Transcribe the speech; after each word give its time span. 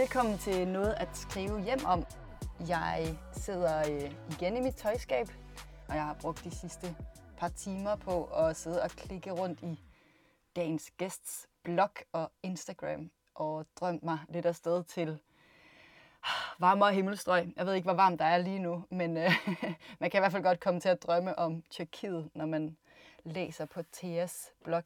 Velkommen 0.00 0.38
til 0.38 0.68
noget 0.68 0.94
at 0.96 1.08
skrive 1.16 1.62
hjem 1.62 1.84
om. 1.84 2.04
Jeg 2.68 3.18
sidder 3.32 3.78
øh, 3.78 4.12
igen 4.30 4.56
i 4.56 4.60
mit 4.60 4.74
tøjskab, 4.74 5.26
og 5.88 5.94
jeg 5.94 6.04
har 6.04 6.16
brugt 6.20 6.44
de 6.44 6.50
sidste 6.50 6.96
par 7.36 7.48
timer 7.48 7.96
på 7.96 8.24
at 8.24 8.56
sidde 8.56 8.82
og 8.82 8.90
klikke 8.90 9.30
rundt 9.30 9.62
i 9.62 9.80
dagens 10.56 10.90
gæsts 10.90 11.48
blog 11.62 11.90
og 12.12 12.32
Instagram 12.42 13.10
og 13.34 13.66
drømt 13.80 14.02
mig 14.02 14.18
lidt 14.28 14.46
afsted 14.46 14.84
til 14.84 15.18
varmere 16.58 16.94
himmelstrøg. 16.94 17.52
Jeg 17.56 17.66
ved 17.66 17.74
ikke, 17.74 17.86
hvor 17.86 17.94
varmt 17.94 18.18
der 18.18 18.26
er 18.26 18.38
lige 18.38 18.58
nu, 18.58 18.84
men 18.90 19.16
øh, 19.16 19.30
man 20.00 20.10
kan 20.10 20.18
i 20.18 20.22
hvert 20.22 20.32
fald 20.32 20.42
godt 20.42 20.60
komme 20.60 20.80
til 20.80 20.88
at 20.88 21.02
drømme 21.02 21.38
om 21.38 21.62
Tyrkiet, 21.70 22.30
når 22.34 22.46
man 22.46 22.76
læser 23.24 23.64
på 23.64 23.82
Theas 23.92 24.52
blog. 24.64 24.84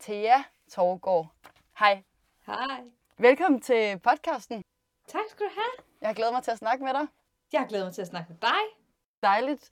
Thea 0.00 0.42
Torgård, 0.70 1.32
hej. 1.78 2.02
Hej. 2.46 2.80
Velkommen 3.18 3.60
til 3.60 3.98
podcasten. 3.98 4.62
Tak 5.08 5.22
skal 5.28 5.46
du 5.46 5.50
have. 5.54 5.84
Jeg 6.00 6.08
har 6.08 6.14
glædet 6.14 6.32
mig 6.32 6.42
til 6.42 6.50
at 6.50 6.58
snakke 6.58 6.84
med 6.84 6.92
dig. 6.94 7.06
Jeg 7.52 7.66
glæder 7.68 7.84
mig 7.84 7.94
til 7.94 8.00
at 8.02 8.06
snakke 8.08 8.32
med 8.32 8.38
dig. 8.40 8.80
Dejligt. 9.22 9.70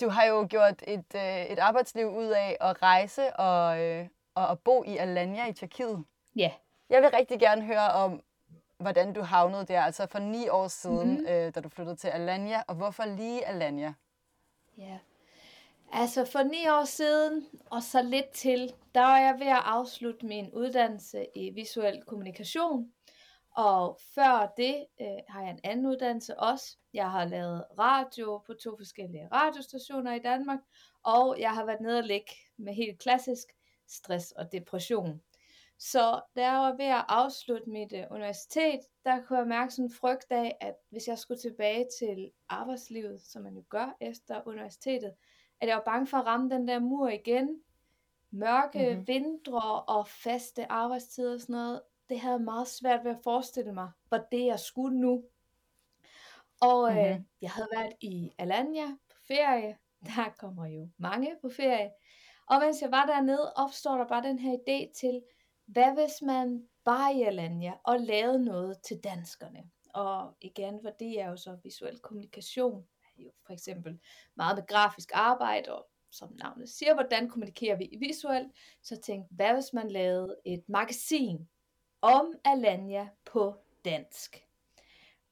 Du 0.00 0.08
har 0.08 0.24
jo 0.24 0.46
gjort 0.50 0.82
et, 0.86 1.14
øh, 1.14 1.44
et 1.46 1.58
arbejdsliv 1.58 2.06
ud 2.06 2.26
af 2.26 2.56
at 2.60 2.82
rejse 2.82 3.36
og, 3.36 3.80
øh, 3.80 4.08
og 4.34 4.50
at 4.50 4.58
bo 4.60 4.84
i 4.84 4.96
Alanya 4.96 5.46
i 5.48 5.52
Tyrkiet. 5.52 6.04
Ja. 6.36 6.52
Jeg 6.90 7.02
vil 7.02 7.10
rigtig 7.10 7.40
gerne 7.40 7.62
høre 7.62 7.90
om, 7.92 8.22
hvordan 8.78 9.12
du 9.12 9.22
havnede 9.22 9.66
der, 9.66 9.82
altså 9.82 10.06
for 10.06 10.18
ni 10.18 10.48
år 10.48 10.68
siden, 10.68 11.08
Mhm. 11.08 11.08
mm-hmm. 11.20 11.26
øh, 11.26 11.54
da 11.54 11.60
du 11.60 11.68
flyttede 11.68 11.96
til 11.96 12.08
Alanya, 12.08 12.62
og 12.66 12.74
hvorfor 12.74 13.04
lige 13.04 13.46
Alanya? 13.46 13.92
Ja. 14.78 14.98
Altså 15.94 16.24
for 16.24 16.42
ni 16.42 16.68
år 16.68 16.84
siden, 16.84 17.46
og 17.70 17.82
så 17.82 18.02
lidt 18.02 18.30
til, 18.30 18.72
der 18.94 19.00
var 19.00 19.18
jeg 19.18 19.36
ved 19.38 19.46
at 19.46 19.62
afslutte 19.64 20.26
min 20.26 20.52
uddannelse 20.52 21.26
i 21.34 21.50
visuel 21.50 22.02
kommunikation. 22.06 22.92
Og 23.56 23.98
før 24.14 24.52
det 24.56 24.86
øh, 25.00 25.06
har 25.28 25.42
jeg 25.42 25.50
en 25.50 25.60
anden 25.64 25.86
uddannelse 25.86 26.38
også. 26.38 26.76
Jeg 26.94 27.10
har 27.10 27.24
lavet 27.24 27.64
radio 27.78 28.38
på 28.46 28.54
to 28.54 28.76
forskellige 28.76 29.28
radiostationer 29.32 30.14
i 30.14 30.18
Danmark, 30.18 30.58
og 31.04 31.36
jeg 31.38 31.50
har 31.50 31.64
været 31.64 31.80
nede 31.80 31.98
og 31.98 32.04
ligge 32.04 32.32
med 32.56 32.74
helt 32.74 32.98
klassisk 32.98 33.46
stress 33.88 34.32
og 34.32 34.52
depression. 34.52 35.20
Så 35.78 36.20
da 36.36 36.50
jeg 36.50 36.58
var 36.58 36.76
ved 36.76 36.84
at 36.84 37.04
afslutte 37.08 37.70
mit 37.70 37.92
øh, 37.92 38.04
universitet, 38.10 38.80
der 39.04 39.22
kunne 39.22 39.38
jeg 39.38 39.48
mærke 39.48 39.72
sådan 39.72 39.84
en 39.84 39.94
frygt 39.94 40.26
af, 40.30 40.56
at 40.60 40.74
hvis 40.90 41.08
jeg 41.08 41.18
skulle 41.18 41.40
tilbage 41.40 41.86
til 41.98 42.30
arbejdslivet, 42.48 43.22
som 43.22 43.42
man 43.42 43.54
jo 43.54 43.64
gør 43.68 43.96
efter 44.00 44.42
universitetet, 44.46 45.12
at 45.62 45.68
jeg 45.68 45.76
var 45.76 45.82
bange 45.84 46.06
for 46.06 46.16
at 46.16 46.26
ramme 46.26 46.50
den 46.50 46.68
der 46.68 46.78
mur 46.78 47.08
igen. 47.08 47.62
Mørke 48.30 48.78
Mhm. 48.78 48.88
mm-hmm. 48.90 49.08
vintre 49.08 49.82
og 49.82 50.08
faste 50.08 50.72
arbejdstider 50.72 51.34
og 51.34 51.40
sådan 51.40 51.52
noget, 51.52 51.82
det 52.08 52.20
havde 52.20 52.34
jeg 52.34 52.42
meget 52.44 52.68
svært 52.68 53.04
ved 53.04 53.10
at 53.10 53.22
forestille 53.24 53.72
mig, 53.72 53.90
var 54.10 54.24
det 54.32 54.46
jeg 54.46 54.60
skulle 54.60 55.00
nu. 55.00 55.24
Og 56.60 56.90
øh, 56.90 57.14
Mhm. 57.16 57.26
jeg 57.40 57.50
havde 57.50 57.68
været 57.76 57.92
i 58.00 58.32
Alanya 58.38 58.86
på 59.10 59.16
ferie, 59.28 59.78
der 60.16 60.32
kommer 60.38 60.66
jo 60.66 60.88
mange 60.98 61.36
på 61.42 61.48
ferie, 61.48 61.90
og 62.46 62.60
mens 62.60 62.82
jeg 62.82 62.90
var 62.90 63.06
dernede, 63.06 63.52
opstår 63.56 63.96
der 63.98 64.06
bare 64.08 64.22
den 64.22 64.38
her 64.38 64.52
idé 64.58 64.92
til, 65.00 65.22
hvad 65.66 65.94
hvis 65.94 66.22
man 66.22 66.68
var 66.84 67.10
i 67.10 67.22
Alanya 67.22 67.72
og 67.84 68.00
lavede 68.00 68.44
noget 68.44 68.78
til 68.82 69.00
danskerne? 69.04 69.70
Og 69.94 70.34
igen, 70.40 70.80
for 70.82 70.90
det 70.90 71.20
er 71.20 71.28
jo 71.28 71.36
så 71.36 71.58
visuel 71.62 71.98
kommunikation, 71.98 72.86
jo 73.16 73.30
for 73.46 73.52
eksempel 73.52 74.00
meget 74.36 74.56
med 74.56 74.66
grafisk 74.66 75.10
arbejde, 75.14 75.74
og 75.74 75.88
som 76.10 76.32
navnet 76.32 76.68
siger, 76.68 76.94
hvordan 76.94 77.28
kommunikerer 77.28 77.76
vi 77.76 77.96
visuelt, 77.98 78.52
så 78.82 78.94
tænk, 78.94 79.04
tænkte, 79.04 79.34
hvad 79.34 79.52
hvis 79.54 79.72
man 79.72 79.90
lavede 79.90 80.36
et 80.44 80.68
magasin 80.68 81.48
om 82.00 82.34
Alanya 82.44 83.08
på 83.24 83.56
dansk? 83.84 84.46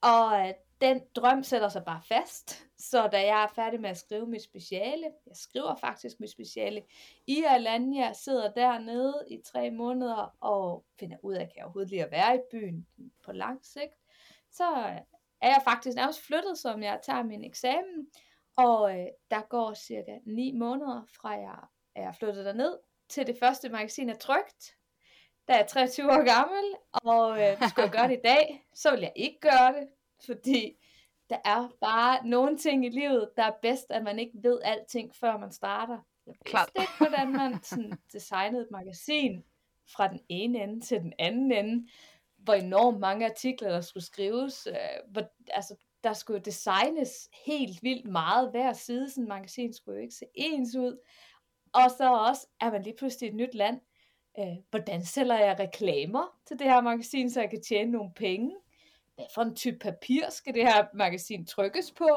Og 0.03 0.49
øh, 0.49 0.55
den 0.81 1.03
drøm 1.15 1.43
sætter 1.43 1.69
sig 1.69 1.85
bare 1.85 2.03
fast, 2.03 2.67
så 2.79 3.09
da 3.09 3.27
jeg 3.27 3.43
er 3.43 3.55
færdig 3.55 3.81
med 3.81 3.91
at 3.91 3.99
skrive 3.99 4.27
mit 4.27 4.43
speciale, 4.43 5.13
jeg 5.27 5.37
skriver 5.37 5.75
faktisk 5.75 6.21
mit 6.21 6.31
speciale 6.31 6.83
i 7.27 7.43
Alanya, 7.43 8.13
sidder 8.13 8.53
dernede 8.53 9.25
i 9.31 9.41
tre 9.45 9.71
måneder 9.71 10.37
og 10.41 10.85
finder 10.99 11.17
ud 11.23 11.35
af, 11.35 11.49
kan 11.49 11.57
jeg 11.57 11.65
overhovedet 11.65 11.91
lige 11.91 12.05
at 12.05 12.11
være 12.11 12.37
i 12.37 12.41
byen 12.51 12.87
på 13.25 13.33
lang 13.33 13.65
sigt, 13.65 13.95
så 14.51 14.79
øh, 14.79 15.01
er 15.43 15.49
jeg 15.49 15.61
faktisk 15.65 15.97
nærmest 15.97 16.27
flyttet, 16.27 16.59
som 16.59 16.83
jeg 16.83 17.01
tager 17.03 17.23
min 17.23 17.45
eksamen, 17.45 18.07
og 18.57 18.99
øh, 18.99 19.07
der 19.31 19.49
går 19.49 19.75
cirka 19.75 20.19
9 20.27 20.53
måneder 20.53 21.03
fra 21.21 21.31
jeg 21.31 21.59
er 21.95 22.13
flyttet 22.13 22.45
derned, 22.45 22.79
til 23.09 23.27
det 23.27 23.37
første 23.39 23.69
magasin 23.69 24.09
er 24.09 24.17
trygt. 24.17 24.77
Der 25.49 25.55
er 25.55 25.59
jeg 25.59 25.67
23 25.67 26.07
år 26.07 26.25
gammel, 26.25 26.65
og 26.93 27.43
øh, 27.43 27.57
skulle 27.69 27.85
jeg 27.85 27.93
gøre 27.93 28.09
det 28.09 28.19
i 28.19 28.23
dag, 28.25 28.67
så 28.75 28.91
vil 28.91 29.01
jeg 29.01 29.13
ikke 29.17 29.41
gøre 29.41 29.73
det, 29.73 29.89
fordi 30.27 30.77
der 31.31 31.39
er 31.45 31.69
bare 31.81 32.27
nogle 32.27 32.59
ting 32.59 32.87
i 32.87 32.89
livet, 32.89 33.31
der 33.37 33.43
er 33.43 33.53
bedst, 33.63 33.87
at 33.91 34.03
man 34.03 34.19
ikke 34.19 34.39
ved 34.43 34.61
alting, 34.65 35.15
før 35.15 35.39
man 35.39 35.53
starter. 35.53 35.99
Jeg 36.27 36.35
vidste 36.35 36.51
Klart. 36.51 36.71
ikke, 36.81 36.93
hvordan 36.99 37.33
man 37.33 37.63
sådan, 37.63 37.93
designede 38.13 38.63
et 38.63 38.71
magasin 38.71 39.45
fra 39.95 40.09
den 40.09 40.21
ene 40.29 40.63
ende 40.63 40.81
til 40.81 41.01
den 41.01 41.13
anden 41.19 41.53
ende. 41.53 41.89
Hvor 42.45 42.55
enormt 42.55 43.01
mange 43.01 43.27
artikler, 43.27 43.69
der 43.69 43.81
skulle 43.81 44.05
skrives. 44.05 44.67
Øh, 44.67 45.13
hvor, 45.13 45.23
altså, 45.51 45.75
der 46.05 46.13
skulle 46.13 46.39
jo 46.39 46.43
designes 46.45 47.29
helt 47.47 47.83
vildt 47.83 48.07
meget. 48.07 48.51
Hver 48.51 48.73
side 48.73 49.11
sådan 49.11 49.29
magasin 49.29 49.75
skulle 49.75 49.97
jo 49.97 50.03
ikke 50.03 50.15
se 50.15 50.27
ens 50.35 50.77
ud. 50.77 50.99
Og 51.73 51.91
så 51.99 52.13
også, 52.13 52.47
er 52.61 52.71
man 52.73 52.83
lige 52.83 52.97
pludselig 52.99 53.29
et 53.29 53.35
nyt 53.35 53.55
land. 53.55 53.81
Øh, 54.39 54.57
hvordan 54.71 55.05
sælger 55.05 55.39
jeg 55.39 55.57
reklamer 55.59 56.39
til 56.47 56.59
det 56.59 56.67
her 56.67 56.81
magasin, 56.81 57.31
så 57.31 57.41
jeg 57.41 57.51
kan 57.51 57.63
tjene 57.63 57.91
nogle 57.91 58.11
penge? 58.17 58.57
Hvad 59.15 59.25
for 59.35 59.43
en 59.43 59.55
type 59.55 59.79
papir 59.79 60.31
skal 60.31 60.55
det 60.55 60.63
her 60.63 60.87
magasin 60.95 61.47
trykkes 61.47 61.93
på? 61.93 62.09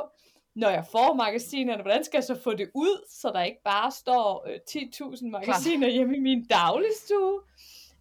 Når 0.56 0.70
jeg 0.70 0.86
får 0.92 1.14
magasinerne, 1.14 1.82
hvordan 1.82 2.04
skal 2.04 2.18
jeg 2.18 2.24
så 2.24 2.36
få 2.36 2.54
det 2.54 2.72
ud, 2.76 3.10
så 3.10 3.32
der 3.34 3.44
ikke 3.44 3.62
bare 3.66 3.92
står 3.92 4.48
øh, 4.48 4.60
10.000 4.70 5.30
magasiner 5.30 5.88
hjemme 5.88 6.18
i 6.18 6.20
min 6.20 6.46
dagligstue? 6.46 7.42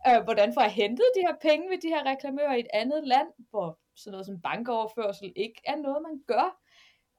Øh, 0.09 0.23
hvordan 0.25 0.55
får 0.55 0.61
jeg 0.61 0.73
hentet 0.73 1.07
de 1.17 1.21
her 1.21 1.35
penge 1.43 1.71
ved 1.71 1.79
de 1.79 1.89
her 1.89 2.07
reklamører 2.07 2.55
i 2.55 2.61
et 2.61 2.67
andet 2.73 3.07
land, 3.07 3.29
hvor 3.51 3.79
sådan 3.95 4.13
noget 4.13 4.27
som 4.27 4.41
bankoverførsel 4.41 5.33
ikke 5.37 5.61
er 5.65 5.77
noget, 5.77 6.03
man 6.03 6.23
gør? 6.27 6.59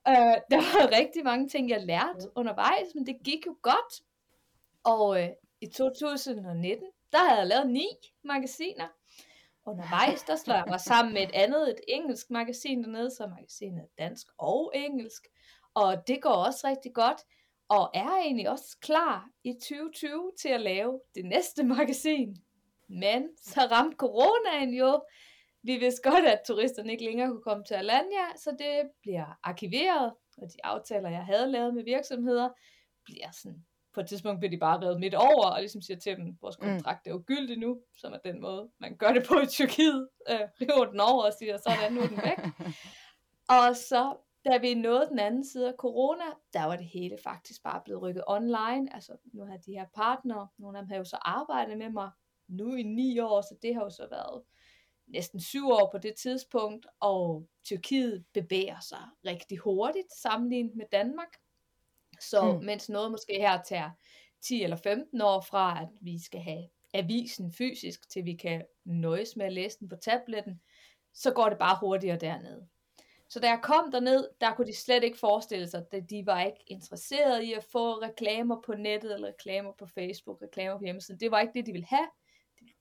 Øh, 0.08 0.36
der 0.52 0.58
var 0.58 0.98
rigtig 0.98 1.24
mange 1.24 1.50
ting, 1.50 1.70
jeg 1.70 1.86
lærte 1.86 2.30
undervejs, 2.36 2.96
men 2.96 3.06
det 3.06 3.18
gik 3.24 3.46
jo 3.46 3.58
godt. 3.62 3.94
Og 4.84 5.24
øh, 5.24 5.30
i 5.62 5.68
2019, 5.68 6.88
der 7.12 7.20
havde 7.20 7.40
jeg 7.40 7.48
lavet 7.48 7.70
ni 7.70 7.88
magasiner. 8.24 8.88
Undervejs, 9.66 10.24
der 10.24 10.36
slår 10.36 10.56
jeg 10.56 10.66
mig 10.68 10.82
sammen 10.92 11.14
med 11.14 11.22
et 11.24 11.32
andet, 11.34 11.70
et 11.70 11.80
engelsk 11.88 12.30
magasin 12.30 12.84
dernede, 12.84 13.12
så 13.12 13.28
magasinet 13.28 13.84
er 13.84 14.04
dansk 14.04 14.28
og 14.38 14.72
engelsk. 14.76 15.28
Og 15.74 16.08
det 16.08 16.22
går 16.22 16.46
også 16.46 16.68
rigtig 16.68 16.94
godt, 16.94 17.22
og 17.70 17.92
er 17.94 18.18
egentlig 18.18 18.50
også 18.50 18.78
klar 18.82 19.30
i 19.44 19.54
2020 19.54 20.32
til 20.40 20.50
at 20.50 20.62
lave 20.62 21.02
det 21.16 21.26
næste 21.26 21.64
magasin. 21.76 22.44
Men 23.00 23.30
så 23.42 23.62
ramte 23.72 23.96
coronaen 23.98 24.74
jo. 24.74 25.02
Vi 25.64 25.78
vidste 25.78 26.10
godt, 26.10 26.26
at 26.26 26.42
turisterne 26.48 26.92
ikke 26.92 27.06
længere 27.06 27.28
kunne 27.30 27.42
komme 27.42 27.64
til 27.64 27.74
Alanya, 27.74 28.26
så 28.36 28.52
det 28.60 28.90
bliver 29.02 29.40
arkiveret, 29.44 30.14
og 30.38 30.48
de 30.48 30.58
aftaler, 30.64 31.10
jeg 31.10 31.26
havde 31.26 31.52
lavet 31.52 31.74
med 31.74 31.84
virksomheder, 31.84 32.50
bliver 33.06 33.32
sådan 33.32 33.66
på 33.94 34.00
et 34.00 34.08
tidspunkt 34.08 34.40
bliver 34.40 34.50
de 34.50 34.58
bare 34.58 34.82
revet 34.82 35.00
midt 35.00 35.16
over, 35.16 35.46
og 35.46 35.60
ligesom 35.60 35.82
siger 35.82 35.98
til 36.00 36.16
dem, 36.18 36.38
vores 36.42 36.60
Mm. 36.60 36.66
kontrakt 36.68 37.08
er 37.08 37.14
ugyldig 37.14 37.58
nu, 37.58 37.82
som 37.98 38.14
er 38.14 38.18
den 38.18 38.42
måde, 38.42 38.70
man 38.80 38.98
gør 38.98 39.14
det 39.14 39.26
på 39.28 39.40
i 39.40 39.46
Tyrkiet, 39.48 40.10
øh, 40.30 40.40
river 40.62 40.86
den 40.86 41.00
over 41.00 41.24
og 41.24 41.34
siger, 41.40 41.58
sådan, 41.58 41.94
nu 41.94 42.02
er 42.02 42.08
den 42.08 42.18
væk. 42.18 42.40
Og 43.60 43.76
så, 43.76 44.16
da 44.46 44.58
vi 44.58 44.74
nåede 44.74 45.08
den 45.10 45.20
anden 45.20 45.46
side 45.46 45.68
af 45.68 45.74
corona, 45.78 46.24
der 46.54 46.66
var 46.66 46.76
det 46.76 46.86
hele 46.86 47.18
faktisk 47.24 47.64
bare 47.64 47.82
blevet 47.86 48.02
rykket 48.02 48.24
online. 48.28 48.94
Altså, 48.96 49.18
nu 49.34 49.46
har 49.46 49.58
de 49.58 49.72
her 49.72 49.86
partnere, 49.96 50.48
nogle 50.58 50.78
af 50.78 50.84
dem 50.84 50.90
har 50.90 50.98
jo 50.98 51.04
så 51.06 51.18
arbejdet 51.22 51.78
med 51.78 51.90
mig 51.90 52.10
nu 52.54 52.76
i 52.76 52.84
ni 52.84 53.20
år, 53.20 53.42
så 53.42 53.56
det 53.62 53.76
har 53.76 53.84
jo 53.84 53.90
så 53.90 54.08
været 54.12 54.44
næsten 55.08 55.40
syv 55.40 55.70
år 55.70 55.90
på 55.92 55.98
det 55.98 56.16
tidspunkt, 56.16 56.86
og 57.00 57.48
Tyrkiet 57.64 58.26
bevæger 58.34 58.80
sig 58.80 59.02
rigtig 59.26 59.58
hurtigt 59.58 60.14
sammenlignet 60.14 60.76
med 60.76 60.86
Danmark. 60.92 61.38
Så 62.20 62.54
Mm. 62.54 62.66
mens 62.66 62.90
noget 62.90 63.12
måske 63.12 63.34
her 63.34 63.62
tager 63.62 63.90
10 64.42 64.64
eller 64.64 64.78
15 64.78 65.22
år 65.22 65.42
fra, 65.42 65.82
at 65.82 65.90
vi 66.02 66.24
skal 66.24 66.40
have 66.40 66.70
avisen 66.94 67.52
fysisk, 67.52 68.10
til 68.10 68.26
vi 68.26 68.34
kan 68.34 68.66
nøjes 68.86 69.36
med 69.36 69.46
at 69.46 69.54
læse 69.54 69.80
den 69.80 69.90
på 69.90 69.96
tabletten, 69.96 70.62
så 71.14 71.32
går 71.32 71.50
det 71.50 71.58
bare 71.58 71.78
hurtigere 71.82 72.18
dernede. 72.18 72.68
Så 73.30 73.40
da 73.40 73.48
jeg 73.48 73.60
kom 73.64 73.92
derned, 73.92 74.30
der 74.42 74.56
kunne 74.56 74.68
de 74.68 74.76
slet 74.76 75.04
ikke 75.04 75.20
forestille 75.20 75.70
sig, 75.70 75.86
at 75.92 76.10
de 76.10 76.26
var 76.26 76.44
ikke 76.44 76.64
interesserede 76.68 77.46
i 77.46 77.54
at 77.54 77.64
få 77.64 77.94
reklamer 78.02 78.62
på 78.66 78.74
nettet, 78.74 79.14
eller 79.14 79.28
reklamer 79.28 79.72
på 79.72 79.86
Facebook, 79.86 80.42
reklamer 80.42 80.78
på 80.78 80.84
hjemmesiden. 80.84 81.20
Det 81.20 81.32
var 81.32 81.40
ikke 81.40 81.54
det, 81.54 81.66
de 81.66 81.72
ville 81.72 81.88
have. 81.88 82.08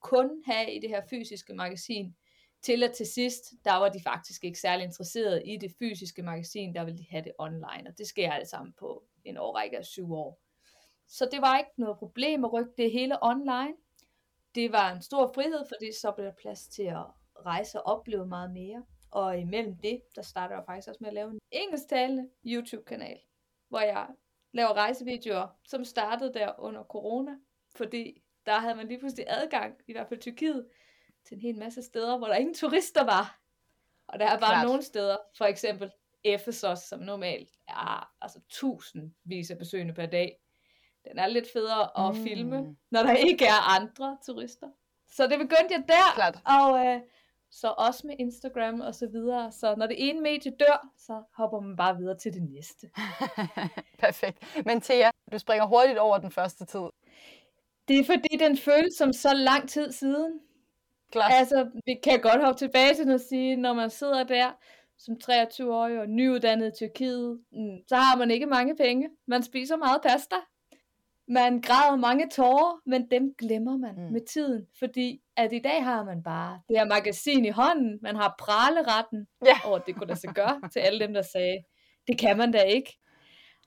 Kun 0.01 0.43
have 0.45 0.75
i 0.75 0.81
det 0.81 0.91
her 0.91 1.03
fysiske 1.11 1.55
magasin. 1.55 2.17
Til 2.63 2.83
at 2.83 2.93
til 2.93 3.07
sidst, 3.07 3.53
der 3.65 3.77
var 3.77 3.89
de 3.89 4.01
faktisk 4.03 4.45
ikke 4.45 4.61
særlig 4.61 4.85
interesserede 4.85 5.43
i 5.45 5.57
det 5.57 5.73
fysiske 5.79 6.23
magasin, 6.23 6.75
der 6.75 6.85
ville 6.85 6.99
de 6.99 7.07
have 7.11 7.25
det 7.25 7.33
online, 7.39 7.85
og 7.87 7.99
det 7.99 8.07
sker 8.07 8.33
alt 8.33 8.49
sammen 8.49 8.73
på 8.73 9.05
en 9.25 9.37
årrække 9.37 9.79
af 9.79 9.85
syv 9.85 10.13
år. 10.13 10.41
Så 11.09 11.29
det 11.33 11.41
var 11.41 11.59
ikke 11.59 11.71
noget 11.77 11.99
problem 11.99 12.45
at 12.45 12.53
rykke 12.53 12.73
det 12.79 12.93
hele 12.93 13.23
online. 13.23 13.75
Det 14.55 14.73
var 14.73 14.93
en 14.93 15.03
stor 15.03 15.33
frihed, 15.35 15.65
fordi 15.69 15.93
så 16.01 16.13
blev 16.13 16.27
der 16.27 16.33
plads 16.33 16.69
til 16.69 16.83
at 16.83 17.07
rejse 17.47 17.83
og 17.83 17.99
opleve 17.99 18.27
meget 18.27 18.51
mere. 18.51 18.85
Og 19.11 19.39
imellem 19.39 19.77
det, 19.77 20.03
der 20.17 20.23
starter 20.23 20.55
jeg 20.55 20.65
faktisk 20.67 20.89
også 20.89 20.99
med 21.01 21.09
at 21.09 21.15
lave 21.15 21.31
en 21.31 21.41
engelsktalende 21.51 22.29
YouTube-kanal, 22.47 23.19
hvor 23.69 23.81
jeg 23.81 24.09
laver 24.53 24.73
rejsevideoer, 24.73 25.49
som 25.65 25.85
startede 25.85 26.35
der 26.35 26.53
under 26.59 26.85
corona, 26.85 27.33
fordi 27.77 28.22
der 28.47 28.59
havde 28.59 28.75
man 28.75 28.89
lige 28.89 28.99
pludselig 28.99 29.27
adgang, 29.29 29.75
i 29.89 29.93
hvert 29.93 30.09
fald 30.09 30.21
Tyrkiet, 30.21 30.67
til 31.29 31.35
en 31.35 31.41
hel 31.41 31.59
masse 31.59 31.83
steder, 31.83 32.19
hvor 32.19 32.27
der 32.27 32.35
ingen 32.35 32.55
turister 32.55 33.05
var. 33.05 33.39
Og 34.09 34.19
der 34.19 34.27
er 34.27 34.39
bare 34.39 34.53
Klart. 34.53 34.67
nogle 34.67 34.83
steder, 34.83 35.17
for 35.39 35.45
eksempel 35.45 35.91
Ephesus, 36.25 36.79
som 36.79 37.01
normalt 37.01 37.51
er 37.69 38.13
altså 38.21 38.41
tusindvis 38.49 39.51
af 39.51 39.59
besøgende 39.59 39.95
per 39.95 40.07
dag. 40.07 40.39
Den 41.09 41.19
er 41.19 41.27
lidt 41.27 41.53
federe 41.53 42.09
at 42.09 42.17
mm. 42.17 42.23
filme, 42.23 42.77
når 42.91 43.03
der 43.03 43.15
ikke 43.15 43.45
er 43.45 43.81
andre 43.81 44.19
turister. 44.27 44.69
Så 45.09 45.27
det 45.27 45.39
begyndte 45.39 45.69
jeg 45.71 45.85
der, 45.89 46.15
Klart. 46.15 46.39
og 46.47 46.87
øh, 46.87 47.01
så 47.51 47.75
også 47.79 48.07
med 48.07 48.15
Instagram 48.19 48.81
og 48.81 48.95
så 48.95 49.07
videre. 49.07 49.53
Så 49.53 49.75
når 49.77 49.87
det 49.87 50.09
ene 50.09 50.21
medie 50.21 50.53
dør, 50.61 50.89
så 50.99 51.23
hopper 51.37 51.61
man 51.61 51.77
bare 51.77 51.97
videre 51.97 52.19
til 52.19 52.35
det 52.35 52.43
næste. 52.43 52.91
Perfekt. 54.05 54.65
Men 54.67 54.81
Thea, 54.81 55.11
du 55.33 55.39
springer 55.39 55.67
hurtigt 55.67 55.99
over 55.99 56.19
den 56.19 56.31
første 56.31 56.65
tid. 56.65 56.89
Det 57.89 57.99
er 57.99 58.05
fordi, 58.05 58.37
den 58.41 58.57
føles 58.57 58.95
som 58.99 59.13
så 59.13 59.35
lang 59.35 59.69
tid 59.69 59.93
siden. 59.93 60.41
Klart. 61.13 61.33
Altså, 61.35 61.71
vi 61.87 61.95
kan 62.05 62.21
godt 62.21 62.45
hoppe 62.45 62.59
tilbage 62.59 62.95
til 62.95 63.11
at 63.11 63.21
sige, 63.21 63.57
når 63.57 63.73
man 63.73 63.91
sidder 63.91 64.25
der 64.25 64.53
som 64.99 65.17
23-årig 65.25 66.01
og 66.01 66.09
nyuddannet 66.09 66.69
i 66.69 66.77
Tyrkiet, 66.77 67.41
mm, 67.53 67.79
så 67.89 67.97
har 67.97 68.17
man 68.17 68.31
ikke 68.31 68.47
mange 68.47 68.77
penge. 68.77 69.09
Man 69.27 69.43
spiser 69.43 69.77
meget 69.77 70.01
pasta. 70.03 70.37
Man 71.29 71.61
græder 71.61 71.97
mange 71.97 72.29
tårer, 72.29 72.81
men 72.87 73.11
dem 73.11 73.35
glemmer 73.39 73.77
man 73.77 73.95
mm. 73.97 74.13
med 74.13 74.21
tiden, 74.27 74.67
fordi 74.79 75.21
at 75.37 75.53
i 75.53 75.59
dag 75.59 75.85
har 75.85 76.05
man 76.05 76.23
bare 76.23 76.61
det 76.69 76.79
her 76.79 76.85
magasin 76.85 77.45
i 77.45 77.51
hånden, 77.51 77.99
man 78.03 78.17
har 78.17 78.35
praleretten 78.39 79.27
ja. 79.47 79.69
over, 79.69 79.79
det 79.79 79.95
kunne 79.95 80.07
lade 80.07 80.21
sig 80.21 80.35
gøre 80.35 80.61
til 80.73 80.81
alle 80.81 81.01
dem, 81.01 81.15
der 81.15 81.23
sagde, 81.23 81.59
det 82.09 82.19
kan 82.19 82.37
man 82.37 82.53
da 82.53 82.63
ikke. 82.63 82.99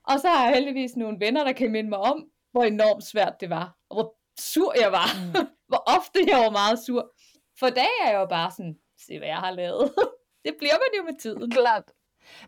Og 0.04 0.20
så 0.20 0.28
har 0.28 0.46
jeg 0.46 0.54
heldigvis 0.56 0.96
nogle 0.96 1.18
venner, 1.20 1.44
der 1.44 1.52
kan 1.54 1.72
minde 1.72 1.90
mig 1.90 2.00
om, 2.00 2.26
hvor 2.56 2.64
enormt 2.64 3.04
svært 3.04 3.36
det 3.40 3.50
var, 3.50 3.76
og 3.90 3.96
hvor 3.96 4.16
sur 4.40 4.74
jeg 4.80 4.92
var, 4.92 5.08
mm. 5.16 5.48
hvor 5.70 5.84
ofte 5.98 6.20
jeg 6.28 6.40
var 6.46 6.50
meget 6.50 6.80
sur. 6.80 7.12
For 7.60 7.70
dag 7.70 7.94
er 8.04 8.12
jeg 8.12 8.20
jo 8.20 8.26
bare 8.26 8.52
sådan, 8.52 8.78
se 9.06 9.18
hvad 9.18 9.28
jeg 9.28 9.38
har 9.38 9.52
lavet. 9.52 9.94
det 10.46 10.54
bliver 10.58 10.74
man 10.74 10.92
jo 10.98 11.04
med 11.04 11.20
tiden. 11.20 11.52
Klart. 11.52 11.84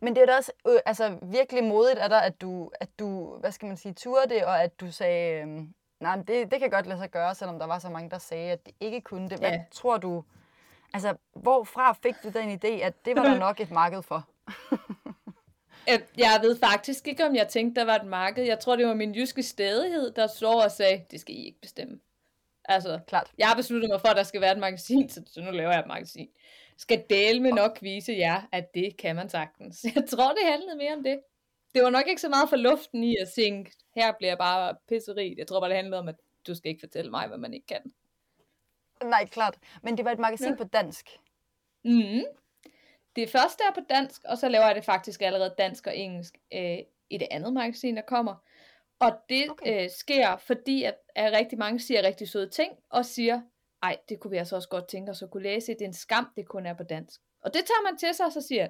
Men 0.02 0.16
det 0.16 0.22
er 0.22 0.26
da 0.26 0.36
også 0.36 0.52
øh, 0.68 0.80
altså, 0.86 1.18
virkelig 1.22 1.64
modigt 1.64 2.00
af 2.00 2.10
dig, 2.10 2.24
at 2.24 2.42
du, 2.42 2.72
at 2.82 2.90
du, 3.00 3.38
hvad 3.40 3.52
skal 3.52 3.68
man 3.68 3.78
sige, 3.78 3.94
turde 3.94 4.30
det, 4.30 4.46
og 4.46 4.64
at 4.64 4.80
du 4.80 4.92
sagde, 4.92 5.42
øh, 5.42 5.48
nej, 6.00 6.16
det, 6.16 6.52
det 6.52 6.60
kan 6.60 6.70
godt 6.70 6.88
lade 6.88 7.00
sig 7.00 7.12
gøre, 7.12 7.36
selvom 7.36 7.60
der 7.60 7.66
var 7.66 7.80
så 7.80 7.90
mange, 7.90 8.10
der 8.10 8.18
sagde, 8.18 8.52
at 8.52 8.66
det 8.66 8.74
ikke 8.80 9.02
kunne 9.02 9.30
det. 9.30 9.40
Hvad 9.40 9.52
ja. 9.52 9.64
tror 9.72 9.98
du, 9.98 10.24
altså, 10.94 11.16
hvorfra 11.36 11.94
fik 11.94 12.16
du 12.24 12.30
den 12.30 12.60
idé, 12.60 12.68
at 12.68 13.06
det 13.06 13.16
var 13.16 13.24
der 13.30 13.40
nok 13.40 13.60
et 13.60 13.72
marked 13.72 14.04
for? 14.04 14.28
Jeg 16.18 16.40
ved 16.42 16.60
faktisk 16.60 17.08
ikke, 17.08 17.26
om 17.26 17.36
jeg 17.36 17.48
tænkte, 17.48 17.80
der 17.80 17.86
var 17.86 17.96
et 17.96 18.06
marked. 18.08 18.44
Jeg 18.46 18.60
tror, 18.60 18.76
det 18.76 18.88
var 18.88 18.94
min 18.94 19.16
jyske 19.16 19.44
stedighed, 19.44 20.12
der 20.12 20.28
så 20.28 20.52
og 20.52 20.72
sagde, 20.72 21.06
det 21.12 21.20
skal 21.20 21.36
I 21.36 21.46
ikke 21.46 21.62
bestemme. 21.62 22.00
Altså, 22.66 23.00
Klart. 23.08 23.32
jeg 23.38 23.48
har 23.48 23.56
besluttet 23.56 23.90
mig 23.90 24.02
for, 24.02 24.08
at 24.08 24.18
der 24.18 24.24
skal 24.24 24.42
være 24.42 24.52
et 24.52 24.58
magasin, 24.58 25.10
så, 25.10 25.22
så 25.28 25.42
nu 25.42 25.52
laver 25.52 25.72
jeg 25.72 25.80
et 25.80 25.88
magasin. 25.88 26.30
Skal 26.78 27.04
dele 27.10 27.40
med 27.40 27.52
nok 27.52 27.78
vise 27.82 28.14
jer, 28.14 28.42
at 28.52 28.74
det 28.74 28.98
kan 28.98 29.16
man 29.16 29.30
sagtens. 29.30 29.86
Jeg 29.96 30.06
tror, 30.10 30.30
det 30.34 30.44
handlede 30.44 30.78
mere 30.78 30.94
om 30.94 31.04
det. 31.04 31.20
Det 31.76 31.84
var 31.84 31.90
nok 31.90 32.08
ikke 32.08 32.22
så 32.22 32.30
meget 32.30 32.50
for 32.50 32.56
luften 32.56 33.04
i 33.04 33.16
at 33.22 33.28
tænke, 33.36 33.72
her 33.96 34.12
bliver 34.18 34.32
jeg 34.32 34.38
bare 34.38 34.76
pisseri. 34.88 35.36
Jeg 35.38 35.48
tror 35.48 35.60
bare, 35.60 35.70
det 35.70 35.78
handlede 35.78 36.00
om, 36.00 36.08
at 36.08 36.16
du 36.48 36.56
skal 36.56 36.70
ikke 36.70 36.80
fortælle 36.80 37.12
mig, 37.12 37.28
hvad 37.28 37.38
man 37.38 37.54
ikke 37.54 37.68
kan. 37.68 37.94
Nej, 39.04 39.26
klart. 39.26 39.58
Men 39.84 39.98
det 39.98 40.06
var 40.06 40.12
et 40.12 40.20
magasin 40.20 40.50
ja. 40.50 40.56
på 40.56 40.64
dansk. 40.64 41.10
Mm. 41.86 42.24
Det 43.18 43.30
første 43.30 43.64
er 43.70 43.74
på 43.74 43.82
dansk, 43.90 44.22
og 44.26 44.38
så 44.38 44.50
laver 44.50 44.66
jeg 44.66 44.76
det 44.76 44.86
faktisk 44.86 45.22
allerede 45.22 45.56
dansk 45.58 45.88
og 45.88 45.98
engelsk 45.98 46.38
øh, 46.54 46.78
i 47.10 47.18
det 47.18 47.28
andet 47.32 47.54
magasin, 47.54 47.96
der 47.96 48.02
kommer. 48.02 48.36
Og 49.00 49.12
det 49.30 49.50
okay. 49.50 49.84
øh, 49.84 49.90
sker, 49.90 50.38
fordi 50.38 50.84
at, 50.84 50.96
at 51.16 51.34
rigtig 51.34 51.58
mange 51.58 51.80
siger 51.80 52.04
rigtig 52.04 52.30
søde 52.30 52.50
ting, 52.50 52.72
og 52.90 53.06
siger, 53.06 53.42
ej, 53.84 53.98
det 54.10 54.20
kunne 54.20 54.32
vi 54.32 54.38
altså 54.38 54.56
også 54.56 54.70
godt 54.70 54.88
tænke 54.88 55.12
os 55.12 55.22
at 55.22 55.32
kunne 55.32 55.44
læse. 55.44 55.74
Det 55.74 55.82
er 55.82 55.86
en 55.86 55.94
skam, 55.94 56.32
det 56.36 56.48
kun 56.48 56.66
er 56.66 56.74
på 56.74 56.84
dansk. 56.84 57.22
Og 57.42 57.54
det 57.54 57.66
tager 57.66 57.92
man 57.92 57.98
til 57.98 58.14
sig, 58.14 58.26
og 58.26 58.32
så 58.32 58.42
siger 58.42 58.68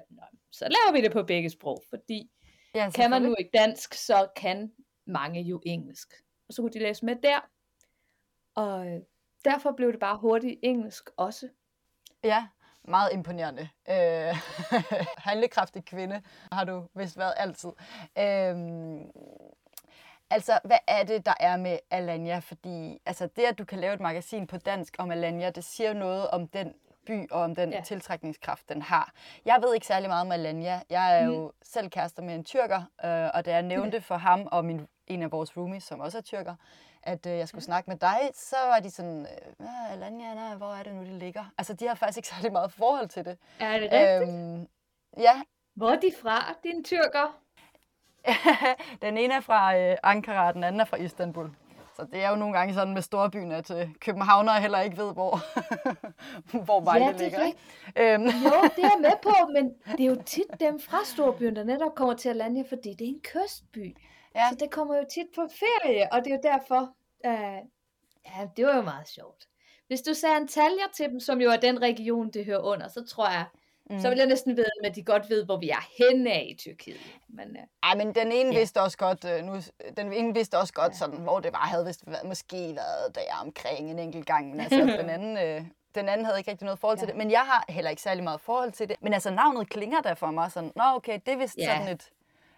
så 0.52 0.64
laver 0.64 0.92
vi 0.92 1.04
det 1.04 1.12
på 1.12 1.22
begge 1.22 1.50
sprog, 1.50 1.82
fordi 1.90 2.30
ja, 2.74 2.90
kan 2.90 3.10
man 3.10 3.22
nu 3.22 3.34
ikke 3.38 3.50
dansk, 3.54 3.94
så 3.94 4.28
kan 4.36 4.72
mange 5.06 5.42
jo 5.42 5.62
engelsk. 5.66 6.14
Og 6.48 6.54
så 6.54 6.62
kunne 6.62 6.72
de 6.72 6.78
læse 6.78 7.04
med 7.04 7.16
der. 7.16 7.40
Og 8.54 8.86
øh, 8.86 9.00
derfor 9.44 9.72
blev 9.72 9.92
det 9.92 10.00
bare 10.00 10.18
hurtigt 10.18 10.60
engelsk 10.62 11.10
også. 11.16 11.48
Ja, 12.24 12.46
meget 12.88 13.12
imponerende. 13.12 13.68
Øh, 13.88 14.36
handlekraftig 15.28 15.84
kvinde 15.84 16.22
har 16.52 16.64
du 16.64 16.86
vist 16.94 17.18
været 17.18 17.34
altid. 17.36 17.70
Øh, 18.18 18.56
Altså, 20.30 20.58
hvad 20.64 20.78
er 20.86 21.04
det, 21.04 21.26
der 21.26 21.34
er 21.40 21.56
med 21.56 21.78
Alanya? 21.90 22.38
Fordi 22.38 22.98
altså, 23.06 23.28
det, 23.36 23.42
at 23.42 23.58
du 23.58 23.64
kan 23.64 23.78
lave 23.78 23.94
et 23.94 24.00
magasin 24.00 24.46
på 24.46 24.56
dansk 24.56 24.96
om 24.98 25.10
Alanya, 25.10 25.50
det 25.50 25.64
siger 25.64 25.92
noget 25.92 26.28
om 26.28 26.48
den 26.48 26.74
by 27.06 27.30
og 27.30 27.42
om 27.42 27.54
den 27.54 27.72
ja. 27.72 27.80
tiltrækningskraft, 27.80 28.68
den 28.68 28.82
har. 28.82 29.12
Jeg 29.44 29.58
ved 29.62 29.74
ikke 29.74 29.86
særlig 29.86 30.08
meget 30.08 30.20
om 30.20 30.32
Alanya. 30.32 30.80
Jeg 30.90 31.20
er 31.20 31.28
mm. 31.28 31.34
jo 31.34 31.52
selv 31.62 31.90
kærester 31.90 32.22
med 32.22 32.34
en 32.34 32.44
tyrker, 32.44 32.82
øh, 33.04 33.30
og 33.34 33.44
da 33.44 33.52
jeg 33.52 33.62
nævnte 33.62 34.00
for 34.00 34.16
ham 34.16 34.48
og 34.52 34.64
min, 34.64 34.86
en 35.06 35.22
af 35.22 35.32
vores 35.32 35.56
roomies, 35.56 35.84
som 35.84 36.00
også 36.00 36.18
er 36.18 36.22
tyrker, 36.22 36.54
at 37.08 37.26
øh, 37.26 37.38
jeg 37.38 37.48
skulle 37.48 37.64
snakke 37.64 37.90
med 37.90 37.96
dig, 37.96 38.18
så 38.34 38.56
var 38.66 38.80
de 38.80 38.90
sådan, 38.90 39.26
øh, 39.60 39.92
Alanya, 39.92 40.34
nej, 40.34 40.54
hvor 40.54 40.74
er 40.74 40.82
det 40.82 40.94
nu, 40.94 41.00
det 41.00 41.12
ligger? 41.12 41.44
Altså, 41.58 41.74
de 41.74 41.86
har 41.88 41.94
faktisk 41.94 42.18
ikke 42.18 42.28
særlig 42.34 42.52
meget 42.52 42.72
forhold 42.72 43.08
til 43.08 43.24
det. 43.24 43.38
Er 43.60 43.78
det 43.78 43.92
rigtigt? 43.92 44.34
Øhm, 44.34 44.68
ja. 45.16 45.42
Hvor 45.74 45.90
er 45.90 46.00
de 46.00 46.12
fra, 46.22 46.54
din 46.62 46.84
tyrker? 46.84 47.38
den 49.02 49.18
ene 49.18 49.34
er 49.34 49.40
fra 49.40 49.78
øh, 49.78 49.96
Ankara, 50.02 50.52
den 50.52 50.64
anden 50.64 50.80
er 50.80 50.84
fra 50.84 50.96
Istanbul. 50.96 51.50
Så 51.96 52.06
det 52.12 52.24
er 52.24 52.30
jo 52.30 52.36
nogle 52.36 52.58
gange 52.58 52.74
sådan 52.74 52.94
med 52.94 53.02
storbyen, 53.02 53.52
at 53.52 53.70
øh, 53.70 53.94
københavnere 54.00 54.60
heller 54.60 54.80
ikke 54.80 54.96
ved, 54.96 55.12
hvor, 55.12 55.38
hvor 56.64 56.80
vejen 56.80 57.02
ja, 57.02 57.24
ligger. 57.24 57.40
Øhm. 57.96 58.24
Jo, 58.24 58.56
det 58.76 58.84
er 58.84 58.90
jeg 58.94 59.00
med 59.00 59.12
på, 59.22 59.34
men 59.52 59.74
det 59.96 60.00
er 60.00 60.10
jo 60.10 60.22
tit 60.26 60.60
dem 60.60 60.80
fra 60.80 60.98
storbyen, 61.04 61.56
der 61.56 61.64
netop 61.64 61.94
kommer 61.94 62.14
til 62.14 62.28
at 62.28 62.36
lande, 62.36 62.64
fordi 62.68 62.94
det 62.94 63.04
er 63.04 63.08
en 63.08 63.20
kystby. 63.20 63.96
Ja. 64.34 64.48
Så 64.50 64.56
det 64.60 64.70
kommer 64.70 64.96
jo 64.96 65.04
tit 65.10 65.26
på 65.34 65.48
ferie, 65.60 66.12
og 66.12 66.24
det 66.24 66.32
er 66.32 66.34
jo 66.34 66.40
derfor, 66.42 66.94
øh, 67.26 67.58
ja, 68.26 68.48
det 68.56 68.66
var 68.66 68.76
jo 68.76 68.82
meget 68.82 69.08
sjovt. 69.08 69.48
Hvis 69.86 70.02
du 70.02 70.14
sagde 70.14 70.36
Antalya 70.36 70.84
til 70.94 71.08
dem, 71.08 71.20
som 71.20 71.40
jo 71.40 71.50
er 71.50 71.56
den 71.56 71.82
region, 71.82 72.30
det 72.30 72.44
hører 72.44 72.62
under, 72.62 72.88
så 72.88 73.04
tror 73.04 73.30
jeg, 73.30 73.46
Mm. 73.90 74.00
Så 74.00 74.08
vil 74.08 74.18
jeg 74.18 74.26
næsten 74.26 74.56
ved, 74.56 74.64
at 74.84 74.94
de 74.94 75.02
godt 75.02 75.30
ved, 75.30 75.44
hvor 75.44 75.56
vi 75.56 75.70
er 75.70 75.88
henne 75.98 76.32
af 76.32 76.46
i 76.50 76.54
Tyrkiet. 76.54 77.00
Men, 77.28 77.48
uh, 77.50 77.62
Ej, 77.82 77.94
men 77.96 78.14
den 78.14 78.32
ene 78.32 78.52
ja. 78.52 78.58
vidste 78.58 78.82
også 78.82 78.98
godt, 78.98 79.24
uh, 79.24 79.46
nu, 79.46 79.60
den 79.96 80.12
ene 80.12 80.34
vidste 80.34 80.58
også 80.58 80.72
godt, 80.72 80.92
ja. 80.92 80.96
sådan, 80.98 81.18
hvor 81.18 81.40
det 81.40 81.52
var. 81.52 81.58
Havde 81.58 81.86
vist 81.86 82.02
været, 82.06 82.26
måske 82.26 82.56
været 82.56 83.14
der 83.14 83.20
omkring 83.44 83.90
en 83.90 83.98
enkelt 83.98 84.26
gang, 84.26 84.50
men 84.50 84.60
altså, 84.60 84.78
den 85.00 85.10
anden... 85.10 85.60
Uh, 85.60 85.66
den 85.94 86.08
anden 86.08 86.24
havde 86.24 86.38
ikke 86.38 86.50
rigtig 86.50 86.64
noget 86.64 86.78
forhold 86.78 86.98
ja. 86.98 87.00
til 87.00 87.08
det, 87.08 87.16
men 87.16 87.30
jeg 87.30 87.40
har 87.40 87.64
heller 87.68 87.90
ikke 87.90 88.02
særlig 88.02 88.24
meget 88.24 88.40
forhold 88.40 88.72
til 88.72 88.88
det. 88.88 88.96
Men 89.00 89.14
altså, 89.14 89.30
navnet 89.30 89.70
klinger 89.70 90.00
der 90.00 90.14
for 90.14 90.26
mig 90.30 90.52
sådan, 90.52 90.72
nå 90.76 90.82
okay, 90.96 91.18
det 91.26 91.32
er 91.32 91.36
vist 91.36 91.56
ja. 91.58 91.76
sådan 91.76 91.88
et, 91.88 92.10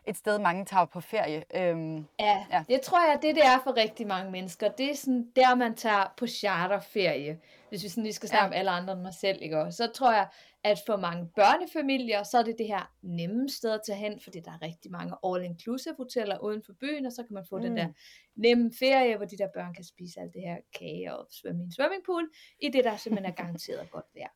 et 0.06 0.16
sted, 0.16 0.38
mange 0.38 0.64
tager 0.64 0.84
på 0.84 1.00
ferie. 1.00 1.44
Øhm, 1.54 2.06
ja, 2.20 2.46
ja, 2.50 2.64
det 2.68 2.80
tror 2.80 3.10
jeg, 3.10 3.18
det 3.22 3.34
det 3.34 3.44
er 3.44 3.60
for 3.64 3.76
rigtig 3.76 4.06
mange 4.06 4.30
mennesker. 4.30 4.68
Det 4.68 4.90
er 4.90 4.94
sådan 4.94 5.26
der, 5.36 5.54
man 5.54 5.74
tager 5.74 6.14
på 6.16 6.26
charterferie. 6.26 7.40
Hvis 7.68 7.82
vi 7.82 7.88
sådan 7.88 8.02
lige 8.02 8.12
skal 8.12 8.28
snakke 8.28 8.44
ja. 8.44 8.48
om 8.48 8.52
alle 8.52 8.70
andre 8.70 8.92
end 8.92 9.02
mig 9.02 9.14
selv, 9.14 9.38
ikke? 9.42 9.66
så 9.70 9.90
tror 9.94 10.12
jeg, 10.12 10.28
at 10.64 10.78
for 10.86 10.96
mange 10.96 11.26
børnefamilier, 11.36 12.22
så 12.22 12.38
er 12.38 12.42
det 12.42 12.54
det 12.58 12.66
her 12.66 12.92
nemme 13.02 13.48
sted 13.48 13.70
at 13.70 13.80
tage 13.86 13.98
hen, 13.98 14.20
fordi 14.20 14.40
der 14.40 14.50
er 14.50 14.62
rigtig 14.62 14.90
mange 14.90 15.14
all-inclusive 15.26 15.96
hoteller 15.96 16.38
uden 16.38 16.62
for 16.66 16.72
byen, 16.80 17.06
og 17.06 17.12
så 17.12 17.22
kan 17.22 17.34
man 17.34 17.46
få 17.50 17.56
mm. 17.56 17.62
den 17.62 17.76
der 17.76 17.88
nemme 18.36 18.70
ferie, 18.78 19.16
hvor 19.16 19.26
de 19.26 19.38
der 19.38 19.48
børn 19.54 19.74
kan 19.74 19.84
spise 19.84 20.20
alt 20.20 20.34
det 20.34 20.42
her 20.42 20.56
kage 20.78 21.16
og 21.16 21.26
svømme 21.30 21.62
i 21.62 21.64
en 21.64 21.72
swimmingpool, 21.72 22.28
i 22.62 22.68
det 22.68 22.84
der 22.84 22.96
simpelthen 22.96 23.32
er 23.32 23.36
garanteret 23.36 23.90
godt 23.90 24.06
vejr. 24.14 24.32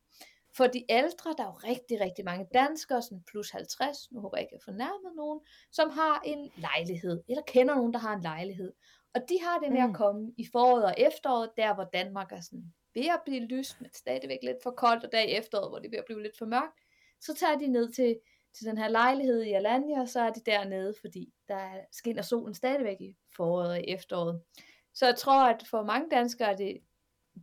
For 0.56 0.66
de 0.66 0.84
ældre, 0.88 1.34
der 1.38 1.42
er 1.42 1.46
jo 1.46 1.68
rigtig, 1.70 2.00
rigtig 2.00 2.25
mange 2.25 2.46
danskere, 2.54 3.02
sådan 3.02 3.23
plus 3.30 3.50
50, 3.50 4.12
nu 4.12 4.20
håber 4.20 4.37
jeg 4.37 4.42
ikke, 4.42 4.54
at 4.54 4.61
jeg 4.61 4.73
fornærmet 4.73 5.12
nogen, 5.16 5.40
som 5.73 5.90
har 5.90 6.23
en 6.25 6.50
lejlighed, 6.56 7.23
eller 7.28 7.42
kender 7.42 7.75
nogen, 7.75 7.92
der 7.92 7.99
har 7.99 8.14
en 8.16 8.23
lejlighed. 8.23 8.73
Og 9.14 9.20
de 9.28 9.38
har 9.42 9.58
det 9.58 9.73
med 9.73 9.82
mm. 9.82 9.90
at 9.90 9.96
komme 9.96 10.32
i 10.37 10.46
foråret 10.52 10.84
og 10.84 10.94
efteråret, 10.99 11.50
der 11.56 11.75
hvor 11.75 11.84
Danmark 11.84 12.32
er 12.32 12.40
sådan 12.40 12.73
ved 12.94 13.06
at 13.06 13.20
blive 13.25 13.44
lyst, 13.44 13.80
men 13.80 13.92
stadigvæk 13.92 14.38
lidt 14.42 14.62
for 14.62 14.70
koldt, 14.70 15.04
og 15.04 15.12
dag 15.12 15.28
i 15.28 15.32
efteråret, 15.32 15.70
hvor 15.70 15.78
det 15.78 15.87
er 15.87 15.90
ved 15.90 15.99
at 15.99 16.04
blive 16.04 16.23
lidt 16.23 16.38
for 16.38 16.46
mørkt, 16.46 16.80
så 17.20 17.34
tager 17.34 17.58
de 17.58 17.66
ned 17.66 17.92
til, 17.92 18.18
til 18.54 18.66
den 18.66 18.78
her 18.78 18.88
lejlighed 18.88 19.42
i 19.42 19.52
Alanya, 19.52 20.00
og 20.00 20.08
så 20.08 20.20
er 20.20 20.30
de 20.30 20.40
dernede, 20.46 20.94
fordi 21.00 21.32
der 21.49 21.70
skinner 21.92 22.23
solen 22.23 22.54
stadigvæk 22.54 23.00
i 23.00 23.16
foråret 23.37 23.70
og 23.70 23.80
i 23.80 23.84
efteråret. 23.84 24.42
Så 24.94 25.06
jeg 25.06 25.16
tror, 25.16 25.49
at 25.49 25.66
for 25.70 25.82
mange 25.82 26.11
danskere 26.11 26.52
er 26.52 26.56
det 26.56 26.80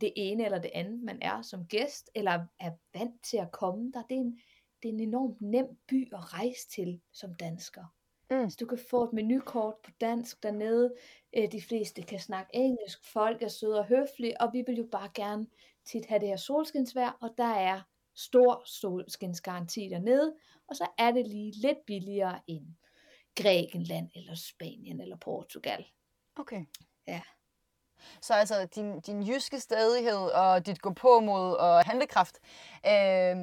det 0.00 0.12
ene 0.16 0.44
eller 0.44 0.58
det 0.58 0.70
andet, 0.74 1.02
man 1.02 1.18
er 1.22 1.42
som 1.42 1.66
gæst, 1.66 2.10
eller 2.14 2.46
er 2.60 2.70
vant 2.94 3.24
til 3.24 3.36
at 3.36 3.52
komme 3.52 3.92
der. 3.92 4.02
Det 4.02 4.16
er 4.16 4.20
en, 4.20 4.40
det 4.82 4.88
er 4.88 4.92
en 4.92 5.00
enormt 5.00 5.40
nem 5.40 5.66
by 5.88 6.12
at 6.14 6.32
rejse 6.32 6.68
til 6.68 7.00
som 7.12 7.34
dansker. 7.34 7.84
Mm. 8.30 8.50
Så 8.50 8.56
du 8.60 8.66
kan 8.66 8.78
få 8.90 9.04
et 9.04 9.12
menukort 9.12 9.74
på 9.84 9.90
dansk 10.00 10.42
dernede. 10.42 10.94
Øh, 11.36 11.52
de 11.52 11.62
fleste 11.62 12.02
kan 12.02 12.18
snakke 12.18 12.50
engelsk. 12.54 13.12
Folk 13.12 13.42
er 13.42 13.48
søde 13.48 13.78
og 13.78 13.86
høflige. 13.86 14.40
Og 14.40 14.52
vi 14.52 14.64
vil 14.66 14.76
jo 14.76 14.88
bare 14.92 15.10
gerne 15.14 15.46
tit 15.84 16.06
have 16.06 16.20
det 16.20 16.28
her 16.28 16.36
solskinsvær. 16.36 17.18
Og 17.20 17.30
der 17.38 17.54
er 17.54 17.80
stor 18.14 18.62
solskinsgaranti 18.66 19.88
dernede, 19.88 20.34
og 20.68 20.76
så 20.76 20.86
er 20.98 21.10
det 21.10 21.26
lige 21.26 21.52
lidt 21.52 21.78
billigere 21.86 22.40
end 22.46 22.66
Grækenland, 23.36 24.10
eller 24.14 24.34
Spanien, 24.34 25.00
eller 25.00 25.16
Portugal. 25.16 25.86
Okay. 26.36 26.64
Ja. 27.06 27.22
Så 28.20 28.34
altså 28.34 28.66
din, 28.74 29.00
din 29.00 29.22
jyske 29.22 29.60
stadighed 29.60 30.18
og 30.18 30.66
dit 30.66 30.82
gå 30.82 30.92
på 30.92 31.20
mod 31.20 31.52
og 31.52 31.84
handlekraft, 31.84 32.38
øh, 32.86 33.36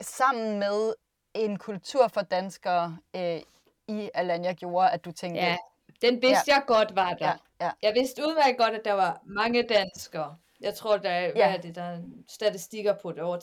sammen 0.00 0.58
med 0.58 0.94
en 1.34 1.58
kultur 1.58 2.08
for 2.08 2.20
danskere 2.20 2.98
øh, 3.16 3.40
i 3.88 4.10
Alanya 4.14 4.52
gjorde, 4.52 4.90
at 4.90 5.04
du 5.04 5.12
tænkte... 5.12 5.40
Ja, 5.40 5.56
den 6.02 6.22
vidste 6.22 6.44
ja. 6.46 6.54
jeg 6.54 6.62
godt 6.66 6.96
var 6.96 7.14
der. 7.14 7.26
Ja, 7.26 7.66
ja. 7.66 7.70
Jeg 7.82 7.92
vidste 7.94 8.22
udmærket 8.22 8.58
godt, 8.58 8.74
at 8.74 8.84
der 8.84 8.92
var 8.92 9.20
mange 9.24 9.62
danskere. 9.62 10.36
Jeg 10.60 10.74
tror, 10.74 10.96
der 10.96 11.10
er, 11.10 11.32
hvad 11.32 11.42
Ja. 11.42 11.54
er 11.56 11.60
det, 11.60 11.74
der 11.74 11.82
er 11.82 12.00
statistikker 12.28 12.94
på, 13.02 13.12
det 13.12 13.18
er 13.18 13.22
over 13.22 13.38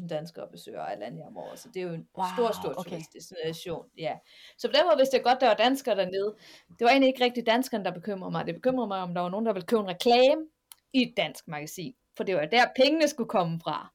30.000 0.00 0.06
danskere 0.08 0.48
besøger 0.52 0.80
Alanya 0.82 1.26
om 1.26 1.36
året, 1.36 1.58
så 1.58 1.68
det 1.74 1.82
er 1.82 1.86
jo 1.86 1.92
en 1.92 2.08
Wow, 2.18 2.26
stor, 2.36 2.52
stor 2.62 2.74
okay. 2.78 2.90
turistdestination. 2.90 3.86
Ja. 3.98 4.14
Så 4.58 4.68
på 4.68 4.72
den 4.72 4.80
måde 4.86 4.96
vidste 4.96 5.16
jeg 5.16 5.24
godt, 5.24 5.40
der 5.40 5.46
var 5.46 5.54
danskere 5.54 5.96
dernede. 5.96 6.34
Det 6.78 6.84
var 6.84 6.88
egentlig 6.88 7.08
ikke 7.08 7.24
rigtig 7.24 7.46
danskerne, 7.46 7.84
der 7.84 7.90
bekymrede 7.90 8.30
mig. 8.32 8.46
Det 8.46 8.54
bekymrede 8.54 8.88
mig, 8.88 8.98
om 8.98 9.14
der 9.14 9.20
var 9.20 9.28
nogen, 9.28 9.46
der 9.46 9.52
ville 9.52 9.66
købe 9.66 9.80
en 9.82 9.88
reklame 9.88 10.42
i 10.92 11.02
et 11.02 11.14
dansk 11.16 11.48
magasin. 11.48 11.94
For 12.16 12.24
det 12.24 12.34
var 12.36 12.44
der, 12.46 12.64
pengene 12.76 13.08
skulle 13.08 13.28
komme 13.28 13.60
fra. 13.60 13.92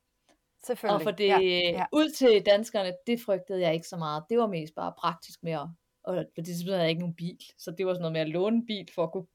Selvfølgelig. 0.65 0.95
Og 0.95 1.01
for 1.01 1.11
det 1.11 1.27
Ja, 1.27 1.39
ja, 1.39 1.69
ja. 1.71 1.85
ud 1.93 2.09
til 2.09 2.45
danskerne, 2.45 2.93
det 3.07 3.21
frygtede 3.21 3.61
jeg 3.61 3.73
ikke 3.73 3.87
så 3.87 3.97
meget. 3.97 4.23
Det 4.29 4.37
var 4.37 4.47
mest 4.47 4.75
bare 4.75 4.93
praktisk 4.97 5.43
mere. 5.43 5.75
Og 6.03 6.25
for 6.35 6.41
det 6.41 6.63
havde 6.65 6.79
jeg 6.81 6.89
ikke 6.89 7.01
nogen 7.01 7.15
bil. 7.15 7.37
Så 7.57 7.71
det 7.71 7.85
var 7.85 7.93
sådan 7.93 8.01
noget 8.01 8.13
med 8.13 8.21
at 8.21 8.29
låne 8.29 8.55
en 8.55 8.65
bil 8.65 8.87
for 8.95 9.03
at 9.03 9.11
kunne 9.11 9.27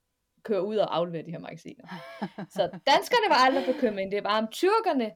køre 0.45 0.65
ud 0.65 0.77
og 0.77 0.97
aflevere 0.97 1.23
de 1.27 1.31
her 1.31 1.39
magasiner. 1.39 1.89
Så 2.51 2.63
danskerne 2.87 3.29
var 3.29 3.45
aldrig 3.47 3.75
bekymret. 3.75 4.13
Det 4.13 4.25
var 4.25 4.39
om 4.39 4.49
tyrkerne 4.53 5.11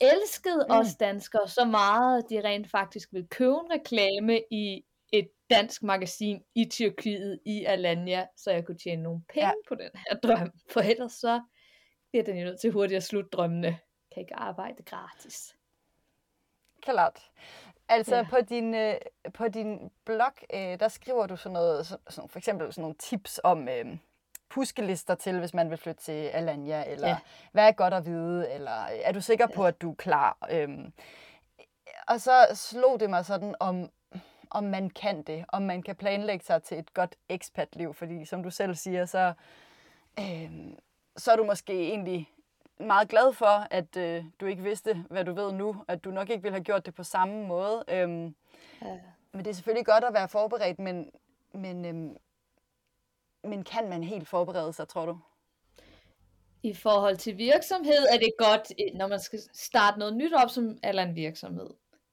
elskede 0.00 0.66
Mm. 0.68 0.74
os 0.76 0.94
danskere 1.00 1.48
så 1.48 1.64
meget, 1.64 2.18
at 2.18 2.30
de 2.30 2.40
rent 2.48 2.70
faktisk 2.70 3.12
ville 3.12 3.28
købe 3.28 3.50
en 3.50 3.70
reklame 3.72 4.42
i 4.50 4.84
et 5.12 5.28
dansk 5.50 5.82
magasin 5.82 6.42
i 6.54 6.64
Tyrkiet, 6.64 7.40
i 7.46 7.64
Alanya, 7.64 8.26
så 8.36 8.50
jeg 8.50 8.66
kunne 8.66 8.78
tjene 8.78 9.02
nogle 9.02 9.22
penge 9.28 9.46
Ja. 9.48 9.52
på 9.68 9.74
den 9.74 9.90
her 9.94 10.16
drøm. 10.16 10.52
For 10.72 10.80
ellers 10.80 11.12
så 11.12 11.40
bliver 12.10 12.24
den 12.24 12.38
jo 12.38 12.44
nødt 12.44 12.60
til 12.60 12.70
hurtigt 12.70 12.96
at 12.96 13.02
slutte 13.02 13.30
drømmene. 13.30 13.78
Kan 14.14 14.20
ikke 14.22 14.36
arbejde 14.36 14.82
gratis. 14.82 15.56
Klart. 16.82 17.30
Altså 17.88 18.16
Ja. 18.16 18.26
på 18.30 18.36
din, 18.48 18.74
øh, 18.74 18.94
på 19.34 19.48
din 19.48 19.90
blog, 20.04 20.32
øh, 20.54 20.80
der 20.80 20.88
skriver 20.88 21.26
du 21.26 21.36
sådan 21.36 21.52
noget, 21.52 21.86
så, 21.86 21.96
sådan, 22.10 22.28
for 22.28 22.38
eksempel 22.38 22.72
sådan 22.72 22.82
nogle 22.82 22.96
tips 22.98 23.40
om 23.44 23.68
øh, 23.68 23.86
huskelister 24.54 25.14
til, 25.14 25.38
hvis 25.38 25.54
man 25.54 25.70
vil 25.70 25.78
flytte 25.78 26.02
til 26.02 26.12
Alanya, 26.12 26.84
eller 26.86 27.08
ja. 27.08 27.12
Ja. 27.12 27.18
hvad 27.52 27.68
er 27.68 27.72
godt 27.72 27.94
at 27.94 28.06
vide, 28.06 28.50
eller 28.50 28.72
er 29.04 29.12
du 29.12 29.20
sikker 29.20 29.46
på, 29.46 29.66
at 29.66 29.80
du 29.82 29.90
er 29.90 29.94
klar? 29.94 30.36
Øhm, 30.50 30.92
og 32.08 32.20
så 32.20 32.46
slog 32.54 33.00
det 33.00 33.10
mig 33.10 33.24
sådan, 33.24 33.54
om, 33.60 33.90
om 34.50 34.64
man 34.64 34.90
kan 34.90 35.22
det, 35.22 35.44
om 35.48 35.62
man 35.62 35.82
kan 35.82 35.96
planlægge 35.96 36.44
sig 36.44 36.62
til 36.62 36.78
et 36.78 36.94
godt 36.94 37.16
ekspat-liv, 37.28 37.94
fordi 37.94 38.24
som 38.24 38.42
du 38.42 38.50
selv 38.50 38.74
siger, 38.74 39.04
så, 39.06 39.32
øh, 40.20 40.50
så 41.16 41.32
er 41.32 41.36
du 41.36 41.44
måske 41.44 41.88
egentlig 41.88 42.30
meget 42.80 43.08
glad 43.08 43.32
for, 43.32 43.66
at 43.70 43.96
øh, 43.96 44.24
du 44.40 44.46
ikke 44.46 44.62
vidste, 44.62 45.04
hvad 45.10 45.24
du 45.24 45.32
ved 45.32 45.52
nu, 45.52 45.84
at 45.88 46.04
du 46.04 46.10
nok 46.10 46.30
ikke 46.30 46.42
ville 46.42 46.54
have 46.54 46.64
gjort 46.64 46.86
det 46.86 46.94
på 46.94 47.02
samme 47.04 47.46
måde. 47.46 47.84
Øhm, 47.88 48.34
Ja. 48.82 48.98
men 49.32 49.44
det 49.44 49.50
er 49.50 49.54
selvfølgelig 49.54 49.86
godt 49.86 50.04
at 50.04 50.14
være 50.14 50.28
forberedt, 50.28 50.78
men, 50.78 51.10
men, 51.52 51.84
øhm, 51.84 52.16
men 53.44 53.64
kan 53.64 53.88
man 53.88 54.02
helt 54.02 54.28
forberede 54.28 54.72
sig, 54.72 54.88
tror 54.88 55.06
du? 55.06 55.18
I 56.62 56.74
forhold 56.74 57.16
til 57.16 57.38
virksomhed 57.38 58.06
er 58.12 58.18
det 58.18 58.32
godt, 58.38 58.72
når 58.94 59.06
man 59.06 59.20
skal 59.20 59.38
starte 59.54 59.98
noget 59.98 60.16
nyt 60.16 60.32
op, 60.34 60.50
som 60.50 60.78
eller 60.84 61.02
en 61.02 61.14
virksomhed, 61.14 61.70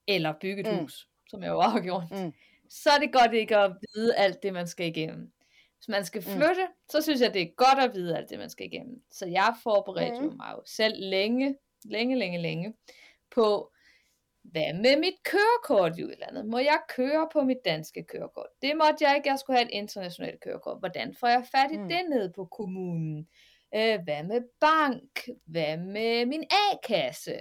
eller 0.07 0.33
bygge 0.41 0.61
et 0.69 0.73
Mm. 0.73 0.79
hus, 0.79 1.07
som 1.29 1.43
jeg 1.43 1.49
jo 1.49 1.59
har 1.61 1.79
gjort, 1.81 2.11
Mm. 2.11 2.33
så 2.69 2.89
er 2.89 2.97
det 2.99 3.13
godt 3.13 3.33
ikke 3.33 3.57
at 3.57 3.71
vide 3.95 4.15
alt 4.15 4.43
det, 4.43 4.53
man 4.53 4.67
skal 4.67 4.85
igennem. 4.87 5.31
Hvis 5.77 5.87
man 5.87 6.05
skal 6.05 6.19
Mm. 6.27 6.31
flytte, 6.31 6.65
mm. 6.67 6.73
så 6.89 7.01
synes 7.01 7.21
jeg, 7.21 7.33
det 7.33 7.41
er 7.41 7.47
godt 7.55 7.79
at 7.89 7.95
vide 7.95 8.17
alt 8.17 8.29
det, 8.29 8.39
man 8.39 8.49
skal 8.49 8.65
igennem. 8.65 9.03
Så 9.11 9.25
jeg 9.25 9.55
forberedte 9.63 10.21
Mm. 10.21 10.27
mm. 10.27 10.37
mig 10.37 10.51
jo 10.51 10.61
selv 10.65 10.93
længe, 10.97 11.57
længe, 11.85 12.15
længe, 12.17 12.37
længe 12.41 12.73
på, 13.31 13.71
hvad 14.51 14.73
med 14.73 14.97
mit 14.99 15.13
kørekort 15.23 15.97
i 15.99 16.03
udlandet? 16.03 16.45
Må 16.45 16.57
jeg 16.57 16.79
køre 16.95 17.29
på 17.33 17.41
mit 17.41 17.65
danske 17.65 18.03
kørekort? 18.03 18.47
Det 18.61 18.73
måtte 18.77 19.05
jeg 19.07 19.15
ikke, 19.15 19.29
jeg 19.29 19.39
skulle 19.39 19.57
have 19.57 19.65
et 19.71 19.73
internationalt 19.73 20.39
kørekort. 20.41 20.79
Hvordan 20.79 21.15
får 21.19 21.27
jeg 21.27 21.43
fat 21.51 21.71
i 21.71 21.77
Mm. 21.77 21.89
det 21.89 21.99
nede 22.09 22.31
på 22.35 22.45
kommunen? 22.45 23.27
Øh, 23.75 23.99
hvad 24.03 24.23
med 24.23 24.41
bank? 24.59 25.29
Hvad 25.45 25.77
med 25.77 26.25
min 26.25 26.43
A-kasse? 26.71 27.37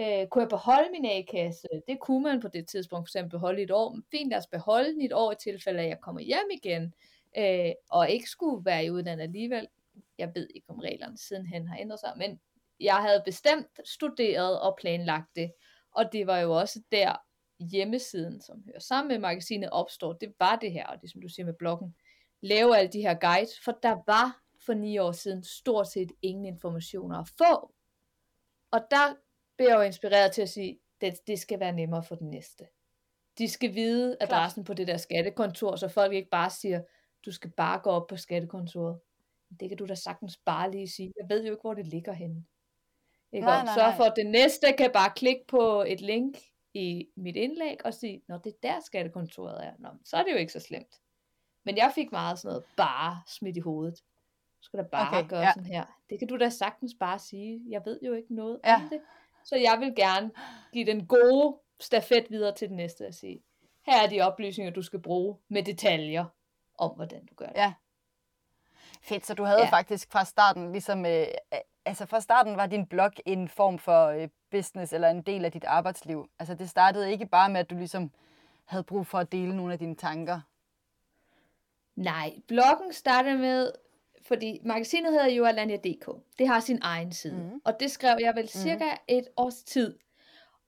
Øh, 0.00 0.26
kunne 0.26 0.42
jeg 0.42 0.48
beholde 0.48 0.90
min 0.90 1.04
A-kasse? 1.06 1.68
Det 1.88 2.00
kunne 2.00 2.22
man 2.22 2.40
på 2.40 2.48
det 2.48 2.68
tidspunkt 2.68 3.04
for 3.06 3.08
eksempel 3.08 3.30
beholde 3.30 3.62
et 3.62 3.70
år. 3.70 3.92
Men 3.92 4.04
Fint, 4.10 4.30
lad 4.30 4.38
os 4.38 4.46
beholde 4.46 4.88
den 4.92 5.00
et 5.00 5.12
år 5.12 5.32
i 5.32 5.36
tilfælde 5.40 5.80
af, 5.80 5.84
at 5.84 5.88
jeg 5.88 6.00
kommer 6.00 6.20
hjem 6.20 6.48
igen. 6.62 6.94
Øh, 7.38 7.72
og 7.90 8.10
ikke 8.10 8.28
skulle 8.30 8.64
være 8.64 8.84
i 8.84 8.90
udlandet 8.90 9.22
alligevel. 9.22 9.68
Jeg 10.18 10.30
ved 10.34 10.48
ikke, 10.54 10.70
om 10.70 10.78
reglerne 10.78 11.18
sidenhen 11.18 11.68
har 11.68 11.76
ændret 11.78 12.00
sig, 12.00 12.12
men 12.16 12.40
jeg 12.80 12.94
havde 12.96 13.22
bestemt 13.24 13.80
studeret 13.84 14.60
og 14.60 14.76
planlagt 14.80 15.36
det. 15.36 15.52
Og 15.96 16.12
det 16.12 16.26
var 16.26 16.38
jo 16.38 16.52
også 16.52 16.82
der 16.92 17.16
hjemmesiden, 17.70 18.40
som 18.40 18.62
hører 18.66 18.78
sammen 18.78 19.08
med 19.08 19.18
magasinet, 19.18 19.70
opstår. 19.70 20.12
Det 20.12 20.34
var 20.38 20.56
det 20.56 20.72
her, 20.72 20.86
og 20.86 21.02
det 21.02 21.10
som 21.10 21.20
du 21.20 21.28
siger 21.28 21.46
med 21.46 21.54
bloggen. 21.54 21.94
Lave 22.40 22.78
alle 22.78 22.92
de 22.92 23.00
her 23.00 23.14
guides, 23.14 23.60
for 23.64 23.72
der 23.82 23.96
var 24.06 24.42
for 24.66 24.74
ni 24.74 24.98
år 24.98 25.12
siden 25.12 25.44
stort 25.44 25.88
set 25.88 26.12
ingen 26.22 26.44
informationer 26.44 27.18
at 27.18 27.28
få. 27.38 27.74
Og 28.70 28.80
der 28.90 29.14
blev 29.56 29.68
jeg 29.68 29.76
jo 29.76 29.80
inspireret 29.80 30.32
til 30.32 30.42
at 30.42 30.48
sige, 30.48 30.78
det, 31.00 31.14
det 31.26 31.38
skal 31.38 31.60
være 31.60 31.72
nemmere 31.72 32.02
for 32.02 32.14
den 32.14 32.30
næste. 32.30 32.66
De 33.38 33.48
skal 33.48 33.74
vide 33.74 34.16
adressen 34.20 34.64
på 34.64 34.74
det 34.74 34.86
der 34.86 34.96
skattekontor, 34.96 35.76
så 35.76 35.88
folk 35.88 36.12
ikke 36.12 36.30
bare 36.30 36.50
siger, 36.50 36.82
du 37.26 37.32
skal 37.32 37.50
bare 37.50 37.80
gå 37.80 37.90
op 37.90 38.06
på 38.06 38.16
skattekontoret. 38.16 39.00
Det 39.60 39.68
kan 39.68 39.78
du 39.78 39.86
da 39.86 39.94
sagtens 39.94 40.36
bare 40.36 40.70
lige 40.70 40.88
sige. 40.88 41.12
Jeg 41.20 41.28
ved 41.28 41.44
jo 41.44 41.50
ikke, 41.52 41.60
hvor 41.60 41.74
det 41.74 41.86
ligger 41.86 42.12
henne. 42.12 42.44
Ikke? 43.36 43.46
Nej, 43.46 43.56
Nej, 43.56 43.64
nej, 43.64 43.74
Sørg 43.74 43.96
for, 43.96 44.04
at 44.04 44.12
det 44.16 44.26
næste 44.26 44.72
kan 44.78 44.90
bare 44.92 45.10
klikke 45.16 45.44
på 45.48 45.84
et 45.88 46.00
link 46.00 46.38
i 46.74 47.08
mit 47.16 47.36
indlæg 47.36 47.86
og 47.86 47.94
sige, 47.94 48.22
når 48.28 48.38
det 48.38 48.52
er 48.52 48.68
der 48.68 48.80
skattekontoret 48.80 49.66
er. 49.66 49.72
Nå, 49.78 49.88
så 50.04 50.16
er 50.16 50.22
det 50.22 50.32
jo 50.32 50.36
ikke 50.36 50.52
så 50.52 50.60
slemt. 50.60 51.00
Men 51.64 51.76
jeg 51.76 51.92
fik 51.94 52.12
meget 52.12 52.38
sådan 52.38 52.48
noget 52.48 52.64
bare 52.76 53.22
smidt 53.26 53.56
i 53.56 53.60
hovedet. 53.60 53.94
Du 54.60 54.62
skal 54.62 54.78
da 54.78 54.84
bare 54.84 55.18
Okay, 55.18 55.28
gøre 55.28 55.40
ja. 55.40 55.52
sådan 55.54 55.66
her. 55.66 55.84
Det 56.10 56.18
kan 56.18 56.28
du 56.28 56.36
da 56.36 56.48
sagtens 56.48 56.94
bare 57.00 57.18
sige. 57.18 57.62
Jeg 57.68 57.82
ved 57.84 58.00
jo 58.02 58.12
ikke 58.12 58.34
noget 58.34 58.60
Ja. 58.64 58.74
om 58.74 58.88
det. 58.88 59.00
Så 59.44 59.56
jeg 59.56 59.76
vil 59.80 59.94
gerne 59.96 60.30
give 60.72 60.86
den 60.86 61.06
gode 61.06 61.56
stafet 61.80 62.26
videre 62.30 62.54
til 62.54 62.68
den 62.68 62.76
næste 62.76 63.06
og 63.06 63.14
sige, 63.14 63.42
her 63.86 64.02
er 64.02 64.08
de 64.08 64.20
oplysninger, 64.20 64.72
du 64.72 64.82
skal 64.82 65.00
bruge 65.02 65.36
med 65.48 65.62
detaljer 65.62 66.24
om, 66.78 66.90
hvordan 66.96 67.26
du 67.26 67.34
gør 67.34 67.46
det. 67.46 67.56
Ja. 67.56 67.72
Fedt, 69.08 69.26
så 69.26 69.34
du 69.34 69.44
havde 69.44 69.60
ja. 69.60 69.70
Faktisk 69.70 70.12
fra 70.12 70.24
starten, 70.24 70.72
ligesom, 70.72 71.06
øh, 71.06 71.26
altså 71.84 72.06
fra 72.06 72.20
starten 72.20 72.56
var 72.56 72.66
din 72.66 72.86
blog 72.86 73.12
en 73.26 73.48
form 73.48 73.78
for 73.78 74.06
øh, 74.06 74.28
business 74.50 74.92
eller 74.92 75.08
en 75.08 75.22
del 75.22 75.44
af 75.44 75.52
dit 75.52 75.64
arbejdsliv. 75.64 76.28
Altså 76.38 76.54
det 76.54 76.70
startede 76.70 77.12
ikke 77.12 77.26
bare 77.26 77.50
med, 77.50 77.60
at 77.60 77.70
du 77.70 77.74
ligesom 77.74 78.10
havde 78.64 78.84
brug 78.84 79.06
for 79.06 79.18
at 79.18 79.32
dele 79.32 79.56
nogle 79.56 79.72
af 79.72 79.78
dine 79.78 79.94
tanker. 79.94 80.40
Nej, 81.96 82.32
bloggen 82.48 82.92
startede 82.92 83.38
med, 83.38 83.72
fordi 84.22 84.60
magasinet 84.64 85.12
hedder 85.12 85.30
jo 85.30 85.44
Alanya.dk. 85.44 86.08
Det 86.38 86.48
har 86.48 86.60
sin 86.60 86.78
egen 86.82 87.12
side. 87.12 87.34
Mhm. 87.34 87.52
Mm. 87.52 87.60
Og 87.64 87.80
det 87.80 87.90
skrev 87.90 88.18
jeg 88.20 88.34
vel 88.36 88.48
cirka 88.48 88.84
et 89.08 89.28
års 89.36 89.62
tid. 89.62 89.98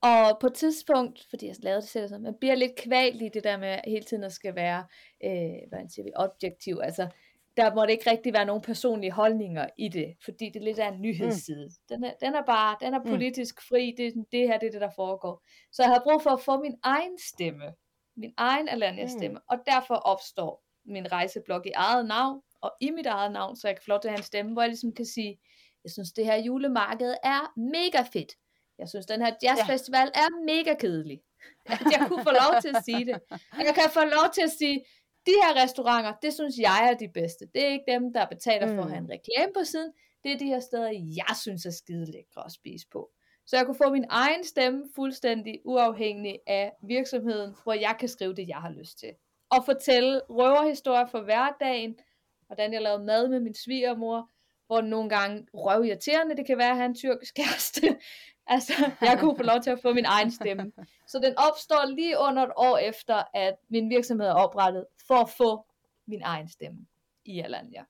Og 0.00 0.38
på 0.40 0.46
et 0.46 0.54
tidspunkt, 0.54 1.26
fordi 1.30 1.46
jeg 1.46 1.54
lavede 1.60 1.80
det 1.80 1.88
selv, 1.88 2.08
så 2.08 2.18
man 2.18 2.34
bliver 2.34 2.54
lidt 2.54 2.76
kvalt 2.76 3.22
i 3.22 3.28
det 3.34 3.44
der 3.44 3.56
med 3.56 3.78
hele 3.84 4.04
tiden 4.04 4.24
at 4.24 4.32
skal 4.32 4.54
være, 4.54 4.84
øh, 5.24 5.68
hvad 5.68 5.88
siger 5.88 6.04
vi, 6.04 6.12
objektiv. 6.16 6.80
Altså, 6.82 7.08
der 7.58 7.74
må 7.74 7.82
det 7.82 7.90
ikke 7.90 8.10
rigtig 8.10 8.32
være 8.32 8.44
nogen 8.44 8.62
personlige 8.62 9.12
holdninger 9.12 9.66
i 9.78 9.88
det, 9.88 10.14
fordi 10.24 10.50
det 10.54 10.62
lidt 10.62 10.78
er 10.78 10.88
en 10.88 11.00
nyhedsside. 11.00 11.64
Mm. 11.64 11.96
Den, 11.96 12.04
er, 12.04 12.12
den 12.20 12.34
er 12.34 12.42
bare, 12.46 12.76
den 12.80 12.94
er 12.94 12.98
Mm. 12.98 13.10
politisk 13.10 13.68
fri, 13.68 13.94
det, 13.96 14.14
det 14.32 14.40
her 14.48 14.58
det 14.58 14.66
er 14.66 14.70
det, 14.70 14.80
der 14.80 14.90
foregår. 14.96 15.44
Så 15.72 15.82
jeg 15.82 15.90
havde 15.90 16.02
brug 16.04 16.22
for 16.22 16.30
at 16.30 16.40
få 16.40 16.60
min 16.60 16.74
egen 16.82 17.18
stemme, 17.18 17.74
min 18.16 18.32
egen 18.36 18.68
Alanya-stemme, 18.68 19.38
mm. 19.38 19.44
og 19.50 19.58
derfor 19.66 19.94
opstår 19.94 20.64
min 20.86 21.12
rejseblog 21.12 21.66
i 21.66 21.70
eget 21.74 22.06
navn, 22.06 22.40
og 22.60 22.72
i 22.80 22.90
mit 22.90 23.06
eget 23.06 23.32
navn, 23.32 23.56
så 23.56 23.68
jeg 23.68 23.76
kan 23.76 23.82
få 23.84 23.88
lov 23.88 24.00
til 24.00 24.08
at 24.08 24.12
have 24.12 24.18
en 24.18 24.24
stemme, 24.24 24.52
hvor 24.52 24.62
jeg 24.62 24.68
ligesom 24.68 24.92
kan 24.94 25.04
sige, 25.06 25.40
jeg 25.84 25.90
synes, 25.92 26.12
det 26.12 26.24
her 26.24 26.36
julemarked 26.36 27.14
er 27.22 27.52
mega 27.56 28.02
fedt. 28.12 28.32
Jeg 28.78 28.88
synes, 28.88 29.06
den 29.06 29.22
her 29.22 29.32
jazzfestival 29.42 30.10
ja. 30.14 30.20
er 30.20 30.44
mega 30.44 30.74
kedelig. 30.74 31.20
At 31.66 31.80
jeg 31.92 32.04
kunne 32.08 32.22
få 32.22 32.30
lov 32.30 32.60
til 32.62 32.68
at 32.76 32.84
sige 32.84 33.04
det. 33.04 33.14
At 33.30 33.64
jeg 33.66 33.74
kan 33.74 33.90
få 33.92 34.00
lov 34.00 34.26
til 34.34 34.42
at 34.42 34.50
sige, 34.50 34.84
de 35.28 35.34
her 35.42 35.62
restauranter, 35.62 36.12
det 36.22 36.34
synes 36.34 36.54
jeg 36.58 36.88
er 36.90 36.96
de 36.96 37.08
bedste. 37.08 37.46
Det 37.54 37.62
er 37.64 37.68
ikke 37.68 37.92
dem, 37.92 38.12
der 38.12 38.26
betaler 38.26 38.74
for 38.74 38.82
at 38.82 38.90
have 38.90 39.04
en 39.04 39.10
reklame 39.10 39.52
på 39.54 39.64
siden. 39.64 39.92
Det 40.24 40.32
er 40.32 40.38
de 40.38 40.46
her 40.46 40.60
steder, 40.60 40.90
jeg 41.16 41.36
synes 41.42 41.66
er 41.66 41.70
skide 41.70 42.06
lækre 42.12 42.44
at 42.46 42.52
spise 42.52 42.86
på. 42.92 43.10
Så 43.46 43.56
jeg 43.56 43.66
kunne 43.66 43.82
få 43.84 43.90
min 43.90 44.04
egen 44.08 44.44
stemme 44.44 44.84
fuldstændig 44.94 45.60
uafhængig 45.64 46.38
af 46.46 46.72
virksomheden, 46.82 47.54
hvor 47.62 47.72
jeg 47.72 47.96
kan 48.00 48.08
skrive 48.08 48.34
det, 48.34 48.48
jeg 48.48 48.56
har 48.56 48.70
lyst 48.70 48.98
til. 48.98 49.12
Og 49.50 49.64
fortælle 49.64 50.20
røverhistorier 50.30 51.06
for 51.06 51.20
hverdagen, 51.20 51.96
hvordan 52.46 52.72
jeg 52.72 52.82
lavede 52.82 53.04
mad 53.04 53.28
med 53.28 53.40
min 53.40 53.54
svigermor, 53.54 54.30
hvor 54.66 54.80
nogle 54.80 55.08
gange 55.08 55.46
røvirriterende 55.54 56.36
det 56.36 56.46
kan 56.46 56.58
være 56.58 56.70
at 56.70 56.76
have 56.76 56.86
en 56.86 56.94
tyrkisk 56.94 57.34
kæreste. 57.34 57.80
Altså, 58.50 58.72
jeg 59.00 59.16
kunne 59.20 59.36
få 59.36 59.42
lov 59.42 59.60
til 59.60 59.70
at 59.70 59.78
få 59.82 59.92
min 59.92 60.04
egen 60.04 60.30
stemme. 60.30 60.72
Så 61.06 61.18
den 61.18 61.34
opstår 61.38 61.86
lige 61.94 62.18
under 62.18 62.42
et 62.42 62.52
år 62.56 62.78
efter, 62.78 63.22
at 63.34 63.54
min 63.70 63.90
virksomhed 63.90 64.26
er 64.26 64.32
oprettet, 64.32 64.84
for 65.08 65.14
at 65.14 65.28
få 65.28 65.66
min 66.06 66.22
egen 66.22 66.48
stemme 66.48 66.86
i 67.24 67.40
Alanya. 67.40 67.84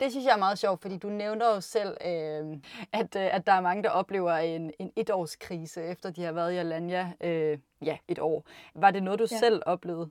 Det 0.00 0.10
synes 0.10 0.26
jeg 0.26 0.32
er 0.32 0.38
meget 0.38 0.58
sjovt, 0.58 0.82
fordi 0.82 0.98
du 0.98 1.08
nævner 1.08 1.46
jo 1.54 1.60
selv, 1.60 1.96
øh, 2.00 2.58
at, 2.92 3.16
øh, 3.16 3.34
at 3.34 3.46
der 3.46 3.52
er 3.52 3.60
mange, 3.60 3.82
der 3.82 3.90
oplever 3.90 4.32
en, 4.32 4.72
en 4.78 4.92
etårskrise, 4.96 5.82
efter 5.82 6.10
de 6.10 6.22
har 6.22 6.32
været 6.32 6.52
i 6.52 6.56
Alanya 6.56 7.12
øh, 7.20 7.58
ja, 7.82 7.98
et 8.08 8.18
år. 8.18 8.46
Var 8.74 8.90
det 8.90 9.02
noget, 9.02 9.18
du 9.18 9.26
ja. 9.30 9.38
selv 9.38 9.62
oplevede? 9.66 10.10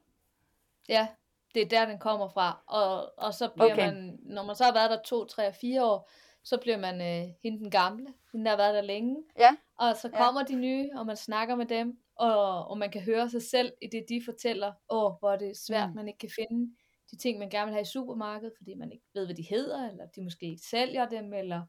Ja, 0.89 1.07
det 1.55 1.61
er 1.61 1.69
der, 1.69 1.85
den 1.85 1.99
kommer 1.99 2.27
fra. 2.27 2.63
Og, 2.67 3.19
og 3.19 3.33
så 3.33 3.49
bliver 3.49 3.73
okay. 3.73 3.85
man, 3.85 4.19
når 4.23 4.43
man 4.43 4.55
så 4.55 4.63
har 4.63 4.73
været 4.73 4.89
der 4.89 5.01
to, 5.01 5.25
tre, 5.25 5.53
fire 5.53 5.85
år, 5.85 6.09
så 6.43 6.57
bliver 6.57 6.77
man 6.77 7.01
øh, 7.01 7.33
hende 7.43 7.59
den 7.59 7.71
gamle, 7.71 8.13
hende 8.31 8.45
der 8.45 8.51
har 8.51 8.57
været 8.57 8.75
der 8.75 8.81
længe. 8.81 9.23
Ja. 9.37 9.55
Og 9.77 9.95
så 9.95 10.09
kommer 10.09 10.41
ja. 10.41 10.53
de 10.53 10.59
nye, 10.59 10.89
og 10.95 11.05
man 11.05 11.17
snakker 11.17 11.55
med 11.55 11.65
dem, 11.65 11.99
og, 12.19 12.67
og 12.67 12.77
man 12.77 12.91
kan 12.91 13.01
høre 13.01 13.29
sig 13.29 13.41
selv 13.41 13.73
i 13.81 13.87
det, 13.91 14.05
de 14.09 14.21
fortæller. 14.25 14.73
Åh, 14.89 15.11
hvor 15.19 15.31
er 15.31 15.37
det 15.37 15.57
svært, 15.57 15.89
mm. 15.89 15.95
man 15.95 16.07
ikke 16.07 16.17
kan 16.17 16.29
finde 16.39 16.71
de 17.11 17.17
ting, 17.17 17.39
man 17.39 17.49
gerne 17.49 17.65
vil 17.65 17.73
have 17.73 17.81
i 17.81 17.93
supermarkedet, 17.93 18.53
fordi 18.57 18.73
man 18.75 18.91
ikke 18.91 19.05
ved, 19.13 19.25
hvad 19.25 19.35
de 19.35 19.45
hedder, 19.49 19.89
eller 19.89 20.05
de 20.05 20.23
måske 20.23 20.45
ikke 20.45 20.63
sælger 20.69 21.09
dem, 21.09 21.33
eller 21.33 21.61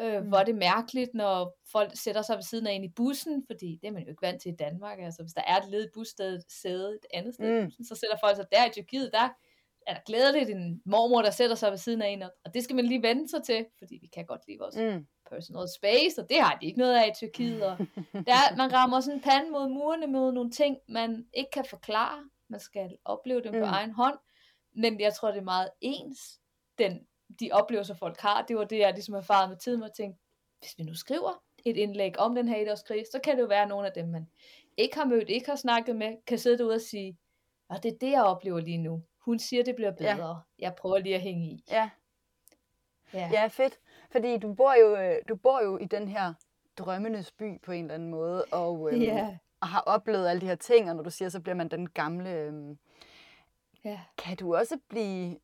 øh, 0.00 0.22
mm. 0.22 0.28
hvor 0.28 0.38
er 0.38 0.44
det 0.44 0.54
mærkeligt, 0.54 1.14
når 1.14 1.58
folk 1.72 1.90
sætter 1.94 2.22
sig 2.22 2.36
ved 2.36 2.42
siden 2.42 2.66
af 2.66 2.72
en 2.72 2.84
i 2.84 2.92
bussen, 2.96 3.44
fordi 3.46 3.78
det 3.82 3.88
er 3.88 3.92
man 3.92 4.02
jo 4.02 4.08
ikke 4.08 4.26
vant 4.26 4.42
til 4.42 4.52
i 4.52 4.56
Danmark. 4.56 4.98
Altså, 5.00 5.22
hvis 5.22 5.32
der 5.32 5.42
er 5.46 5.56
et 5.56 5.70
ledigt 5.70 5.92
bussted 5.94 6.40
sæde 6.48 6.94
et 6.94 7.06
andet 7.14 7.34
sted, 7.34 7.62
mm. 7.64 7.70
så 7.70 7.94
sætter 7.94 8.16
folk 8.20 8.36
sig 8.36 8.46
der 8.52 8.66
i 8.66 8.70
Tyrkiet, 8.70 9.12
der 9.12 9.28
er 9.86 9.94
der 9.94 10.00
glædeligt 10.06 10.50
en 10.50 10.82
mormor, 10.84 11.22
der 11.22 11.30
sætter 11.30 11.56
sig 11.56 11.70
ved 11.70 11.78
siden 11.78 12.02
af 12.02 12.08
en, 12.08 12.22
og 12.22 12.54
det 12.54 12.64
skal 12.64 12.76
man 12.76 12.86
lige 12.86 13.02
vende 13.02 13.28
sig 13.28 13.42
til, 13.42 13.66
fordi 13.78 13.98
vi 14.00 14.06
kan 14.06 14.26
godt 14.26 14.40
lide 14.48 14.58
vores 14.58 14.76
mm. 14.76 15.06
personal 15.30 15.68
space, 15.76 16.22
og 16.22 16.28
det 16.28 16.40
har 16.40 16.58
de 16.60 16.66
ikke 16.66 16.78
noget 16.78 16.96
af 16.96 17.08
i 17.08 17.14
Tyrkiet, 17.14 17.62
og 17.62 17.78
der, 18.30 18.56
man 18.56 18.72
rammer 18.72 19.00
sådan 19.00 19.18
en 19.18 19.22
pande 19.22 19.50
mod 19.50 19.68
murene 19.68 20.06
med 20.06 20.32
nogle 20.32 20.50
ting, 20.50 20.76
man 20.88 21.26
ikke 21.34 21.50
kan 21.50 21.64
forklare, 21.64 22.24
man 22.48 22.60
skal 22.60 22.96
opleve 23.04 23.42
dem 23.42 23.54
mm. 23.54 23.60
på 23.60 23.64
egen 23.64 23.90
hånd, 23.90 24.18
men 24.74 25.00
jeg 25.00 25.14
tror, 25.14 25.30
det 25.30 25.38
er 25.38 25.44
meget 25.44 25.70
ens, 25.80 26.40
den, 26.78 27.06
de 27.40 27.50
oplevelser, 27.52 27.94
folk 27.94 28.20
har. 28.20 28.42
Det 28.42 28.56
var 28.56 28.64
det, 28.64 28.78
jeg 28.78 28.92
ligesom 28.92 29.14
erfarede 29.14 29.48
med 29.48 29.56
tiden, 29.56 29.82
og 29.82 29.94
tænkte, 29.94 30.20
hvis 30.60 30.78
vi 30.78 30.84
nu 30.84 30.94
skriver 30.94 31.42
et 31.64 31.76
indlæg 31.76 32.18
om 32.18 32.34
den 32.34 32.48
her 32.48 32.56
etårskrig, 32.56 33.04
så 33.12 33.20
kan 33.24 33.36
det 33.36 33.42
jo 33.42 33.46
være, 33.46 33.62
at 33.62 33.68
nogle 33.68 33.86
af 33.86 33.92
dem, 33.92 34.08
man 34.08 34.26
ikke 34.76 34.96
har 34.96 35.04
mødt, 35.04 35.28
ikke 35.28 35.48
har 35.48 35.56
snakket 35.56 35.96
med, 35.96 36.16
kan 36.26 36.38
sidde 36.38 36.58
derude 36.58 36.74
og 36.74 36.80
sige, 36.80 37.18
og 37.68 37.82
det 37.82 37.92
er 37.92 37.98
det, 37.98 38.10
jeg 38.10 38.24
oplever 38.24 38.60
lige 38.60 38.78
nu. 38.78 39.02
Hun 39.26 39.38
siger, 39.38 39.64
det 39.64 39.76
bliver 39.76 39.90
bedre. 39.90 40.28
Ja. 40.28 40.34
Jeg 40.58 40.74
prøver 40.74 40.98
lige 40.98 41.14
at 41.14 41.20
hænge 41.20 41.46
i. 41.46 41.64
Ja. 41.70 41.90
Ja, 43.14 43.28
ja 43.32 43.46
fedt. 43.46 43.78
Fordi 44.10 44.38
du 44.38 44.54
bor, 44.54 44.74
jo, 44.80 44.96
øh, 44.96 45.16
du 45.28 45.36
bor 45.36 45.62
jo 45.64 45.78
i 45.78 45.84
den 45.84 46.08
her 46.08 46.34
drømmenes 46.78 47.32
by 47.32 47.60
på 47.60 47.72
en 47.72 47.84
eller 47.84 47.94
anden 47.94 48.10
måde, 48.10 48.44
og, 48.44 48.92
øhm, 48.92 49.02
ja. 49.02 49.36
og 49.60 49.68
har 49.68 49.80
oplevet 49.80 50.28
alle 50.28 50.40
de 50.40 50.46
her 50.46 50.54
ting, 50.54 50.90
og 50.90 50.96
når 50.96 51.02
du 51.02 51.10
siger, 51.10 51.28
så 51.28 51.40
bliver 51.40 51.54
man 51.54 51.68
den 51.68 51.90
gamle 51.90 52.30
øhm, 52.30 52.78
Ja. 53.86 54.00
Kan 54.18 54.36
du 54.36 54.56
også 54.56 54.78
blive 54.88 55.38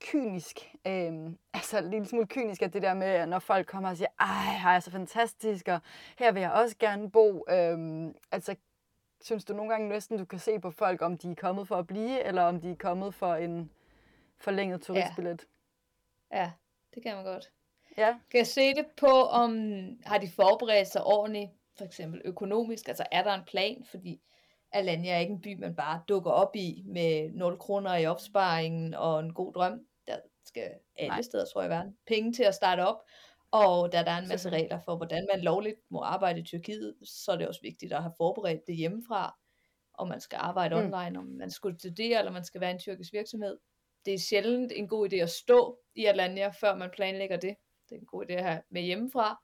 kynisk, 0.00 0.74
øhm, 0.86 1.38
altså 1.54 1.78
en 1.78 1.90
lille 1.90 2.06
smule 2.06 2.26
kynisk 2.26 2.62
af 2.62 2.72
det 2.72 2.82
der 2.82 2.94
med, 2.94 3.26
når 3.26 3.38
folk 3.38 3.66
kommer 3.66 3.88
og 3.88 3.96
siger, 3.96 4.08
ej, 4.20 4.58
her 4.62 4.70
er 4.70 4.80
så 4.80 4.90
fantastisk, 4.90 5.68
og 5.68 5.80
her 6.18 6.32
vil 6.32 6.40
jeg 6.40 6.52
også 6.52 6.76
gerne 6.78 7.10
bo. 7.10 7.44
Øhm, 7.50 8.14
altså, 8.32 8.56
synes 9.20 9.44
du 9.44 9.54
nogle 9.54 9.70
gange 9.70 9.88
næsten, 9.88 10.18
du 10.18 10.24
kan 10.24 10.38
se 10.38 10.60
på 10.60 10.70
folk, 10.70 11.02
om 11.02 11.18
de 11.18 11.30
er 11.30 11.34
kommet 11.34 11.68
for 11.68 11.76
at 11.76 11.86
blive, 11.86 12.24
eller 12.24 12.42
om 12.42 12.60
de 12.60 12.70
er 12.70 12.76
kommet 12.76 13.14
for 13.14 13.34
en 13.34 13.70
forlænget 14.36 14.82
turistbillet? 14.82 15.46
Ja, 16.32 16.40
ja 16.40 16.50
det 16.94 17.02
kan 17.02 17.16
man 17.16 17.24
godt. 17.24 17.52
Ja. 17.96 18.18
Kan 18.30 18.38
jeg 18.38 18.46
se 18.46 18.74
det 18.74 18.86
på, 18.96 19.22
om 19.22 19.52
har 20.04 20.18
de 20.18 20.30
forberedt 20.30 20.88
sig 20.88 21.04
ordentligt, 21.04 21.50
for 21.78 21.84
eksempel 21.84 22.22
økonomisk, 22.24 22.88
altså 22.88 23.04
er 23.12 23.22
der 23.22 23.34
en 23.34 23.44
plan, 23.46 23.84
fordi 23.90 24.20
Alanya 24.72 25.14
er 25.14 25.18
ikke 25.18 25.32
en 25.32 25.40
by, 25.40 25.58
man 25.58 25.74
bare 25.74 26.02
dukker 26.08 26.30
op 26.30 26.56
i 26.56 26.82
med 26.86 27.30
0 27.32 27.58
kroner 27.58 27.96
i 27.96 28.06
opsparingen 28.06 28.94
og 28.94 29.20
en 29.20 29.34
god 29.34 29.52
drøm. 29.52 29.86
Der 30.06 30.16
skal 30.44 30.70
alle 30.96 31.08
Nej. 31.08 31.22
steder, 31.22 31.44
tror 31.44 31.60
jeg, 31.60 31.70
være 31.70 31.92
penge 32.06 32.32
til 32.32 32.42
at 32.42 32.54
starte 32.54 32.80
op. 32.80 33.02
Og 33.50 33.92
da 33.92 34.02
der 34.02 34.10
er 34.10 34.18
en 34.18 34.28
masse 34.28 34.50
regler 34.50 34.78
for, 34.84 34.96
hvordan 34.96 35.26
man 35.32 35.44
lovligt 35.44 35.76
må 35.90 36.00
arbejde 36.00 36.40
i 36.40 36.44
Tyrkiet, 36.44 36.94
så 37.04 37.32
er 37.32 37.36
det 37.36 37.48
også 37.48 37.60
vigtigt 37.62 37.92
at 37.92 38.02
have 38.02 38.12
forberedt 38.16 38.66
det 38.66 38.76
hjemmefra, 38.76 39.38
om 39.94 40.08
man 40.08 40.20
skal 40.20 40.36
arbejde 40.36 40.74
mm. 40.74 40.80
online, 40.80 41.18
om 41.18 41.24
man 41.24 41.50
skal 41.50 41.74
studere, 41.78 42.18
eller 42.18 42.32
man 42.32 42.44
skal 42.44 42.60
være 42.60 42.70
en 42.70 42.78
tyrkisk 42.78 43.12
virksomhed. 43.12 43.58
Det 44.04 44.14
er 44.14 44.18
sjældent 44.18 44.72
en 44.76 44.88
god 44.88 45.12
idé 45.12 45.16
at 45.16 45.30
stå 45.30 45.78
i 45.94 46.04
Alanya, 46.04 46.48
før 46.48 46.76
man 46.76 46.90
planlægger 46.90 47.36
det. 47.36 47.56
Det 47.88 47.94
er 47.94 48.00
en 48.00 48.06
god 48.06 48.24
idé 48.24 48.32
at 48.32 48.44
have 48.44 48.62
med 48.70 48.82
hjemmefra. 48.82 49.42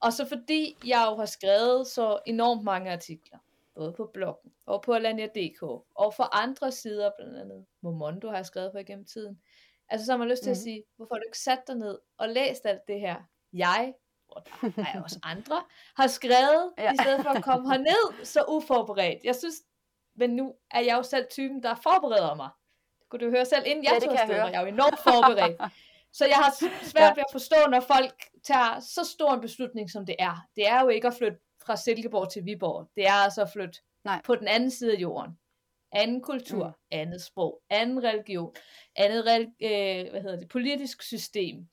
Og 0.00 0.12
så 0.12 0.28
fordi 0.28 0.76
jeg 0.86 1.06
jo 1.10 1.16
har 1.16 1.26
skrevet 1.26 1.86
så 1.86 2.18
enormt 2.26 2.64
mange 2.64 2.92
artikler, 2.92 3.38
både 3.74 3.92
på 3.92 4.10
bloggen 4.14 4.52
og 4.66 4.82
på 4.82 4.92
Alanya.dk, 4.92 5.62
og 5.94 6.14
for 6.16 6.36
andre 6.36 6.72
sider, 6.72 7.10
blandt 7.18 7.38
andet 7.38 7.66
Momondo 7.80 8.28
har 8.28 8.36
jeg 8.36 8.46
skrevet 8.46 8.72
på 8.72 8.78
igennem 8.78 9.04
tiden. 9.04 9.40
Altså 9.88 10.06
så 10.06 10.12
har 10.12 10.18
man 10.18 10.28
lyst 10.28 10.42
til 10.42 10.50
mm. 10.50 10.52
at 10.52 10.56
sige, 10.56 10.84
hvorfor 10.96 11.14
har 11.14 11.18
du 11.18 11.26
ikke 11.26 11.38
sat 11.38 11.62
dig 11.66 11.76
ned 11.76 11.98
og 12.18 12.28
læst 12.28 12.66
alt 12.66 12.80
det 12.88 13.00
her, 13.00 13.16
jeg, 13.52 13.94
og 14.28 14.46
der 14.76 14.84
er 14.94 15.02
også 15.02 15.18
andre, 15.22 15.62
har 15.96 16.06
skrevet, 16.06 16.72
ja. 16.78 16.92
i 16.92 16.96
stedet 17.00 17.22
for 17.22 17.30
at 17.30 17.44
komme 17.44 17.70
herned 17.70 18.24
så 18.24 18.44
uforberedt. 18.48 19.24
Jeg 19.24 19.36
synes, 19.36 19.54
men 20.16 20.30
nu 20.30 20.54
er 20.70 20.80
jeg 20.80 20.96
jo 20.96 21.02
selv 21.02 21.26
typen, 21.30 21.62
der 21.62 21.74
forbereder 21.74 22.34
mig. 22.34 22.50
Det 23.00 23.08
kunne 23.08 23.26
du 23.26 23.30
høre 23.30 23.44
selv, 23.44 23.62
inden 23.66 23.84
jeg 23.84 23.92
ja, 23.92 24.06
tog 24.06 24.20
afsted, 24.20 24.36
jeg, 24.36 24.52
jeg 24.52 24.58
er 24.58 24.60
jo 24.60 24.66
enormt 24.66 24.98
forberedt. 24.98 25.72
Så 26.12 26.26
jeg 26.26 26.36
har 26.36 26.50
svært 26.84 27.02
ja. 27.02 27.14
ved 27.14 27.22
at 27.28 27.32
forstå, 27.32 27.56
når 27.70 27.80
folk 27.80 28.14
tager 28.44 28.80
så 28.80 29.04
stor 29.04 29.34
en 29.34 29.40
beslutning, 29.40 29.90
som 29.90 30.06
det 30.06 30.16
er. 30.18 30.46
Det 30.56 30.68
er 30.68 30.82
jo 30.82 30.88
ikke 30.88 31.06
at 31.06 31.14
flytte 31.14 31.38
fra 31.66 31.76
Silkeborg 31.76 32.32
til 32.32 32.44
Viborg. 32.44 32.90
Det 32.96 33.06
er 33.06 33.12
altså 33.12 33.42
at 33.42 33.50
flytte 33.50 33.80
Nej. 34.04 34.20
på 34.24 34.34
den 34.34 34.48
anden 34.48 34.70
side 34.70 34.92
af 34.92 35.00
jorden. 35.00 35.38
Anden 35.96 36.22
kultur, 36.22 36.66
mm. 36.66 36.72
andet 36.90 37.22
sprog, 37.22 37.62
anden 37.70 38.04
religion, 38.04 38.54
andet 38.96 39.18
øh, 39.62 40.10
hvad 40.10 40.22
hedder 40.22 40.38
det, 40.38 40.48
politisk 40.48 41.02
system. 41.02 41.68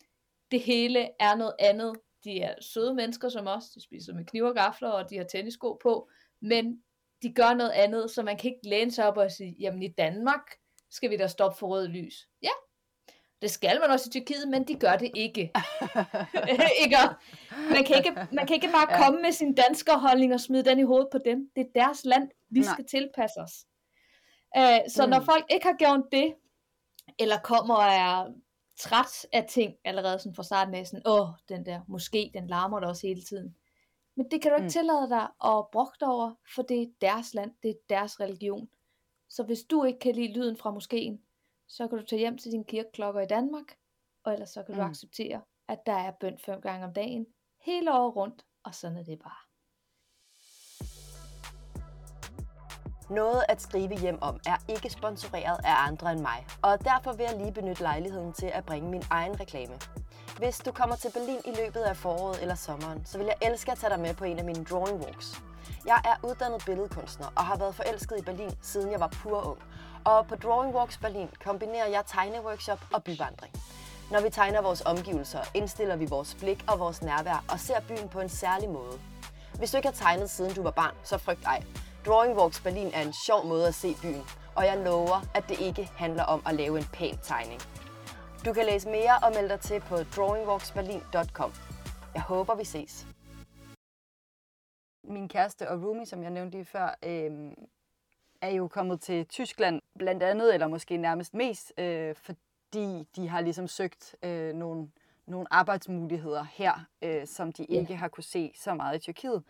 Det 0.52 0.62
hele 0.62 1.10
er 1.20 1.36
noget 1.36 1.56
andet. 1.60 1.96
De 2.24 2.40
er 2.40 2.56
søde 2.62 2.94
mennesker 2.94 3.30
som 3.30 3.48
os. 3.48 3.64
De 3.70 3.84
spiser 3.84 4.14
med 4.14 4.26
kniv 4.26 4.44
og 4.44 4.56
gafler, 4.56 4.90
og 4.90 5.10
de 5.10 5.18
har 5.18 5.24
tennisko 5.24 5.80
på. 5.84 6.10
Men 6.42 6.84
de 7.22 7.34
gør 7.34 7.54
noget 7.54 7.72
andet, 7.72 8.12
så 8.12 8.24
man 8.24 8.38
kan 8.38 8.52
ikke 8.52 8.70
læne 8.70 8.92
sig 8.92 9.08
op 9.08 9.18
og 9.18 9.32
sige, 9.32 9.56
jamen 9.60 9.84
i 9.84 9.88
Danmark 9.88 10.42
skal 10.92 11.10
vi 11.10 11.18
da 11.18 11.28
stoppe 11.28 11.58
for 11.58 11.68
rød 11.68 11.88
lys. 11.88 12.28
Ja, 12.42 12.50
det 13.42 13.52
skal 13.52 13.80
man 13.82 13.90
også 13.90 14.10
i 14.10 14.12
Tyrkiet, 14.12 14.48
men 14.48 14.68
de 14.68 14.76
gør 14.76 14.96
det 14.96 15.12
ikke. 15.16 15.42
ikke? 16.84 16.98
Man, 17.72 17.84
kan 17.86 17.98
ikke 17.98 18.28
man 18.32 18.48
kan 18.48 18.56
ikke 18.56 18.72
bare 18.72 18.88
ja. 18.90 19.04
komme 19.04 19.22
med 19.22 19.32
sin 19.32 19.56
danskerholdning 19.56 20.34
og 20.34 20.40
smide 20.40 20.66
den 20.66 20.80
i 20.80 20.84
hovedet 20.84 21.08
på 21.12 21.18
dem. 21.26 21.50
Det 21.56 21.62
er 21.62 21.82
deres 21.82 22.06
land. 22.06 22.30
Vi 22.50 22.60
Nej. 22.60 22.74
skal 22.74 22.86
tilpasse 22.86 23.40
os. 23.40 23.54
Uh, 24.58 24.90
så 24.90 25.06
mm. 25.06 25.10
når 25.10 25.20
folk 25.20 25.46
ikke 25.50 25.66
har 25.66 25.78
gjort 25.78 26.06
det, 26.12 26.36
eller 27.20 27.40
kommer 27.40 27.76
og 27.76 27.84
er 27.84 28.34
træt 28.80 29.28
af 29.34 29.46
ting 29.50 29.76
allerede 29.84 30.20
sådan 30.20 30.36
fra 30.36 30.44
starten 30.44 30.74
af, 30.76 30.88
sådan, 30.88 31.08
åh, 31.08 31.28
den 31.50 31.66
der 31.66 31.82
måske, 31.88 32.32
den 32.34 32.48
larmer 32.48 32.80
der 32.80 32.88
også 32.88 33.08
hele 33.08 33.22
tiden. 33.22 33.56
Men 34.16 34.32
det 34.32 34.42
kan 34.42 34.52
du 34.52 34.56
ikke 34.56 34.64
mm. 34.64 34.70
tillade 34.70 35.10
dig 35.10 35.24
at 35.24 35.66
brokke 35.72 35.98
dig 36.00 36.08
over, 36.08 36.34
for 36.56 36.62
det 36.62 36.82
er 36.82 36.88
deres 37.02 37.34
land, 37.34 37.52
det 37.64 37.70
er 37.70 37.76
deres 37.90 38.20
religion. 38.20 38.70
Så 39.30 39.44
hvis 39.44 39.64
du 39.64 39.84
ikke 39.84 40.00
kan 40.00 40.16
lide 40.16 40.34
lyden 40.34 40.58
fra 40.58 40.72
moskeen, 40.72 41.22
så 41.68 41.88
kan 41.88 41.98
du 41.98 42.06
tage 42.06 42.20
hjem 42.20 42.38
til 42.38 42.52
dine 42.52 42.64
kirkeklokker 42.66 43.22
i 43.22 43.28
Danmark, 43.28 43.78
og 44.24 44.34
ellers 44.34 44.50
så 44.50 44.64
kan 44.64 44.76
mm. 44.76 44.82
du 44.82 44.86
acceptere, 44.86 45.42
at 45.68 45.86
der 45.86 45.94
er 45.94 46.12
bøn 46.12 46.38
fem 46.38 46.62
gange 46.62 46.86
om 46.86 46.94
dagen, 46.94 47.26
hele 47.62 47.94
året 47.94 48.16
rundt, 48.16 48.46
og 48.64 48.76
sådan 48.76 48.98
er 48.98 49.04
det 49.04 49.20
bare. 49.20 49.43
Noget 53.10 53.44
at 53.50 53.62
skrive 53.62 54.00
hjem 54.00 54.22
om 54.22 54.40
er 54.48 54.56
ikke 54.68 54.90
sponsoreret 54.90 55.58
af 55.64 55.88
andre 55.88 56.12
end 56.12 56.20
mig, 56.20 56.46
og 56.62 56.84
derfor 56.84 57.14
vil 57.14 57.26
jeg 57.30 57.38
lige 57.38 57.52
benytte 57.52 57.82
lejligheden 57.82 58.34
til 58.34 58.46
at 58.46 58.66
bringe 58.66 58.90
min 58.90 59.04
egen 59.10 59.40
reklame. 59.40 59.74
Hvis 60.38 60.58
du 60.58 60.72
kommer 60.72 60.96
til 60.96 61.12
Berlin 61.12 61.40
i 61.46 61.56
løbet 61.64 61.82
af 61.82 61.98
foråret 61.98 62.42
eller 62.42 62.56
sommeren, 62.56 63.06
så 63.06 63.18
vil 63.18 63.26
jeg 63.28 63.50
elske 63.50 63.72
at 63.72 63.78
tage 63.78 63.90
dig 63.90 64.00
med 64.00 64.14
på 64.14 64.24
en 64.24 64.40
af 64.40 64.46
mine 64.46 64.64
drawing 64.64 65.04
walks. 65.04 65.44
Jeg 65.86 66.02
er 66.06 66.28
uddannet 66.28 66.64
billedkunstner 66.66 67.28
og 67.36 67.44
har 67.44 67.58
været 67.58 67.76
forelsket 67.76 68.20
i 68.20 68.22
Berlin, 68.22 68.52
siden 68.62 68.92
jeg 68.92 69.00
var 69.00 69.08
pur 69.08 69.48
ung, 69.48 69.60
og 70.04 70.28
på 70.28 70.36
Drawing 70.36 70.76
Walks 70.76 70.98
Berlin 70.98 71.30
kombinerer 71.44 71.88
jeg 71.88 72.04
tegneworkshop 72.08 72.80
og 72.94 73.04
byvandring. 73.04 73.54
Når 74.12 74.22
vi 74.22 74.30
tegner 74.30 74.62
vores 74.62 74.82
omgivelser, 74.86 75.40
indstiller 75.54 75.96
vi 75.96 76.06
vores 76.06 76.36
blik 76.36 76.66
og 76.68 76.80
vores 76.80 77.02
nærvær 77.02 77.44
og 77.52 77.60
ser 77.60 77.80
byen 77.88 78.10
på 78.10 78.20
en 78.20 78.30
særlig 78.30 78.70
måde. 78.70 79.00
Hvis 79.58 79.72
du 79.72 79.78
ikke 79.78 79.88
har 79.88 79.96
tegnet 79.96 80.30
siden 80.30 80.54
du 80.54 80.64
var 80.64 80.72
barn, 80.72 80.96
så 81.04 81.18
frygt 81.18 81.46
ej. 81.46 81.64
Drawing 82.06 82.38
Walks 82.38 82.62
Berlin 82.62 82.88
er 82.94 83.02
en 83.02 83.14
sjov 83.26 83.46
måde 83.46 83.68
at 83.68 83.74
se 83.74 83.96
byen, 84.02 84.24
og 84.56 84.66
jeg 84.66 84.78
lover, 84.78 85.22
at 85.36 85.44
det 85.50 85.60
ikke 85.60 85.86
handler 85.86 86.24
om 86.24 86.42
at 86.46 86.56
lave 86.56 86.78
en 86.78 86.84
pæn 86.94 87.18
tegning. 87.24 87.62
Du 88.46 88.54
kan 88.54 88.66
læse 88.66 88.90
mere 88.90 89.16
og 89.24 89.32
melde 89.36 89.50
dig 89.50 89.60
til 89.60 89.80
på 89.80 89.96
drawingwalksberlin.com. 89.96 91.52
Jeg 92.14 92.22
håber, 92.22 92.56
vi 92.56 92.64
ses. 92.64 93.08
Min 95.04 95.28
kæreste 95.28 95.70
og 95.70 95.84
roomie, 95.84 96.06
som 96.06 96.24
jeg 96.24 96.32
nævnte 96.32 96.58
lige 96.58 96.66
før, 96.66 96.96
øh, 97.06 97.52
er 98.42 98.50
jo 98.50 98.68
kommet 98.68 99.02
til 99.02 99.26
Tyskland 99.26 99.82
blandt 100.00 100.24
andet, 100.24 100.54
eller 100.54 100.68
måske 100.68 100.98
nærmest 100.98 101.34
mest, 101.34 101.74
øh, 101.78 102.16
fordi 102.16 103.08
de 103.16 103.28
har 103.30 103.42
ligesom 103.42 103.68
søgt 103.68 104.16
øh, 104.24 104.54
nogle, 104.54 104.90
nogle 105.26 105.48
arbejdsmuligheder 105.52 106.46
her, 106.54 106.86
øh, 107.02 107.28
som 107.28 107.52
de 107.52 107.66
ikke 107.66 107.96
har 107.96 108.08
kunne 108.08 108.24
se 108.24 108.52
så 108.56 108.74
meget 108.74 108.96
i 108.96 109.00
Tyrkiet. 109.00 109.44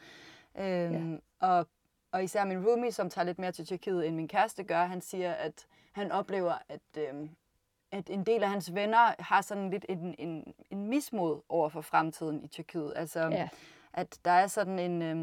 Øhm, 0.57 1.13
ja. 1.13 1.17
og, 1.39 1.67
og 2.13 2.23
især 2.23 2.45
min 2.45 2.67
roomie, 2.67 2.91
som 2.91 3.09
tager 3.09 3.25
lidt 3.25 3.39
mere 3.39 3.51
til 3.51 3.65
Tyrkiet, 3.65 4.07
end 4.07 4.15
min 4.15 4.27
kæreste 4.27 4.63
gør, 4.63 4.85
han 4.85 5.01
siger, 5.01 5.33
at 5.33 5.67
han 5.91 6.11
oplever, 6.11 6.53
at, 6.69 6.81
øh, 6.97 7.29
at 7.91 8.09
en 8.09 8.23
del 8.23 8.43
af 8.43 8.49
hans 8.49 8.75
venner 8.75 9.21
har 9.21 9.41
sådan 9.41 9.69
lidt 9.69 9.85
en, 9.89 10.15
en, 10.17 10.53
en 10.69 10.87
mismod 10.87 11.41
over 11.49 11.69
for 11.69 11.81
fremtiden 11.81 12.43
i 12.43 12.47
Tyrkiet. 12.47 12.93
Altså, 12.95 13.19
ja. 13.19 13.49
at 13.93 14.19
der 14.25 14.31
er 14.31 14.47
sådan 14.47 14.79
en, 14.79 15.01
øh, 15.01 15.17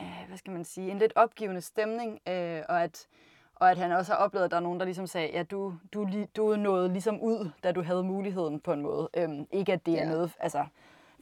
øh, 0.00 0.24
hvad 0.28 0.38
skal 0.38 0.52
man 0.52 0.64
sige, 0.64 0.90
en 0.90 0.98
lidt 0.98 1.12
opgivende 1.16 1.60
stemning, 1.60 2.20
øh, 2.28 2.62
og 2.68 2.82
at 2.82 3.06
og 3.54 3.70
at 3.70 3.78
han 3.78 3.92
også 3.92 4.12
har 4.12 4.18
oplevet, 4.18 4.44
at 4.44 4.50
der 4.50 4.56
er 4.56 4.60
nogen, 4.60 4.80
der 4.80 4.84
ligesom 4.84 5.06
sagde, 5.06 5.30
ja, 5.32 5.42
du, 5.42 5.74
du, 5.92 6.08
du 6.36 6.56
nåede 6.56 6.92
ligesom 6.92 7.20
ud, 7.20 7.50
da 7.62 7.72
du 7.72 7.82
havde 7.82 8.02
muligheden 8.02 8.60
på 8.60 8.72
en 8.72 8.82
måde. 8.82 9.08
Øhm, 9.16 9.46
ikke 9.52 9.72
at 9.72 9.86
det 9.86 9.94
er 9.94 10.04
ja. 10.04 10.08
noget, 10.08 10.32
altså 10.40 10.66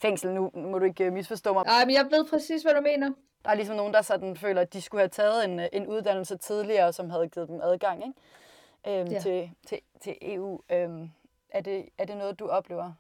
fængsel, 0.03 0.35
nu 0.35 0.51
må 0.55 0.79
du 0.79 0.85
ikke 0.85 1.11
misforstå 1.11 1.53
mig. 1.53 1.65
Nej, 1.65 1.85
men 1.85 1.95
jeg 1.95 2.07
ved 2.11 2.29
præcis, 2.31 2.63
hvad 2.63 2.75
du 2.75 2.81
mener. 2.81 3.11
Der 3.45 3.51
er 3.51 3.55
ligesom 3.55 3.77
nogen, 3.77 3.95
der 3.95 4.03
sådan 4.03 4.37
føler, 4.37 4.61
at 4.61 4.73
de 4.73 4.83
skulle 4.83 5.01
have 5.01 5.09
taget 5.09 5.45
en, 5.45 5.61
en 5.73 5.87
uddannelse 5.87 6.37
tidligere, 6.37 6.93
som 6.93 7.11
havde 7.11 7.29
givet 7.29 7.49
dem 7.49 7.61
adgang 7.63 8.07
ikke? 8.07 9.01
Øhm, 9.01 9.13
ja. 9.13 9.21
til, 9.21 9.51
til, 9.67 9.79
til 10.01 10.17
EU. 10.23 10.61
Øhm, 10.71 11.11
er, 11.51 11.61
det, 11.61 11.89
er 11.99 12.05
det 12.05 12.17
noget, 12.17 12.39
du 12.39 12.49
oplever? 12.49 12.93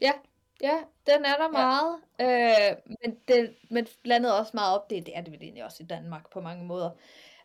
Ja, 0.00 0.12
ja, 0.62 0.76
den 1.06 1.24
er 1.24 1.36
der 1.36 1.44
ja. 1.44 1.50
meget. 1.50 1.96
Øh, 2.20 2.94
men, 3.02 3.18
det, 3.28 3.54
men 3.70 3.86
blandet 4.02 4.38
også 4.38 4.50
meget 4.54 4.78
op, 4.78 4.90
det, 4.90 5.06
det 5.06 5.16
er 5.16 5.20
det 5.20 5.32
vel 5.32 5.42
egentlig 5.42 5.64
også 5.64 5.82
i 5.82 5.86
Danmark 5.86 6.30
på 6.30 6.40
mange 6.40 6.64
måder. 6.64 6.90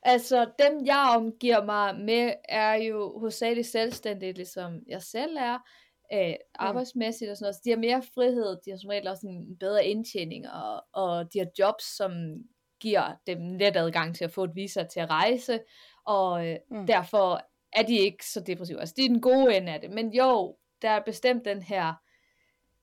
Altså, 0.03 0.51
dem 0.59 0.85
jeg 0.85 1.13
omgiver 1.17 1.63
mig 1.63 1.95
med, 1.95 2.33
er 2.49 2.73
jo 2.73 3.19
hovedsageligt 3.19 3.67
selvstændige, 3.67 4.33
ligesom 4.33 4.83
jeg 4.87 5.01
selv 5.01 5.37
er, 5.39 5.59
øh, 6.13 6.33
arbejdsmæssigt 6.55 7.31
og 7.31 7.37
sådan 7.37 7.45
noget. 7.45 7.55
Så 7.55 7.61
de 7.65 7.69
har 7.69 7.77
mere 7.77 8.03
frihed, 8.15 8.57
de 8.65 8.69
har 8.69 8.77
som 8.77 8.89
regel 8.89 9.07
også 9.07 9.27
en 9.27 9.57
bedre 9.57 9.85
indtjening, 9.85 10.49
og, 10.49 10.83
og 10.93 11.33
de 11.33 11.39
har 11.39 11.47
jobs, 11.59 11.95
som 11.97 12.11
giver 12.79 13.15
dem 13.27 13.57
let 13.57 13.77
adgang 13.77 14.15
til 14.15 14.23
at 14.23 14.31
få 14.31 14.43
et 14.43 14.55
visa 14.55 14.83
til 14.83 14.99
at 14.99 15.09
rejse, 15.09 15.59
og 16.05 16.47
øh, 16.47 16.57
mm. 16.71 16.87
derfor 16.87 17.41
er 17.73 17.83
de 17.83 17.97
ikke 17.97 18.25
så 18.25 18.39
depressive. 18.39 18.79
Altså, 18.79 18.93
det 18.97 19.05
er 19.05 19.09
den 19.09 19.21
gode 19.21 19.57
ende 19.57 19.73
af 19.73 19.81
det. 19.81 19.91
Men 19.91 20.13
jo, 20.13 20.57
der 20.81 20.89
er 20.89 21.03
bestemt 21.05 21.45
den 21.45 21.61
her, 21.61 21.93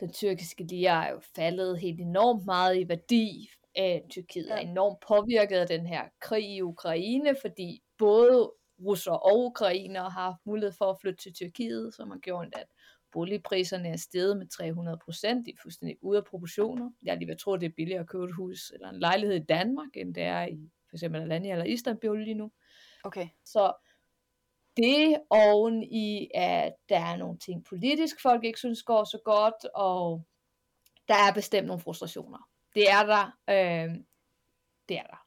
den 0.01 0.13
tyrkiske 0.13 0.65
lira 0.65 1.07
er 1.07 1.13
jo 1.13 1.21
faldet 1.37 1.79
helt 1.79 2.01
enormt 2.01 2.47
meget 2.47 2.79
i 2.79 2.89
værdi, 2.89 3.51
øh, 3.79 4.01
Tyrkiet 4.11 4.53
er 4.53 4.57
enormt 4.57 5.01
påvirket 5.09 5.57
af 5.57 5.67
den 5.67 5.87
her 5.87 6.05
krig 6.21 6.45
i 6.45 6.63
Ukraine, 6.63 7.37
fordi 7.41 7.83
både 7.99 8.53
russer 8.87 9.13
og 9.13 9.39
ukrainer 9.39 10.03
har 10.03 10.23
haft 10.23 10.47
mulighed 10.47 10.73
for 10.79 10.85
at 10.85 11.01
flytte 11.01 11.23
til 11.23 11.35
Tyrkiet, 11.35 11.95
som 11.95 12.11
har 12.11 12.19
gjort, 12.19 12.49
at 12.53 12.67
boligpriserne 13.13 13.89
er 13.89 13.97
steget 13.97 14.37
med 14.37 14.47
300 14.49 14.99
procent. 15.05 15.47
De 15.47 15.51
er 15.51 15.57
fuldstændig 15.63 15.97
ude 16.03 16.19
af 16.19 16.25
proportioner. 16.25 16.91
Jeg 17.03 17.17
lige 17.17 17.29
ved 17.29 17.37
tro, 17.37 17.53
at 17.53 17.61
det 17.61 17.67
er 17.67 17.75
billigere 17.77 18.01
at 18.01 18.09
købe 18.09 18.25
et 18.25 18.35
hus 18.35 18.71
eller 18.71 18.89
en 18.89 19.01
lejlighed 19.01 19.37
i 19.37 19.45
Danmark, 19.45 19.89
end 19.97 20.15
det 20.15 20.23
er 20.23 20.47
i 20.47 20.71
for 20.91 20.97
eksempel 20.97 21.21
Alanya 21.21 21.53
eller 21.53 21.65
Istanbul 21.65 22.25
lige 22.25 22.35
nu. 22.35 22.51
Okay. 23.05 23.29
Så 23.45 23.73
det 24.77 25.17
oven 25.31 25.83
i, 25.83 26.31
at 26.35 26.73
der 26.89 26.99
er 26.99 27.17
nogle 27.17 27.39
ting 27.39 27.65
politisk, 27.65 28.23
folk 28.23 28.45
ikke 28.45 28.59
synes 28.59 28.83
går 28.83 29.05
så 29.05 29.19
godt, 29.25 29.65
og 29.75 30.25
der 31.09 31.15
er 31.15 31.33
bestemt 31.35 31.67
nogle 31.67 31.83
frustrationer. 31.83 32.39
Det 32.75 32.91
er 32.91 33.07
der. 33.07 33.25
Øh, 33.51 33.95
det 34.89 34.99
er 34.99 35.03
der. 35.03 35.27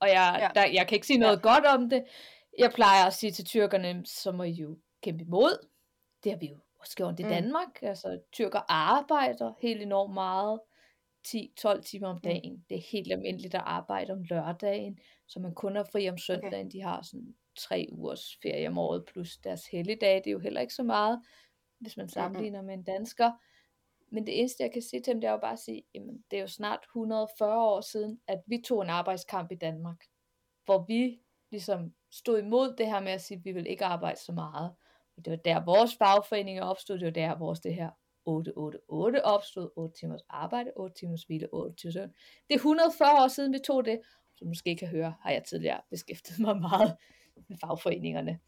Og 0.00 0.08
jeg, 0.08 0.38
ja. 0.40 0.60
der, 0.60 0.66
jeg 0.66 0.88
kan 0.88 0.96
ikke 0.96 1.06
sige 1.06 1.18
noget 1.18 1.36
ja. 1.36 1.48
godt 1.50 1.66
om 1.66 1.90
det. 1.90 2.04
Jeg 2.58 2.72
plejer 2.74 3.06
at 3.06 3.14
sige 3.14 3.32
til 3.32 3.44
tyrkerne, 3.44 4.06
så 4.06 4.32
må 4.32 4.42
I 4.42 4.50
jo 4.50 4.78
kæmpe 5.02 5.24
imod. 5.24 5.68
Det 6.24 6.32
har 6.32 6.38
vi 6.38 6.46
jo 6.46 6.58
også 6.86 6.96
gjort 6.96 7.20
i 7.20 7.22
mm. 7.22 7.28
Danmark. 7.28 7.82
Altså, 7.82 8.20
tyrker 8.32 8.60
arbejder 8.68 9.52
helt 9.60 9.82
enormt 9.82 10.14
meget. 10.14 10.60
10-12 11.28 11.82
timer 11.82 12.08
om 12.08 12.14
mm. 12.14 12.20
dagen. 12.20 12.52
Mm. 12.52 12.62
Det 12.68 12.76
er 12.76 12.82
helt 12.92 13.12
almindeligt 13.12 13.54
at 13.54 13.62
arbejde 13.64 14.12
om 14.12 14.22
lørdagen, 14.22 14.98
så 15.26 15.40
man 15.40 15.54
kun 15.54 15.76
har 15.76 15.84
fri 15.92 16.08
om 16.08 16.18
søndagen. 16.18 16.66
Okay. 16.66 16.72
De 16.72 16.82
har 16.82 17.02
sådan 17.02 17.34
tre 17.58 17.88
ugers 17.92 18.38
ferie 18.42 18.68
om 18.68 18.78
året, 18.78 19.04
plus 19.04 19.36
deres 19.36 19.66
helligdage. 19.66 20.18
Det 20.18 20.26
er 20.26 20.32
jo 20.32 20.38
heller 20.38 20.60
ikke 20.60 20.74
så 20.74 20.82
meget, 20.82 21.20
hvis 21.80 21.96
man 21.96 22.08
sammenligner 22.08 22.60
mm-hmm. 22.60 22.66
med 22.66 22.74
en 22.74 22.82
dansker. 22.82 23.32
Men 24.12 24.26
det 24.26 24.38
eneste, 24.38 24.62
jeg 24.62 24.72
kan 24.72 24.82
sige 24.82 25.02
til 25.02 25.12
dem, 25.12 25.20
det 25.20 25.28
er 25.28 25.32
jo 25.32 25.38
bare 25.38 25.52
at 25.52 25.58
sige, 25.58 25.82
jamen, 25.94 26.24
det 26.30 26.36
er 26.36 26.40
jo 26.40 26.48
snart 26.48 26.80
140 26.84 27.58
år 27.58 27.80
siden, 27.80 28.20
at 28.26 28.42
vi 28.46 28.62
tog 28.64 28.82
en 28.82 28.90
arbejdskamp 28.90 29.52
i 29.52 29.54
Danmark, 29.54 30.04
hvor 30.64 30.84
vi 30.88 31.20
ligesom 31.50 31.94
stod 32.10 32.38
imod 32.38 32.76
det 32.76 32.86
her 32.86 33.00
med 33.00 33.12
at 33.12 33.20
sige, 33.20 33.38
at 33.38 33.44
vi 33.44 33.52
vil 33.52 33.66
ikke 33.66 33.84
arbejde 33.84 34.20
så 34.20 34.32
meget. 34.32 34.74
Det 35.24 35.30
var 35.30 35.36
der, 35.36 35.64
vores 35.64 35.96
fagforeninger 35.96 36.62
opstod, 36.62 36.98
det 36.98 37.04
var 37.04 37.10
der, 37.10 37.38
vores 37.38 37.60
det 37.60 37.74
her 37.74 37.90
888 38.26 39.22
opstod, 39.24 39.70
8 39.76 39.98
timers 40.00 40.20
arbejde, 40.28 40.72
8 40.76 40.94
timers 40.98 41.22
hvile, 41.22 41.48
8 41.52 41.76
timers 41.76 41.94
søvn. 41.94 42.14
Det 42.48 42.54
er 42.54 42.58
140 42.58 43.24
år 43.24 43.28
siden, 43.28 43.52
vi 43.52 43.58
tog 43.58 43.84
det. 43.84 44.00
Som 44.34 44.48
måske 44.48 44.76
kan 44.76 44.88
høre, 44.88 45.14
har 45.22 45.30
jeg 45.30 45.44
tidligere 45.44 45.80
beskæftiget 45.90 46.40
mig 46.40 46.56
meget 46.56 46.96
med 47.48 47.56
fagforeningerne. 47.60 48.38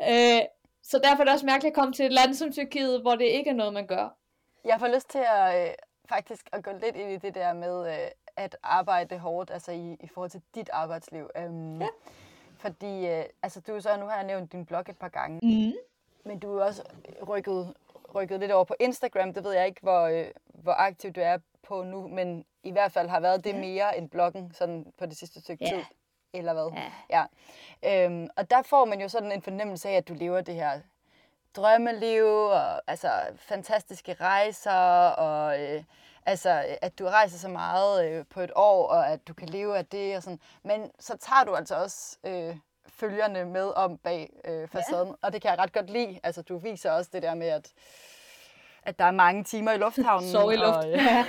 Øh, 0.00 0.42
så 0.82 0.98
derfor 0.98 1.20
er 1.20 1.24
det 1.24 1.32
også 1.32 1.46
mærkeligt 1.46 1.72
at 1.72 1.74
komme 1.74 1.92
til 1.92 2.06
et 2.06 2.12
land 2.12 2.34
som 2.34 2.52
Tyrkiet, 2.52 3.00
hvor 3.00 3.14
det 3.14 3.24
ikke 3.24 3.50
er 3.50 3.54
noget, 3.54 3.72
man 3.72 3.86
gør. 3.86 4.16
Jeg 4.64 4.80
får 4.80 4.94
lyst 4.94 5.10
til 5.10 5.24
at 5.36 5.68
øh, 5.68 5.74
faktisk 6.08 6.48
at 6.52 6.64
gå 6.64 6.70
lidt 6.72 6.96
ind 6.96 7.10
i 7.10 7.16
det 7.16 7.34
der 7.34 7.52
med 7.52 7.92
øh, 7.92 8.10
at 8.36 8.56
arbejde 8.62 9.18
hårdt, 9.18 9.50
altså 9.50 9.72
i, 9.72 9.96
i 10.00 10.08
forhold 10.08 10.30
til 10.30 10.42
dit 10.54 10.70
arbejdsliv. 10.72 11.30
Um, 11.38 11.80
ja. 11.80 11.88
Fordi, 12.58 13.06
øh, 13.06 13.24
altså 13.42 13.60
du 13.60 13.80
så, 13.80 13.96
nu 13.96 14.06
har 14.06 14.16
jeg 14.16 14.26
nævnt 14.26 14.52
din 14.52 14.66
blog 14.66 14.84
et 14.88 14.98
par 14.98 15.08
gange, 15.08 15.40
mm. 15.42 15.72
Men 16.28 16.38
du 16.38 16.58
er 16.58 16.64
også 16.64 16.82
rykket, 17.28 17.74
rykket 18.14 18.40
lidt 18.40 18.52
over 18.52 18.64
på 18.64 18.74
Instagram. 18.80 19.34
Det 19.34 19.44
ved 19.44 19.52
jeg 19.52 19.66
ikke, 19.66 19.80
hvor, 19.82 20.00
øh, 20.00 20.26
hvor 20.44 20.72
aktiv 20.72 21.12
du 21.12 21.20
er 21.20 21.38
på 21.62 21.82
nu, 21.82 22.08
men 22.08 22.44
i 22.62 22.70
hvert 22.70 22.92
fald 22.92 23.08
har 23.08 23.20
været 23.20 23.44
det 23.44 23.52
ja. 23.52 23.60
mere 23.60 23.98
end 23.98 24.10
bloggen 24.10 24.54
sådan 24.54 24.92
på 24.98 25.06
det 25.06 25.16
sidste 25.16 25.40
stykke 25.40 25.64
ja. 25.64 25.70
tid. 25.70 25.84
Eller 26.32 26.52
hvad? 26.52 26.80
Ja. 27.10 27.24
ja. 27.82 28.04
Øhm, 28.04 28.28
og 28.36 28.50
der 28.50 28.62
får 28.62 28.84
man 28.84 29.00
jo 29.00 29.08
sådan 29.08 29.32
en 29.32 29.42
fornemmelse 29.42 29.88
af, 29.88 29.96
at 29.96 30.08
du 30.08 30.14
lever 30.14 30.40
det 30.40 30.54
her 30.54 30.80
drømmeliv, 31.56 32.24
og 32.24 32.90
altså 32.90 33.10
fantastiske 33.36 34.14
rejser, 34.14 35.08
og 35.08 35.62
øh, 35.62 35.84
altså, 36.26 36.76
at 36.82 36.98
du 36.98 37.04
rejser 37.04 37.38
så 37.38 37.48
meget 37.48 38.10
øh, 38.10 38.24
på 38.30 38.40
et 38.40 38.52
år, 38.56 38.86
og 38.86 39.08
at 39.08 39.28
du 39.28 39.34
kan 39.34 39.48
leve 39.48 39.78
af 39.78 39.86
det, 39.86 40.16
og 40.16 40.22
sådan. 40.22 40.40
Men 40.62 40.90
så 40.98 41.16
tager 41.16 41.44
du 41.44 41.54
altså 41.54 41.76
også 41.76 42.18
øh, 42.24 42.56
følgerne 42.88 43.44
med 43.44 43.72
om 43.76 43.98
bag 43.98 44.30
øh, 44.44 44.68
facaden, 44.68 45.08
ja. 45.08 45.14
og 45.22 45.32
det 45.32 45.42
kan 45.42 45.50
jeg 45.50 45.58
ret 45.58 45.72
godt 45.72 45.90
lide. 45.90 46.20
Altså, 46.22 46.42
du 46.42 46.58
viser 46.58 46.90
også 46.90 47.10
det 47.12 47.22
der 47.22 47.34
med, 47.34 47.48
at 47.48 47.72
at 48.82 48.98
der 48.98 49.04
er 49.04 49.10
mange 49.10 49.44
timer 49.44 49.72
i 49.72 49.76
lufthavnen. 49.76 50.30
Sov 50.30 50.52
i 50.52 50.56
luft. 50.56 50.76
Og, 50.76 50.88
ja. 50.94 51.28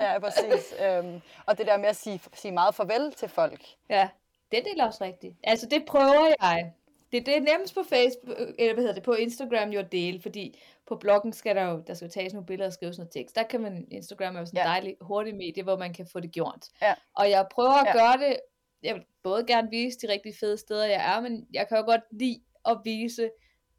ja, 0.00 0.18
præcis. 0.18 0.74
Øhm, 0.86 1.20
og 1.46 1.58
det 1.58 1.66
der 1.66 1.76
med 1.76 1.88
at 1.88 1.96
sige, 1.96 2.20
sige 2.34 2.52
meget 2.52 2.74
farvel 2.74 3.12
til 3.12 3.28
folk. 3.28 3.60
Ja, 3.88 4.08
det 4.52 4.66
er 4.78 4.86
også 4.86 5.04
rigtigt. 5.04 5.36
Altså, 5.44 5.66
det 5.66 5.84
prøver 5.86 6.34
jeg 6.40 6.72
det, 7.12 7.26
det 7.26 7.36
er 7.36 7.40
nemmest 7.40 7.74
på 7.74 7.82
Facebook, 7.88 8.36
eller 8.58 8.74
hvad 8.74 8.82
hedder 8.82 8.94
det, 8.94 9.02
på 9.02 9.12
Instagram 9.12 9.70
jo 9.70 9.80
at 9.80 9.92
dele, 9.92 10.20
fordi 10.22 10.60
på 10.88 10.96
bloggen 10.96 11.32
skal 11.32 11.56
der 11.56 11.62
jo, 11.62 11.82
der 11.86 11.94
skal 11.94 12.10
tages 12.10 12.32
nogle 12.32 12.46
billeder 12.46 12.66
og 12.68 12.72
skrives 12.72 12.98
noget 12.98 13.12
tekst. 13.12 13.36
Der 13.36 13.42
kan 13.42 13.60
man, 13.60 13.86
Instagram 13.90 14.36
er 14.36 14.40
jo 14.40 14.46
sådan 14.46 14.60
en 14.60 14.66
ja. 14.66 14.70
dejlig 14.70 14.96
hurtig 15.00 15.34
medie, 15.34 15.62
hvor 15.62 15.76
man 15.76 15.92
kan 15.92 16.06
få 16.06 16.20
det 16.20 16.32
gjort. 16.32 16.68
Ja. 16.82 16.94
Og 17.14 17.30
jeg 17.30 17.46
prøver 17.50 17.72
at 17.72 17.86
ja. 17.86 17.92
gøre 17.92 18.28
det, 18.28 18.36
jeg 18.82 18.94
vil 18.94 19.04
både 19.22 19.46
gerne 19.46 19.70
vise 19.70 19.98
de 19.98 20.12
rigtig 20.12 20.34
fede 20.40 20.56
steder, 20.56 20.84
jeg 20.84 21.16
er, 21.16 21.20
men 21.20 21.46
jeg 21.52 21.68
kan 21.68 21.76
jo 21.76 21.84
godt 21.84 22.00
lide 22.10 22.40
at 22.64 22.78
vise 22.84 23.30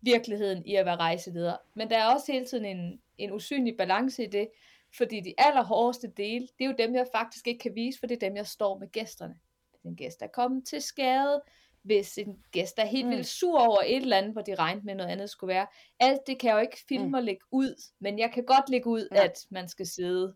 virkeligheden 0.02 0.66
i 0.66 0.76
at 0.76 0.86
være 0.86 0.96
rejseleder. 0.96 1.58
Men 1.76 1.90
der 1.90 1.98
er 1.98 2.14
også 2.14 2.32
hele 2.32 2.46
tiden 2.46 2.66
en, 2.66 3.02
en 3.18 3.32
usynlig 3.32 3.78
balance 3.78 4.24
i 4.24 4.28
det, 4.28 4.50
fordi 4.98 5.22
de 5.22 5.34
allerhårdeste 5.38 6.08
dele, 6.18 6.48
det 6.58 6.66
er 6.66 6.70
jo 6.70 6.76
dem, 6.78 6.96
jeg 6.96 7.08
faktisk 7.16 7.48
ikke 7.48 7.60
kan 7.60 7.76
vise, 7.76 8.00
for 8.00 8.08
det 8.08 8.16
er 8.16 8.28
dem, 8.28 8.36
jeg 8.36 8.48
står 8.48 8.78
med 8.80 8.92
gæsterne. 8.92 9.36
Den 9.84 9.96
gæst 9.96 10.22
er 10.22 10.28
kommet 10.28 10.66
til 10.66 10.82
skade, 10.82 11.42
hvis 11.82 12.18
en 12.18 12.44
gæst 12.52 12.80
er 12.80 12.86
helt 12.86 13.06
mm. 13.06 13.12
vildt 13.12 13.28
sur 13.28 13.60
over 13.60 13.82
et 13.86 13.96
eller 13.96 14.18
andet, 14.18 14.32
hvor 14.32 14.42
de 14.42 14.56
regnede 14.56 14.86
med 14.86 14.96
noget 14.96 15.12
andet 15.12 15.30
skulle 15.30 15.54
være. 15.54 15.68
Alt 16.00 16.22
det 16.28 16.40
kan 16.40 16.50
jeg 16.50 16.56
jo 16.56 16.62
ikke 16.62 16.84
filme 16.88 17.08
mm. 17.08 17.14
og 17.14 17.24
lægge 17.24 17.46
ud, 17.52 17.92
men 18.00 18.20
jeg 18.20 18.32
kan 18.32 18.46
godt 18.46 18.70
lægge 18.70 18.88
ud, 18.88 19.08
ja. 19.12 19.24
at 19.24 19.46
man 19.50 19.68
skal 19.68 19.88
sidde 19.88 20.36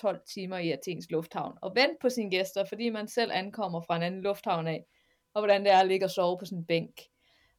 12 0.00 0.20
timer 0.34 0.58
i 0.58 0.72
Athens 0.72 1.10
lufthavn 1.10 1.52
og 1.62 1.72
vente 1.74 1.96
på 2.00 2.08
sine 2.08 2.30
gæster, 2.30 2.64
fordi 2.64 2.90
man 2.90 3.08
selv 3.08 3.30
ankommer 3.34 3.80
fra 3.80 3.96
en 3.96 4.02
anden 4.02 4.22
lufthavn 4.22 4.66
af, 4.66 4.84
og 5.34 5.40
hvordan 5.40 5.64
det 5.64 5.72
er 5.72 5.78
at 5.78 5.86
ligge 5.86 6.06
og 6.06 6.10
sove 6.10 6.38
på 6.38 6.44
sådan 6.44 6.58
en 6.58 6.64
bænk. 6.64 7.00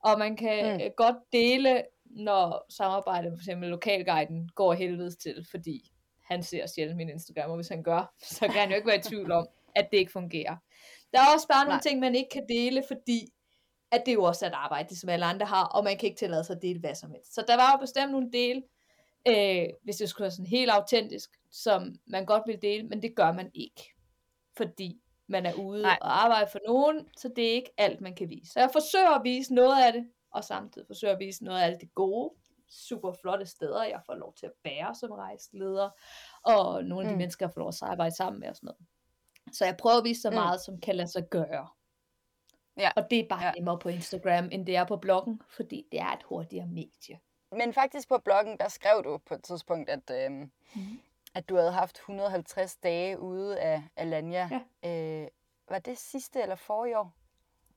Og 0.03 0.19
man 0.19 0.35
kan 0.35 0.73
mm. 0.73 0.91
godt 0.97 1.15
dele, 1.31 1.83
når 2.05 2.65
samarbejdet, 2.69 3.31
for 3.31 3.37
eksempel 3.37 3.69
lokalguiden, 3.69 4.49
går 4.55 4.73
helvedes 4.73 5.15
til, 5.15 5.45
fordi 5.51 5.91
han 6.23 6.43
ser 6.43 6.67
sjældent 6.67 6.97
min 6.97 7.09
Instagram, 7.09 7.49
og 7.49 7.55
hvis 7.55 7.67
han 7.67 7.83
gør, 7.83 8.13
så 8.37 8.39
kan 8.39 8.61
han 8.61 8.69
jo 8.69 8.75
ikke 8.75 8.87
være 8.87 8.97
i 8.97 9.01
tvivl 9.01 9.31
om, 9.31 9.47
at 9.75 9.87
det 9.91 9.97
ikke 9.97 10.11
fungerer. 10.11 10.55
Der 11.13 11.19
er 11.19 11.33
også 11.35 11.47
bare 11.47 11.65
nogle 11.65 11.75
Nej. 11.75 11.81
ting, 11.81 11.99
man 11.99 12.15
ikke 12.15 12.29
kan 12.29 12.45
dele, 12.49 12.83
fordi 12.87 13.27
at 13.91 14.01
det 14.05 14.11
er 14.11 14.15
jo 14.15 14.23
også 14.23 14.45
et 14.45 14.53
arbejde, 14.53 14.99
som 14.99 15.09
alle 15.09 15.25
andre 15.25 15.45
har, 15.45 15.65
og 15.65 15.83
man 15.83 15.97
kan 15.97 16.09
ikke 16.09 16.19
tillade 16.19 16.43
sig 16.43 16.55
at 16.55 16.61
dele 16.61 16.79
hvad 16.79 16.95
som 16.95 17.11
helst. 17.11 17.33
Så 17.33 17.43
der 17.47 17.55
var 17.55 17.71
jo 17.71 17.77
bestemt 17.77 18.11
nogle 18.11 18.31
dele, 18.33 18.63
øh, 19.27 19.65
hvis 19.83 19.95
det 19.95 20.09
skulle 20.09 20.23
være 20.23 20.31
sådan 20.31 20.45
helt 20.45 20.71
autentisk, 20.71 21.29
som 21.51 21.95
man 22.07 22.25
godt 22.25 22.43
vil 22.47 22.61
dele, 22.61 22.87
men 22.87 23.01
det 23.01 23.15
gør 23.15 23.31
man 23.31 23.51
ikke. 23.53 23.93
Fordi 24.57 25.01
man 25.27 25.45
er 25.45 25.53
ude 25.53 25.81
Nej. 25.81 25.97
og 26.01 26.23
arbejder 26.23 26.47
for 26.51 26.59
nogen, 26.67 27.09
så 27.17 27.29
det 27.35 27.47
er 27.49 27.53
ikke 27.53 27.71
alt, 27.77 28.01
man 28.01 28.15
kan 28.15 28.29
vise. 28.29 28.51
Så 28.51 28.59
jeg 28.59 28.69
forsøger 28.73 29.09
at 29.09 29.23
vise 29.23 29.53
noget 29.53 29.83
af 29.85 29.93
det, 29.93 30.09
og 30.31 30.43
samtidig 30.43 30.87
forsøger 30.87 31.13
at 31.13 31.19
vise 31.19 31.43
noget 31.43 31.59
af 31.61 31.65
alt 31.65 31.81
det 31.81 31.95
gode, 31.95 32.33
super 32.69 33.13
flotte 33.21 33.45
steder, 33.45 33.83
jeg 33.83 34.01
får 34.05 34.13
lov 34.15 34.33
til 34.33 34.45
at 34.45 34.51
bære 34.63 34.95
som 34.95 35.11
rejseleder, 35.11 35.89
og 36.41 36.83
nogle 36.83 37.03
af 37.03 37.07
de 37.09 37.13
Mm. 37.13 37.17
mennesker, 37.17 37.45
jeg 37.45 37.53
får 37.53 37.59
lov 37.59 37.67
at 37.69 37.81
arbejde 37.83 38.15
sammen 38.15 38.39
med 38.39 38.49
og 38.49 38.55
sådan 38.55 38.67
noget. 38.67 38.87
Så 39.57 39.65
jeg 39.65 39.77
prøver 39.77 39.97
at 39.97 40.03
vise 40.03 40.21
så 40.21 40.29
Mm. 40.29 40.35
meget, 40.35 40.61
som 40.61 40.79
kan 40.81 40.95
lade 40.95 41.07
sig 41.07 41.29
gøre. 41.29 41.67
Ja. 42.77 42.91
Og 42.95 43.07
det 43.11 43.19
er 43.19 43.27
bare 43.29 43.45
Ja. 43.45 43.51
nemmere 43.51 43.79
på 43.79 43.89
Instagram, 43.89 44.49
end 44.51 44.65
det 44.65 44.75
er 44.75 44.83
på 44.83 44.97
bloggen, 44.97 45.41
fordi 45.49 45.85
det 45.91 45.99
er 45.99 46.11
et 46.13 46.23
hurtigere 46.23 46.67
medie. 46.67 47.19
Men 47.51 47.73
faktisk 47.73 48.09
på 48.09 48.17
bloggen, 48.17 48.57
der 48.57 48.67
skrev 48.67 49.03
du 49.03 49.17
på 49.17 49.33
et 49.33 49.43
tidspunkt, 49.43 49.89
at, 49.89 50.11
øhm, 50.25 50.51
Mhm. 50.75 50.99
At 51.33 51.49
du 51.49 51.55
havde 51.55 51.71
haft 51.71 51.97
150 51.97 52.75
dage 52.75 53.19
ude 53.19 53.59
af 53.59 53.83
Alanya. 53.95 54.49
Ja. 54.83 54.89
Øh, 54.89 55.27
var 55.69 55.79
det 55.79 55.97
sidste 55.97 56.41
eller 56.41 56.55
forrige 56.55 56.99
år? 56.99 57.13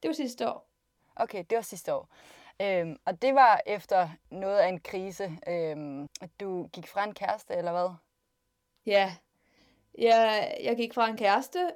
Det 0.03 0.09
var 0.09 0.15
sidste 0.15 0.51
år. 0.51 0.69
Okay, 1.17 1.45
det 1.51 1.57
var 1.57 1.63
sidste 1.63 1.95
år. 1.95 2.09
Øhm, 2.63 2.97
og 3.05 3.23
det 3.23 3.35
var 3.35 3.61
efter 3.67 4.09
noget 4.31 4.59
af 4.59 4.69
en 4.69 4.81
krise. 4.81 5.39
Øhm, 5.49 6.03
at 6.03 6.31
du 6.41 6.67
gik 6.67 6.87
fra 6.87 7.05
en 7.05 7.15
kæreste, 7.15 7.55
eller 7.55 7.73
hvad? 7.73 7.95
Ja, 8.87 9.17
jeg, 9.99 10.55
jeg 10.63 10.77
gik 10.77 10.95
fra 10.95 11.09
en 11.09 11.17
kæreste. 11.17 11.75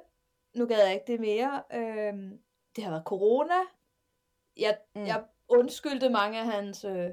Nu 0.55 0.65
gad 0.65 0.85
jeg 0.85 0.93
ikke 0.93 1.11
det 1.11 1.19
mere. 1.19 1.63
Øhm, 1.73 2.39
det 2.75 2.83
har 2.83 2.91
været 2.91 3.05
corona. 3.05 3.59
Jeg, 4.57 4.77
mm. 4.95 5.05
jeg 5.05 5.23
undskyldte 5.47 6.09
mange 6.09 6.39
af 6.39 6.45
hans 6.45 6.85
øh, 6.85 7.09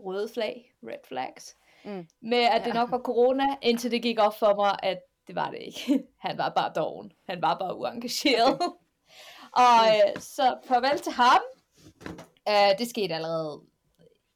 røde 0.00 0.28
flag, 0.34 0.74
red 0.82 0.98
flags, 1.04 1.56
Mm. 1.84 2.08
med 2.20 2.38
at 2.38 2.60
det 2.64 2.68
Ja. 2.68 2.74
nok 2.74 2.90
var 2.90 2.98
corona, 2.98 3.44
indtil 3.62 3.90
det 3.90 4.02
gik 4.02 4.18
op 4.20 4.38
for 4.38 4.54
mig, 4.56 4.76
at 4.82 4.98
det 5.26 5.34
var 5.34 5.50
det 5.50 5.58
ikke. 5.58 6.04
Han 6.26 6.38
var 6.38 6.48
bare 6.48 6.72
doven. 6.76 7.12
Han 7.28 7.42
var 7.42 7.58
bare 7.58 7.76
uengageret. 7.78 8.58
og 9.64 9.80
øh, 9.88 10.20
så 10.20 10.56
farvel 10.64 10.98
til 10.98 11.12
ham. 11.12 11.40
Øh, 12.48 12.78
det 12.78 12.88
skete 12.88 13.14
allerede 13.14 13.60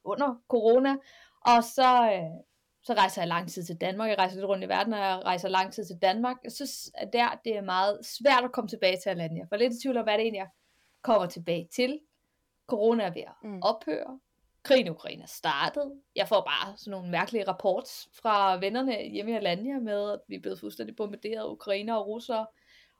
under 0.04 0.34
corona. 0.48 0.96
Og 1.40 1.64
så, 1.64 2.10
øh, 2.12 2.44
så 2.82 2.94
rejser 2.94 3.22
jeg 3.22 3.28
lang 3.28 3.48
tid 3.50 3.64
til 3.64 3.76
Danmark. 3.80 4.08
Jeg 4.10 4.18
rejser 4.18 4.36
lidt 4.36 4.46
rundt 4.48 4.64
i 4.64 4.68
verden, 4.68 4.92
og 4.92 4.98
jeg 4.98 5.20
rejser 5.24 5.48
lang 5.48 5.72
tid 5.72 5.84
til 5.86 5.96
Danmark. 6.02 6.36
Jeg 6.44 6.52
synes, 6.52 6.90
at 6.94 7.12
der 7.12 7.40
det 7.44 7.56
er 7.56 7.60
meget 7.62 7.98
svært 8.06 8.44
at 8.44 8.52
komme 8.52 8.68
tilbage 8.68 8.96
til 9.02 9.10
Alanya. 9.10 9.44
For 9.48 9.56
lidt 9.56 9.74
i 9.74 9.80
tvivl 9.82 9.96
om, 9.96 10.04
hvad 10.04 10.14
det 10.14 10.20
egentlig 10.22 10.38
jeg 10.38 10.48
kommer 11.02 11.26
tilbage 11.26 11.68
til. 11.74 12.00
Corona 12.66 13.04
er 13.04 13.10
ved 13.10 13.22
at 13.22 13.32
Mm. 13.42 13.62
ophøre. 13.62 14.18
Krigen 14.62 14.86
i 14.86 14.90
Ukraine 14.90 15.22
er 15.22 15.26
startet. 15.26 16.00
Jeg 16.16 16.28
får 16.28 16.40
bare 16.40 16.76
sådan 16.76 16.90
nogle 16.90 17.10
mærkelige 17.10 17.48
rapports 17.48 18.08
fra 18.12 18.56
vennerne 18.56 19.02
hjemme 19.02 19.32
i 19.32 19.34
Alanya 19.34 19.78
med, 19.78 20.10
at 20.12 20.20
vi 20.28 20.34
er 20.34 20.40
blevet 20.40 20.60
fuldstændig 20.60 20.96
bombarderet 20.96 21.40
af 21.44 21.48
ukrainer 21.50 21.94
og 21.94 22.06
russere. 22.06 22.46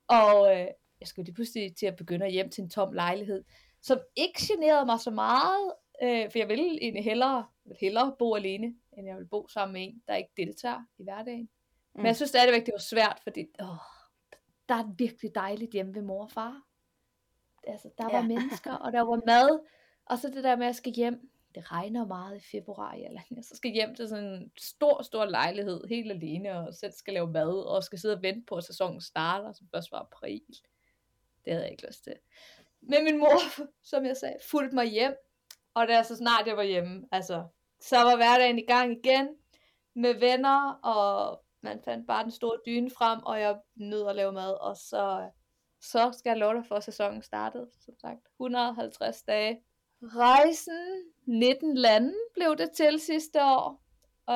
Og 0.08 0.52
øh, 0.56 0.66
jeg 1.00 1.08
skulle 1.08 1.24
lige 1.26 1.34
pludselig 1.34 1.76
til 1.76 1.86
at 1.86 1.96
begynde 1.96 2.26
at 2.26 2.32
hjem 2.32 2.50
til 2.50 2.62
en 2.64 2.70
tom 2.70 2.92
lejlighed, 2.92 3.44
som 3.82 3.98
ikke 4.16 4.40
generede 4.48 4.86
mig 4.86 5.00
så 5.00 5.10
meget, 5.10 5.72
øh, 6.02 6.30
for 6.30 6.38
jeg 6.38 6.48
ville 6.48 6.82
egentlig 6.82 7.04
hellere, 7.04 7.46
vil 7.64 7.76
hellere 7.80 8.14
bo 8.18 8.34
alene, 8.34 8.74
end 8.98 9.06
jeg 9.06 9.16
vil 9.16 9.26
bo 9.26 9.48
sammen 9.48 9.72
med 9.72 9.82
en, 9.82 10.02
der 10.08 10.14
ikke 10.14 10.30
deltager 10.36 10.80
i 10.98 11.02
hverdagen. 11.02 11.40
Mm. 11.42 11.48
Men 11.94 12.02
Mm. 12.02 12.06
jeg 12.06 12.16
synes 12.16 12.28
stadigvæk, 12.28 12.66
det 12.66 12.72
var 12.72 12.78
svært, 12.80 13.20
fordi 13.22 13.40
åh, 13.60 13.66
der 14.68 14.74
er 14.74 14.94
virkelig 14.98 15.34
dejligt 15.34 15.72
hjemme 15.72 15.94
ved 15.94 16.02
mor 16.02 16.22
og 16.24 16.30
far. 16.30 16.62
Altså, 17.66 17.90
der 17.98 18.04
var 18.04 18.10
Ja. 18.18 18.26
mennesker, 18.26 18.72
og 18.72 18.92
der 18.92 19.00
var 19.00 19.20
mad, 19.26 19.60
og 20.06 20.18
så 20.18 20.28
det 20.28 20.44
der 20.44 20.56
med, 20.56 20.64
at 20.64 20.68
jeg 20.68 20.74
skal 20.74 20.92
hjem. 20.92 21.30
Det 21.58 21.72
regner 21.72 22.06
meget 22.06 22.36
i 22.36 22.40
februar 22.50 22.94
i 22.94 23.02
Alanya. 23.02 23.42
Så 23.42 23.56
skal 23.56 23.70
hjem 23.70 23.94
til 23.94 24.08
sådan 24.08 24.24
en 24.24 24.52
stor, 24.58 25.02
stor 25.02 25.24
lejlighed, 25.24 25.84
helt 25.88 26.12
alene, 26.12 26.58
og 26.58 26.74
selv 26.74 26.92
skal 26.92 27.14
lave 27.14 27.30
mad, 27.30 27.66
og 27.66 27.84
skal 27.84 27.98
sidde 27.98 28.14
og 28.14 28.22
vente 28.22 28.46
på, 28.48 28.54
at 28.54 28.64
sæsonen 28.64 29.00
starter, 29.00 29.52
som 29.52 29.68
først 29.74 29.92
var 29.92 29.98
april. 29.98 30.42
Det 31.44 31.52
havde 31.52 31.62
jeg 31.64 31.70
ikke 31.70 31.86
lyst 31.86 32.04
til. 32.04 32.14
Men 32.80 33.04
min 33.04 33.18
mor, 33.18 33.64
som 33.90 34.04
jeg 34.04 34.16
sagde, 34.16 34.36
fulgte 34.42 34.74
mig 34.74 34.86
hjem, 34.86 35.14
og 35.74 35.88
da 35.88 36.02
så 36.02 36.16
snart 36.16 36.46
jeg 36.46 36.56
var 36.56 36.62
hjemme, 36.62 37.08
altså, 37.12 37.46
så 37.80 37.96
var 37.96 38.16
hverdagen 38.16 38.58
i 38.58 38.66
gang 38.66 38.92
igen, 38.92 39.28
med 39.94 40.14
venner, 40.14 40.72
og 40.72 41.42
man 41.60 41.80
fandt 41.84 42.06
bare 42.06 42.22
den 42.22 42.32
store 42.32 42.58
dyne 42.66 42.90
frem, 42.90 43.22
og 43.22 43.40
jeg 43.40 43.58
nød 43.76 44.08
at 44.08 44.16
lave 44.16 44.32
mad, 44.32 44.60
og 44.60 44.76
så, 44.76 45.30
så 45.80 46.12
skal 46.18 46.30
jeg 46.30 46.38
love 46.38 46.54
dig 46.54 46.66
for, 46.66 46.74
at 46.74 46.84
sæsonen 46.84 47.22
startede, 47.22 47.70
som 47.80 47.94
sagt, 48.00 48.20
150 48.40 49.22
dage. 49.22 49.62
Rejsen, 50.02 51.02
19 51.28 51.74
lande 51.76 52.14
blev 52.34 52.56
det 52.56 52.70
til 52.70 53.00
sidste 53.00 53.44
år, 53.44 53.80
uh, 54.28 54.34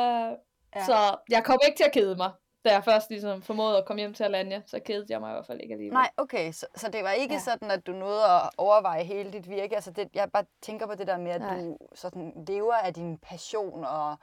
ja. 0.76 0.84
så 0.86 1.16
jeg 1.28 1.44
kom 1.44 1.58
ikke 1.66 1.76
til 1.76 1.84
at 1.84 1.92
kede 1.92 2.16
mig. 2.16 2.30
Da 2.64 2.72
jeg 2.72 2.84
først 2.84 3.10
ligesom 3.10 3.42
formåede 3.42 3.78
at 3.78 3.84
komme 3.84 4.00
hjem 4.00 4.14
til 4.14 4.24
Alanya, 4.24 4.62
så 4.66 4.80
kedede 4.84 5.06
jeg 5.08 5.20
mig 5.20 5.30
i 5.30 5.32
hvert 5.32 5.46
fald 5.46 5.60
ikke 5.60 5.72
alligevel. 5.72 5.94
Nej, 5.94 6.10
okay, 6.16 6.52
så, 6.52 6.66
så 6.76 6.88
det 6.90 7.04
var 7.04 7.10
ikke 7.10 7.34
Ja. 7.34 7.40
sådan, 7.40 7.70
at 7.70 7.86
du 7.86 7.92
nåede 7.92 8.24
at 8.24 8.50
overveje 8.56 9.04
hele 9.04 9.32
dit 9.32 9.48
virke. 9.50 9.74
Altså 9.74 9.90
det, 9.90 10.08
jeg 10.14 10.30
bare 10.32 10.44
tænker 10.62 10.86
på 10.86 10.94
det 10.94 11.06
der 11.06 11.18
med, 11.18 11.30
at 11.30 11.40
Nej. 11.40 11.60
du 11.60 11.78
sådan 11.94 12.44
lever 12.48 12.74
af 12.74 12.94
din 12.94 13.18
passion 13.18 13.84
og, 13.84 14.16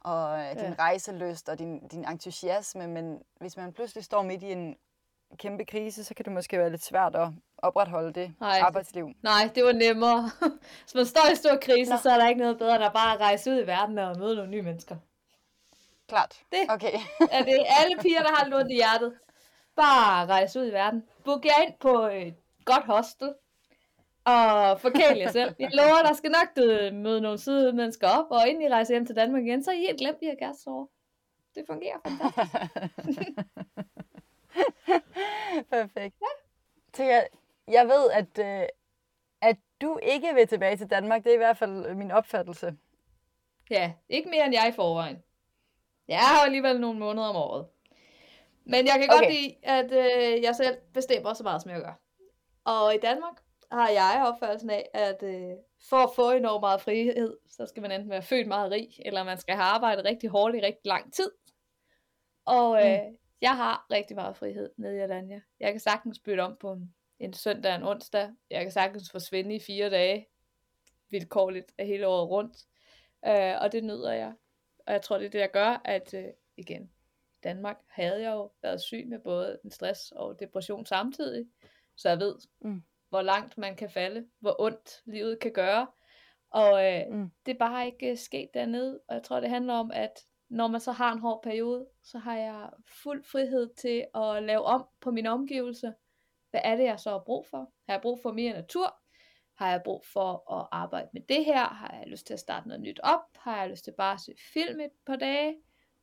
og 0.00 0.38
din 0.54 0.58
Ja. 0.62 0.74
rejselyst 0.78 1.48
og 1.48 1.58
din, 1.58 1.88
din 1.88 2.08
entusiasme, 2.08 2.86
men 2.88 3.22
hvis 3.40 3.56
man 3.56 3.72
pludselig 3.72 4.04
står 4.04 4.22
midt 4.22 4.42
i 4.42 4.52
en 4.52 4.76
kæmpe 5.36 5.64
krise, 5.64 6.04
så 6.04 6.14
kan 6.14 6.24
det 6.24 6.32
måske 6.32 6.58
være 6.58 6.70
lidt 6.70 6.84
svært 6.84 7.16
at 7.16 7.28
opretholde 7.58 8.12
det 8.12 8.34
Nej. 8.40 8.58
arbejdsliv. 8.58 9.10
Nej, 9.22 9.50
det 9.54 9.64
var 9.64 9.72
nemmere. 9.72 10.30
Hvis 10.82 10.94
man 10.94 11.06
står 11.06 11.32
i 11.32 11.36
stor 11.36 11.56
krise, 11.62 11.90
Nå. 11.90 11.98
så 12.02 12.10
er 12.10 12.18
der 12.18 12.28
ikke 12.28 12.40
noget 12.40 12.58
bedre, 12.58 12.76
end 12.76 12.84
at 12.84 12.92
bare 12.92 13.16
rejse 13.16 13.50
ud 13.50 13.62
i 13.62 13.66
verden 13.66 13.98
og 13.98 14.18
møde 14.18 14.36
nogle 14.36 14.50
nye 14.50 14.62
mennesker. 14.62 14.96
Klart. 16.08 16.42
Det. 16.52 16.58
Okay. 16.68 16.92
Er 17.36 17.42
det 17.42 17.66
alle 17.80 17.96
piger, 18.00 18.22
der 18.22 18.34
har 18.34 18.58
lidt 18.58 18.70
i 18.70 18.74
hjertet? 18.74 19.12
Bare 19.76 20.26
rejse 20.26 20.60
ud 20.60 20.66
i 20.66 20.72
verden. 20.72 21.04
Book 21.24 21.44
jer 21.44 21.62
ind 21.66 21.74
på 21.80 22.06
et 22.06 22.34
godt 22.64 22.84
hostel. 22.84 23.34
Og 24.24 24.80
forkæl 24.80 25.18
jer 25.18 25.30
selv. 25.30 25.54
Jeg 25.58 25.70
lover, 25.72 26.02
der 26.02 26.14
skal 26.14 26.30
nok 26.30 26.56
du, 26.56 26.94
møde 26.96 27.20
nogle 27.20 27.38
søde 27.38 27.72
mennesker 27.72 28.08
op, 28.08 28.26
og 28.30 28.48
inden 28.48 28.62
I 28.62 28.68
rejser 28.68 28.94
hjem 28.94 29.06
til 29.06 29.16
Danmark 29.16 29.42
igen, 29.44 29.64
så 29.64 29.70
er 29.70 29.74
I 29.74 29.78
helt 29.78 29.98
glemt 29.98 30.20
de 30.20 30.26
her 30.26 30.34
kæresteår. 30.38 30.90
Det 31.54 31.64
fungerer 31.66 31.98
fantastisk. 32.06 33.28
Perfekt. 35.70 36.14
Ja. 36.20 36.26
Så 36.94 37.04
jeg, 37.04 37.26
jeg 37.68 37.86
ved, 37.86 38.10
at, 38.10 38.38
øh, 38.38 38.68
at 39.42 39.56
du 39.80 39.98
ikke 40.02 40.34
vil 40.34 40.48
tilbage 40.48 40.76
til 40.76 40.90
Danmark. 40.90 41.24
Det 41.24 41.30
er 41.30 41.34
i 41.34 41.44
hvert 41.44 41.58
fald 41.58 41.94
min 41.94 42.10
opfattelse. 42.10 42.76
Ja, 43.70 43.92
ikke 44.08 44.30
mere 44.30 44.44
end 44.44 44.54
jeg 44.54 44.68
i 44.68 44.72
forvejen. 44.72 45.22
Jeg 46.08 46.18
har 46.18 46.44
alligevel 46.44 46.80
nogle 46.80 46.98
måneder 46.98 47.26
om 47.26 47.36
året. 47.36 47.66
Men 48.64 48.86
jeg 48.86 48.94
kan 48.94 49.10
okay. 49.10 49.18
godt 49.18 49.32
lide, 49.32 49.54
at 49.62 49.92
øh, 49.92 50.42
jeg 50.42 50.56
selv 50.56 50.78
bestemmer 50.94 51.34
så 51.34 51.42
meget, 51.42 51.62
som 51.62 51.70
jeg 51.70 51.80
gør. 51.80 52.00
Og 52.64 52.94
i 52.94 52.98
Danmark 52.98 53.36
har 53.72 53.88
jeg 53.88 54.24
opfattelsen 54.26 54.70
af, 54.70 54.88
at 54.94 55.22
øh, 55.22 55.52
for 55.88 55.96
at 55.96 56.10
få 56.16 56.30
enormt 56.30 56.60
meget 56.60 56.80
frihed, 56.80 57.36
så 57.48 57.66
skal 57.66 57.82
man 57.82 57.92
enten 57.92 58.10
være 58.10 58.22
født 58.22 58.46
meget 58.46 58.72
rig, 58.72 58.88
eller 59.04 59.24
man 59.24 59.38
skal 59.38 59.54
have 59.54 59.64
arbejdet 59.64 60.04
rigtig 60.04 60.30
hårdt 60.30 60.56
i 60.56 60.60
rigtig 60.60 60.86
lang 60.86 61.12
tid. 61.12 61.30
Og 62.44 62.86
øh, 62.86 63.00
mm. 63.08 63.16
Jeg 63.40 63.56
har 63.56 63.86
rigtig 63.90 64.16
meget 64.16 64.36
frihed 64.36 64.70
nede 64.76 64.96
i 64.96 65.00
Alanya. 65.00 65.40
Jeg 65.60 65.72
kan 65.72 65.80
sagtens 65.80 66.18
bytte 66.18 66.40
om 66.40 66.56
på 66.60 66.72
en, 66.72 66.94
en 67.18 67.32
søndag 67.32 67.72
og 67.72 67.76
en 67.76 67.82
onsdag. 67.84 68.30
Jeg 68.50 68.62
kan 68.62 68.70
sagtens 68.72 69.10
forsvinde 69.10 69.54
i 69.54 69.60
fire 69.60 69.90
dage, 69.90 70.26
vilkårligt 71.10 71.72
af 71.78 71.86
hele 71.86 72.06
året 72.06 72.28
rundt. 72.30 72.56
Øh, 73.26 73.54
og 73.60 73.72
det 73.72 73.84
nyder 73.84 74.12
jeg. 74.12 74.32
Og 74.86 74.92
jeg 74.92 75.02
tror, 75.02 75.18
det 75.18 75.26
er 75.26 75.30
det, 75.30 75.40
der 75.40 75.46
gør, 75.46 75.80
at 75.84 76.14
øh, 76.14 76.24
igen, 76.56 76.90
Danmark 77.44 77.76
havde 77.88 78.22
jeg 78.22 78.32
jo 78.32 78.52
været 78.62 78.80
syg 78.80 79.04
med 79.06 79.18
både 79.18 79.58
en 79.64 79.70
stress 79.70 80.12
og 80.12 80.40
depression 80.40 80.86
samtidig. 80.86 81.46
Så 81.96 82.08
jeg 82.08 82.18
ved, 82.18 82.34
Mm. 82.60 82.82
hvor 83.08 83.22
langt 83.22 83.58
man 83.58 83.76
kan 83.76 83.90
falde, 83.90 84.26
hvor 84.38 84.56
ondt 84.60 85.02
livet 85.04 85.40
kan 85.40 85.52
gøre. 85.52 85.86
Og 86.50 86.84
øh, 86.94 87.02
Mm. 87.10 87.30
det 87.46 87.54
er 87.54 87.58
bare 87.58 87.86
ikke 87.86 88.10
øh, 88.10 88.16
sket 88.18 88.50
dernede. 88.54 89.00
Og 89.08 89.14
jeg 89.14 89.22
tror, 89.22 89.40
det 89.40 89.50
handler 89.50 89.74
om, 89.74 89.90
at 89.94 90.26
når 90.48 90.68
man 90.68 90.80
så 90.80 90.92
har 90.92 91.12
en 91.12 91.18
hård 91.18 91.42
periode, 91.42 91.86
så 92.02 92.18
har 92.18 92.36
jeg 92.36 92.70
fuld 93.02 93.24
frihed 93.24 93.74
til 93.74 94.06
at 94.14 94.42
lave 94.42 94.62
om 94.62 94.86
på 95.00 95.10
mine 95.10 95.30
omgivelser. 95.30 95.92
Hvad 96.50 96.60
er 96.64 96.76
det, 96.76 96.84
jeg 96.84 97.00
så 97.00 97.10
har 97.10 97.22
brug 97.26 97.46
for? 97.46 97.58
Har 97.58 97.94
jeg 97.94 98.00
brug 98.02 98.18
for 98.22 98.32
mere 98.32 98.52
natur? 98.52 98.96
Har 99.54 99.70
jeg 99.70 99.82
brug 99.84 100.04
for 100.12 100.52
at 100.60 100.68
arbejde 100.72 101.08
med 101.12 101.22
det 101.28 101.44
her? 101.44 101.64
Har 101.68 101.94
jeg 101.98 102.06
lyst 102.06 102.26
til 102.26 102.34
at 102.34 102.40
starte 102.40 102.68
noget 102.68 102.82
nyt 102.82 103.00
op? 103.02 103.20
Har 103.36 103.60
jeg 103.60 103.70
lyst 103.70 103.84
til 103.84 103.94
bare 103.98 104.14
at 104.14 104.20
se 104.20 104.34
film 104.52 104.80
et 104.80 104.90
par 105.06 105.16
dage? 105.16 105.56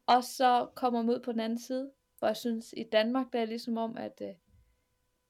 Og 0.07 0.23
så 0.23 0.67
kommer 0.75 1.01
man 1.01 1.15
ud 1.15 1.19
på 1.19 1.31
den 1.31 1.39
anden 1.39 1.59
side. 1.59 1.91
For 2.19 2.27
jeg 2.27 2.37
synes, 2.37 2.73
i 2.77 2.83
Danmark, 2.91 3.33
der 3.33 3.41
er 3.41 3.45
ligesom 3.45 3.77
om, 3.77 3.97
at 3.97 4.21
øh, 4.21 4.27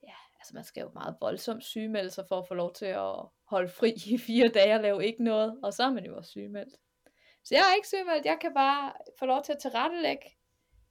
ja, 0.03 0.13
altså 0.39 0.51
man 0.53 0.63
skal 0.63 0.81
jo 0.81 0.89
meget 0.93 1.15
voldsomt 1.21 1.63
sygemelde 1.63 2.09
sig 2.09 2.25
for 2.27 2.39
at 2.39 2.47
få 2.47 2.53
lov 2.53 2.73
til 2.73 2.85
at 2.85 3.15
holde 3.43 3.69
fri 3.69 3.93
i 4.05 4.17
fire 4.17 4.47
dage 4.47 4.75
og 4.75 4.81
lave 4.81 5.05
ikke 5.05 5.23
noget. 5.23 5.59
Og 5.63 5.73
så 5.73 5.83
er 5.83 5.91
man 5.91 6.05
jo 6.05 6.17
også 6.17 6.29
sygemeldt. 6.29 6.75
Så 7.43 7.55
jeg 7.55 7.61
er 7.61 7.75
ikke 7.75 7.87
sygemeldt. 7.87 8.25
Jeg 8.25 8.37
kan 8.41 8.53
bare 8.53 8.93
få 9.19 9.25
lov 9.25 9.43
til 9.43 9.53
at 9.53 9.59
tilrettelægge, 9.59 10.25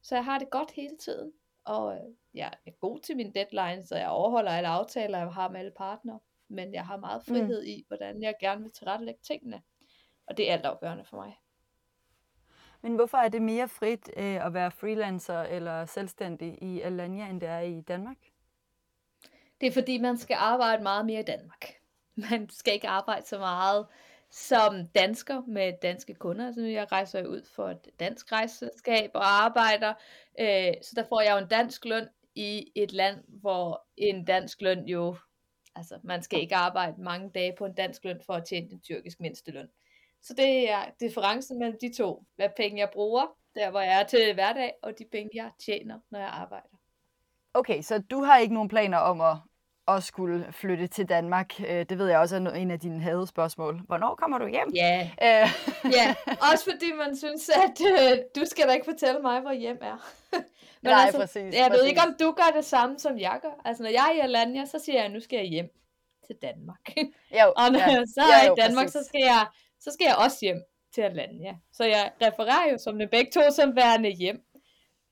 så 0.03 0.15
jeg 0.15 0.25
har 0.25 0.39
det 0.39 0.51
godt 0.51 0.71
hele 0.71 0.97
tiden. 0.97 1.33
Og 1.65 1.95
øh, 1.95 2.01
jeg 2.35 2.53
er 2.67 2.71
god 2.71 3.01
til 3.01 3.17
min 3.17 3.35
deadline, 3.35 3.87
så 3.87 3.97
jeg 3.97 4.09
overholder 4.09 4.51
alle 4.51 4.69
aftaler, 4.69 5.19
jeg 5.19 5.33
har 5.33 5.49
med 5.49 5.61
alle 5.61 5.73
partnere. 5.77 6.19
Men 6.49 6.75
jeg 6.75 6.87
har 6.87 6.97
meget 6.97 7.23
frihed 7.29 7.63
mm. 7.63 7.69
i, 7.69 7.85
hvordan 7.89 8.23
jeg 8.23 8.35
gerne 8.41 8.63
vil 8.63 8.73
tilrettelægge 8.73 9.21
tingene. 9.23 9.63
Og 10.27 10.37
det 10.37 10.49
er 10.49 10.53
altafgørende 10.53 11.05
for 11.05 11.17
mig. 11.17 11.39
Men 12.83 12.95
hvorfor 12.95 13.19
er 13.19 13.29
det 13.29 13.43
mere 13.43 13.69
frit 13.69 14.11
øh, 14.17 14.47
at 14.47 14.55
være 14.55 14.71
freelancer 14.71 15.43
eller 15.43 15.87
selvstændig 15.87 16.63
i 16.63 16.81
Alanya, 16.81 17.31
end 17.31 17.41
det 17.41 17.49
er 17.49 17.61
i 17.61 17.81
Danmark? 17.81 18.17
Det 19.61 19.67
er 19.67 19.73
fordi, 19.73 19.99
man 19.99 20.19
skal 20.19 20.37
arbejde 20.41 20.83
meget 20.83 21.07
mere 21.07 21.21
i 21.21 21.25
Danmark. 21.25 21.75
Man 22.15 22.49
skal 22.51 22.75
ikke 22.75 22.89
arbejde 22.89 23.27
så 23.27 23.39
meget 23.39 23.87
som 24.33 24.87
dansker 24.87 25.43
med 25.47 25.73
danske 25.83 26.15
kunder. 26.15 26.47
Altså 26.47 26.63
jeg 26.63 26.93
rejser 26.93 27.27
ud 27.27 27.43
for 27.55 27.69
et 27.69 27.89
dansk 28.01 28.33
rejseselskab 28.33 29.11
og 29.15 29.45
arbejder, 29.45 29.95
øh, 30.41 30.75
så 30.83 30.93
der 30.97 31.05
får 31.09 31.21
jeg 31.21 31.33
jo 31.33 31.39
en 31.39 31.49
dansk 31.49 31.85
løn 31.85 32.09
i 32.35 32.73
et 32.75 32.93
land, 32.93 33.25
hvor 33.29 33.87
en 33.97 34.25
dansk 34.25 34.63
løn 34.63 34.85
jo, 34.85 35.17
altså 35.75 35.99
man 36.03 36.23
skal 36.23 36.41
ikke 36.41 36.57
arbejde 36.57 37.03
mange 37.03 37.31
dage 37.35 37.55
på 37.59 37.67
en 37.67 37.75
dansk 37.75 38.05
løn 38.05 38.21
for 38.27 38.33
at 38.33 38.45
tjene 38.45 38.71
den 38.71 38.81
tyrkisk 38.81 39.21
mindsteløn. 39.21 39.69
Så 40.23 40.35
det 40.35 40.71
er 40.71 40.85
differencen 41.01 41.59
mellem 41.59 41.79
de 41.81 41.95
to. 41.95 42.25
Hvad 42.37 42.49
penge 42.57 42.81
jeg 42.81 42.91
bruger, 42.93 43.27
der 43.55 43.71
hvor 43.71 43.81
jeg 43.81 44.01
er 44.01 44.07
til 44.07 44.35
hverdag, 44.35 44.73
og 44.83 44.99
de 44.99 45.05
penge 45.13 45.31
jeg 45.35 45.51
tjener, 45.65 45.99
når 46.11 46.19
jeg 46.19 46.29
arbejder. 46.29 46.77
Okay, 47.55 47.83
så 47.83 47.99
du 47.99 48.23
har 48.23 48.39
ikke 48.39 48.55
nogen 48.55 48.69
planer 48.69 48.99
om 48.99 49.21
at, 49.21 49.37
at 49.89 50.03
skulle 50.03 50.53
flytte 50.53 50.87
til 50.87 51.09
Danmark. 51.09 51.61
Øh, 51.61 51.87
det 51.89 51.99
ved 51.99 52.09
jeg 52.09 52.19
også 52.19 52.37
er 52.37 52.41
en 52.41 52.71
af 52.71 52.81
dine 52.81 53.01
hadespørgsmål. 53.01 53.81
Hvornår 53.87 54.15
kommer 54.15 54.39
du 54.39 54.47
hjem? 54.47 54.73
Ja, 54.75 55.11
yeah. 55.23 55.49
ja. 55.85 56.15
også 56.53 56.65
fordi 56.71 56.93
man 56.93 57.17
synes, 57.17 57.49
at 57.49 57.81
øh, 57.93 58.19
du 58.37 58.45
skal 58.45 58.69
da 58.69 58.73
ikke 58.73 58.85
fortælle 58.85 59.21
mig, 59.21 59.41
hvor 59.41 59.53
hjem 59.53 59.79
er. 59.81 59.97
Men 60.83 60.91
Nej, 60.91 61.05
altså, 61.05 61.21
præcis. 61.21 61.37
Jeg 61.55 61.67
præcis. 61.69 61.81
ved 61.81 61.89
ikke, 61.89 62.01
om 62.01 62.15
du 62.21 62.31
gør 62.33 62.57
det 62.57 62.65
samme, 62.65 62.99
som 62.99 63.19
jeg 63.19 63.39
gør. 63.43 63.61
Altså, 63.65 63.83
når 63.83 63.91
jeg 63.91 64.09
er 64.11 64.17
i 64.17 64.19
Alanya, 64.19 64.65
så 64.65 64.79
siger 64.79 64.97
jeg, 64.99 65.05
at 65.05 65.13
nu 65.13 65.21
skal 65.21 65.37
jeg 65.37 65.47
hjem 65.47 65.71
til 66.27 66.37
Danmark. 66.43 66.91
Jo, 67.41 67.47
og 67.61 67.73
når 67.73 67.79
ja. 67.79 67.87
jeg 67.87 68.05
så 68.15 68.21
er 68.21 68.37
Ja, 68.39 68.45
i 68.45 68.49
jo, 68.49 68.55
Danmark, 68.55 68.85
præcis. 68.85 69.01
så 69.01 69.05
skal, 69.05 69.21
jeg, 69.21 69.47
så 69.81 69.91
skal 69.93 70.05
jeg 70.05 70.17
også 70.17 70.39
hjem 70.41 70.63
til 70.95 71.01
Alanya. 71.03 71.55
Så 71.73 71.85
jeg 71.85 72.13
refererer 72.23 72.73
jo 72.73 72.79
som 72.79 72.99
det 72.99 73.11
begge 73.11 73.31
to 73.31 73.41
som 73.51 73.77
værende 73.77 74.11
hjem. 74.11 74.43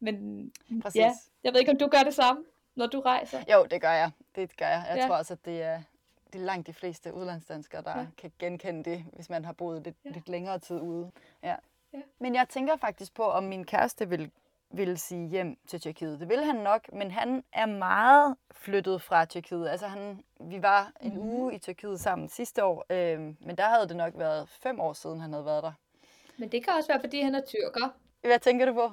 Men 0.01 0.45
Præcis. 0.83 0.99
ja, 1.01 1.13
jeg 1.45 1.53
ved 1.53 1.61
ikke, 1.61 1.73
om 1.73 1.79
du 1.79 1.87
gør 1.87 2.03
det 2.03 2.15
samme, 2.15 2.45
når 2.77 2.87
du 2.87 3.01
rejser. 3.01 3.41
Jo, 3.53 3.67
det 3.71 3.81
gør 3.81 3.93
jeg. 3.93 4.11
Det 4.35 4.57
gør 4.57 4.67
jeg. 4.67 4.85
Jeg 4.89 4.97
Ja. 4.97 5.07
tror 5.07 5.17
også, 5.17 5.33
at 5.33 5.45
det 5.45 5.63
er, 5.63 5.83
det 6.33 6.41
er 6.41 6.45
langt 6.45 6.67
de 6.67 6.73
fleste 6.73 7.15
udlandsdanskere, 7.15 7.83
der 7.83 7.99
Ja. 7.99 8.07
kan 8.19 8.33
genkende 8.39 8.91
det, 8.91 9.05
hvis 9.13 9.31
man 9.31 9.45
har 9.45 9.53
boet 9.53 9.83
lidt, 9.85 9.97
Ja. 10.05 10.11
lidt 10.11 10.29
længere 10.29 10.59
tid 10.59 10.81
ude. 10.81 11.11
Ja. 11.43 11.57
Ja. 11.93 11.99
Men 12.19 12.35
jeg 12.35 12.47
tænker 12.49 12.77
faktisk 12.77 13.15
på, 13.15 13.23
om 13.25 13.45
min 13.45 13.65
kæreste 13.65 14.09
vil, 14.09 14.31
vil 14.71 14.99
sige 14.99 15.29
hjem 15.29 15.59
til 15.69 15.81
Tyrkiet. 15.81 16.21
Det 16.21 16.29
vil 16.29 16.45
han 16.45 16.55
nok, 16.57 16.93
men 16.93 17.11
han 17.11 17.45
er 17.53 17.67
meget 17.67 18.37
flyttet 18.53 19.03
fra 19.03 19.25
Tyrkiet. 19.25 19.69
Altså 19.69 19.87
han, 19.87 20.25
vi 20.41 20.63
var 20.63 20.93
en 21.01 21.11
Mhm. 21.11 21.21
uge 21.21 21.55
i 21.55 21.59
Tyrkiet 21.59 22.01
sammen 22.01 22.29
sidste 22.29 22.65
år, 22.65 22.85
øh, 22.91 23.21
men 23.21 23.57
der 23.57 23.65
havde 23.69 23.89
det 23.89 23.97
nok 23.97 24.13
været 24.17 24.49
fem 24.49 24.81
år 24.81 24.93
siden, 24.93 25.21
han 25.21 25.33
havde 25.33 25.45
været 25.45 25.63
der. 25.63 25.73
Men 26.39 26.49
det 26.53 26.65
kan 26.65 26.73
også 26.73 26.89
være, 26.89 27.01
fordi 27.01 27.21
han 27.21 27.35
er 27.35 27.41
tyrker. 27.47 27.89
Hvad 28.21 28.39
tænker 28.39 28.67
du 28.67 28.73
på? 28.75 28.93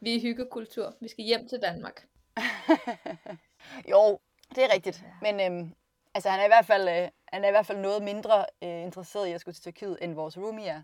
Vi 0.00 0.16
er 0.16 0.20
hyggekultur. 0.20 0.94
Vi 1.00 1.08
skal 1.08 1.24
hjem 1.24 1.48
til 1.48 1.58
Danmark. 1.62 2.06
Jo, 3.90 4.18
det 4.54 4.64
er 4.64 4.74
rigtigt. 4.74 5.04
Men 5.22 5.40
øhm, 5.40 5.74
altså, 6.14 6.30
han, 6.30 6.40
er 6.40 6.44
i 6.44 6.48
hvert 6.48 6.66
fald, 6.66 6.88
øh, 6.88 7.08
han 7.32 7.44
er 7.44 7.48
i 7.48 7.50
hvert 7.50 7.66
fald 7.66 7.78
noget 7.78 8.02
mindre 8.02 8.46
øh, 8.62 8.82
interesseret 8.82 9.26
i 9.26 9.32
at 9.32 9.40
skulle 9.40 9.54
til 9.54 9.62
Tyrkiet, 9.62 9.98
end 10.00 10.14
vores 10.14 10.38
roomie 10.38 10.68
er. 10.68 10.82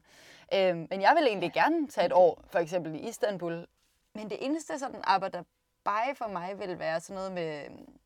Øhm, 0.54 0.86
men 0.90 1.00
jeg 1.00 1.14
vil 1.18 1.26
egentlig 1.26 1.52
gerne 1.52 1.88
tage 1.88 2.06
et 2.06 2.12
år, 2.12 2.44
for 2.50 2.58
eksempel 2.58 2.94
i 2.94 3.08
Istanbul. 3.08 3.66
Men 4.14 4.30
det 4.30 4.38
eneste 4.40 4.78
sådan 4.78 5.00
arbejder 5.04 5.42
bare 5.84 6.14
for 6.14 6.28
mig 6.28 6.58
vil 6.58 6.78
være 6.78 7.00
sådan 7.00 7.14
noget 7.14 7.32
med 7.32 7.64
øhm, 7.64 7.98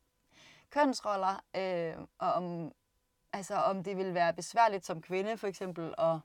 kønsroller, 0.69 1.43
øh, 1.55 1.93
og 2.19 2.33
om, 2.33 2.71
altså, 3.33 3.55
om 3.55 3.83
det 3.83 3.97
vil 3.97 4.13
være 4.13 4.33
besværligt 4.33 4.85
som 4.85 5.01
kvinde, 5.01 5.37
for 5.37 5.47
eksempel, 5.47 5.93
at 5.97 6.17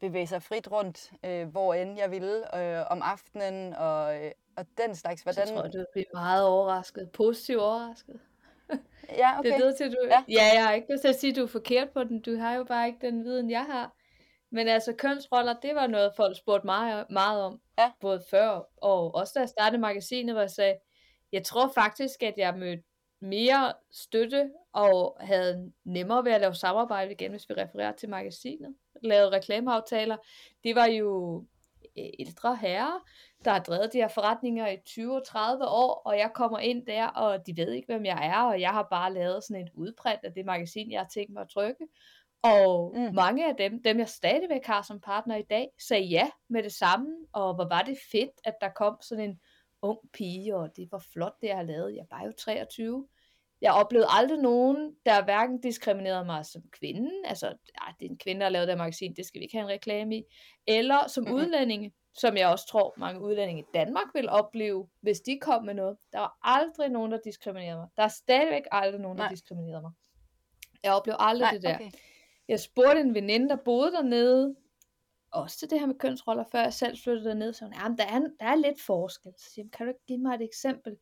bevæge 0.00 0.26
sig 0.26 0.42
frit 0.42 0.70
rundt, 0.70 1.12
øh, 1.24 1.48
hvor 1.48 1.74
end 1.74 1.98
jeg 1.98 2.10
ville, 2.10 2.58
øh, 2.58 2.86
om 2.90 3.02
aftenen, 3.02 3.74
og, 3.74 4.24
øh, 4.24 4.30
og 4.56 4.66
den 4.78 4.94
slags. 4.96 5.22
Så 5.22 5.32
tror 5.32 5.62
jeg, 5.62 5.72
du 5.72 5.78
vil 5.78 5.86
blive 5.92 6.06
meget 6.14 6.44
overrasket. 6.44 7.10
Positivt 7.10 7.60
overrasket. 7.60 8.20
Ja, 9.08 9.30
okay. 9.38 9.50
Det 9.50 9.60
lyder 9.60 9.76
til, 9.76 9.84
at 9.84 9.90
du... 9.90 10.06
Ja. 10.06 10.24
Ja. 10.28 10.54
jeg 10.54 10.64
har 10.64 10.72
ikke 10.72 10.92
lyst 10.92 11.00
til 11.00 11.08
at 11.08 11.20
sige, 11.20 11.30
at 11.30 11.36
du 11.36 11.42
er 11.42 11.46
forkert 11.46 11.90
på 11.90 12.04
den. 12.04 12.22
Du 12.22 12.36
har 12.36 12.54
jo 12.54 12.64
bare 12.64 12.86
ikke 12.86 13.06
den 13.06 13.24
viden, 13.24 13.50
jeg 13.50 13.64
har. 13.64 13.94
Men 14.50 14.68
altså, 14.68 14.92
kønsroller, 14.92 15.54
det 15.62 15.74
var 15.74 15.86
noget, 15.86 16.12
folk 16.16 16.36
spurgte 16.36 16.66
mig 16.66 17.04
meget 17.10 17.42
om. 17.42 17.60
Ja. 17.78 17.90
Både 18.00 18.22
før 18.30 18.68
og 18.76 19.14
også 19.14 19.32
da 19.34 19.40
jeg 19.40 19.48
startede 19.48 19.80
magasinet, 19.80 20.34
hvor 20.34 20.40
jeg 20.40 20.50
sagde, 20.50 20.76
jeg 21.32 21.44
tror 21.44 21.72
faktisk, 21.74 22.22
at 22.22 22.34
jeg 22.36 22.54
mødte 22.54 22.82
mere 23.20 23.72
støtte 23.92 24.50
og 24.72 25.16
havde 25.20 25.72
nemmere 25.84 26.24
ved 26.24 26.32
at 26.32 26.40
lave 26.40 26.54
samarbejde 26.54 27.12
igen, 27.12 27.30
hvis 27.30 27.48
vi 27.48 27.54
refererer 27.54 27.92
til 27.92 28.08
magasinet. 28.08 28.74
Lavede 29.02 29.36
reklameaftaler. 29.36 30.16
Det 30.64 30.74
var 30.74 30.86
jo 30.86 31.44
ældre 31.96 32.56
herrer, 32.56 33.04
der 33.44 33.50
har 33.50 33.58
drevet 33.58 33.92
de 33.92 33.98
her 33.98 34.08
forretninger 34.08 34.68
i 34.68 34.76
20 34.86 35.16
og 35.16 35.26
30 35.26 35.64
år, 35.64 36.02
og 36.06 36.18
jeg 36.18 36.30
kommer 36.34 36.58
ind 36.58 36.86
der, 36.86 37.06
og 37.06 37.46
de 37.46 37.56
ved 37.56 37.72
ikke, 37.72 37.86
hvem 37.86 38.04
jeg 38.04 38.26
er, 38.26 38.42
og 38.42 38.60
jeg 38.60 38.70
har 38.70 38.86
bare 38.90 39.14
lavet 39.14 39.44
sådan 39.44 39.62
et 39.62 39.70
udprint 39.74 40.20
af 40.24 40.32
det 40.32 40.44
magasin, 40.46 40.90
jeg 40.90 41.00
har 41.00 41.08
tænkt 41.14 41.32
mig 41.32 41.42
at 41.42 41.48
trykke. 41.48 41.86
Og 42.42 42.92
Mm. 42.96 43.00
mm. 43.02 43.14
mange 43.14 43.48
af 43.48 43.56
dem, 43.56 43.82
dem 43.82 43.98
jeg 43.98 44.08
stadigvæk 44.08 44.64
har 44.64 44.82
som 44.82 45.00
partner 45.00 45.36
i 45.36 45.42
dag, 45.50 45.68
sagde 45.88 46.04
ja 46.04 46.30
med 46.48 46.62
det 46.62 46.72
samme, 46.72 47.16
og 47.32 47.54
hvor 47.54 47.68
var 47.68 47.82
det 47.82 47.98
fedt, 48.12 48.30
at 48.44 48.54
der 48.60 48.68
kom 48.68 48.96
sådan 49.02 49.30
en 49.30 49.40
ung 49.82 49.98
pige, 50.12 50.56
og 50.56 50.76
det 50.76 50.88
var 50.92 51.04
flot, 51.12 51.32
det 51.40 51.48
jeg 51.48 51.56
har 51.56 51.62
lavet. 51.62 51.96
Jeg 51.96 52.06
var 52.10 52.24
jo 52.26 52.32
23. 52.38 53.06
Jeg 53.60 53.72
oplevede 53.72 54.06
aldrig 54.10 54.38
nogen, 54.38 54.94
der 55.06 55.24
hverken 55.24 55.60
diskriminerede 55.60 56.24
mig 56.24 56.46
som 56.46 56.62
kvinde, 56.72 57.10
altså, 57.24 57.46
ah, 57.46 57.94
det 58.00 58.06
er 58.06 58.10
en 58.10 58.18
kvinde, 58.18 58.38
der 58.38 58.44
har 58.44 58.50
lavet 58.50 58.68
det 58.68 58.78
magasin, 58.78 59.14
det 59.16 59.26
skal 59.26 59.38
vi 59.38 59.44
ikke 59.44 59.56
have 59.56 59.62
en 59.64 59.68
reklame 59.70 60.16
i, 60.16 60.22
eller 60.66 61.08
som 61.08 61.22
Mhm. 61.22 61.30
mm-hmm. 61.32 61.46
udlændinge, 61.46 61.92
som 62.14 62.36
jeg 62.36 62.48
også 62.48 62.66
tror, 62.68 62.94
mange 62.96 63.20
udlændinge 63.20 63.62
i 63.62 63.66
Danmark 63.74 64.06
vil 64.14 64.28
opleve, 64.28 64.88
hvis 65.00 65.20
de 65.20 65.38
kom 65.40 65.64
med 65.64 65.74
noget. 65.74 65.96
Der 66.12 66.18
var 66.18 66.38
aldrig 66.42 66.88
nogen, 66.88 67.12
der 67.12 67.18
diskriminerede 67.24 67.76
mig. 67.80 67.88
Der 67.96 68.02
er 68.02 68.08
stadigvæk 68.08 68.62
aldrig 68.70 69.00
nogen, 69.00 69.18
der 69.18 69.24
Nej. 69.24 69.30
diskriminerede 69.32 69.82
mig. 69.82 69.92
Jeg 70.82 70.92
oplevede 70.92 71.20
aldrig 71.22 71.46
Nej, 71.46 71.52
det 71.52 71.62
der. 71.62 71.74
okay. 71.74 71.90
Jeg 72.48 72.60
spurgte 72.60 73.00
en 73.00 73.14
veninde, 73.14 73.48
der 73.48 73.56
boede 73.56 73.92
dernede, 73.92 74.54
også 75.32 75.58
til 75.58 75.70
det 75.70 75.80
her 75.80 75.86
med 75.86 75.94
kønsroller, 75.94 76.44
før 76.52 76.60
jeg 76.60 76.72
selv 76.72 76.98
flyttede 77.04 77.28
derned, 77.28 77.52
så 77.52 77.64
hun, 77.64 77.74
jamen, 77.74 77.98
der 77.98 78.04
er, 78.04 78.18
der 78.40 78.46
er 78.46 78.54
lidt 78.54 78.80
forskel. 78.82 79.32
Så 79.38 79.50
siger 79.54 79.68
kan 79.72 79.86
du 79.86 79.90
ikke 79.90 80.04
give 80.06 80.18
mig 80.18 80.34
et 80.34 80.42
eksempel? 80.42 80.96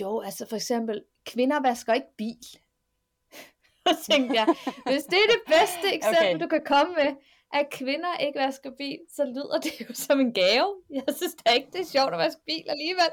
Jo, 0.00 0.20
altså 0.20 0.46
for 0.48 0.56
eksempel, 0.56 1.04
kvinder 1.26 1.60
vasker 1.60 1.92
ikke 1.94 2.16
bil. 2.16 2.44
så 3.86 4.10
tænkte 4.10 4.34
jeg, 4.34 4.46
hvis 4.86 5.04
det 5.04 5.18
er 5.18 5.28
det 5.34 5.42
bedste 5.46 5.86
eksempel, 5.96 6.34
okay. 6.34 6.40
du 6.44 6.48
kan 6.48 6.64
komme 6.64 6.94
med, 6.94 7.16
at 7.54 7.66
kvinder 7.70 8.16
ikke 8.16 8.38
vasker 8.38 8.70
bil, 8.78 8.98
så 9.08 9.24
lyder 9.24 9.58
det 9.60 9.80
jo 9.88 9.94
som 10.06 10.20
en 10.20 10.32
gave. 10.32 10.82
Jeg 10.90 11.04
synes 11.16 11.34
da 11.34 11.50
ikke, 11.52 11.68
det 11.72 11.80
er 11.80 11.84
sjovt 11.84 12.12
at 12.12 12.18
vaske 12.18 12.40
bil 12.46 12.64
alligevel. 12.68 13.12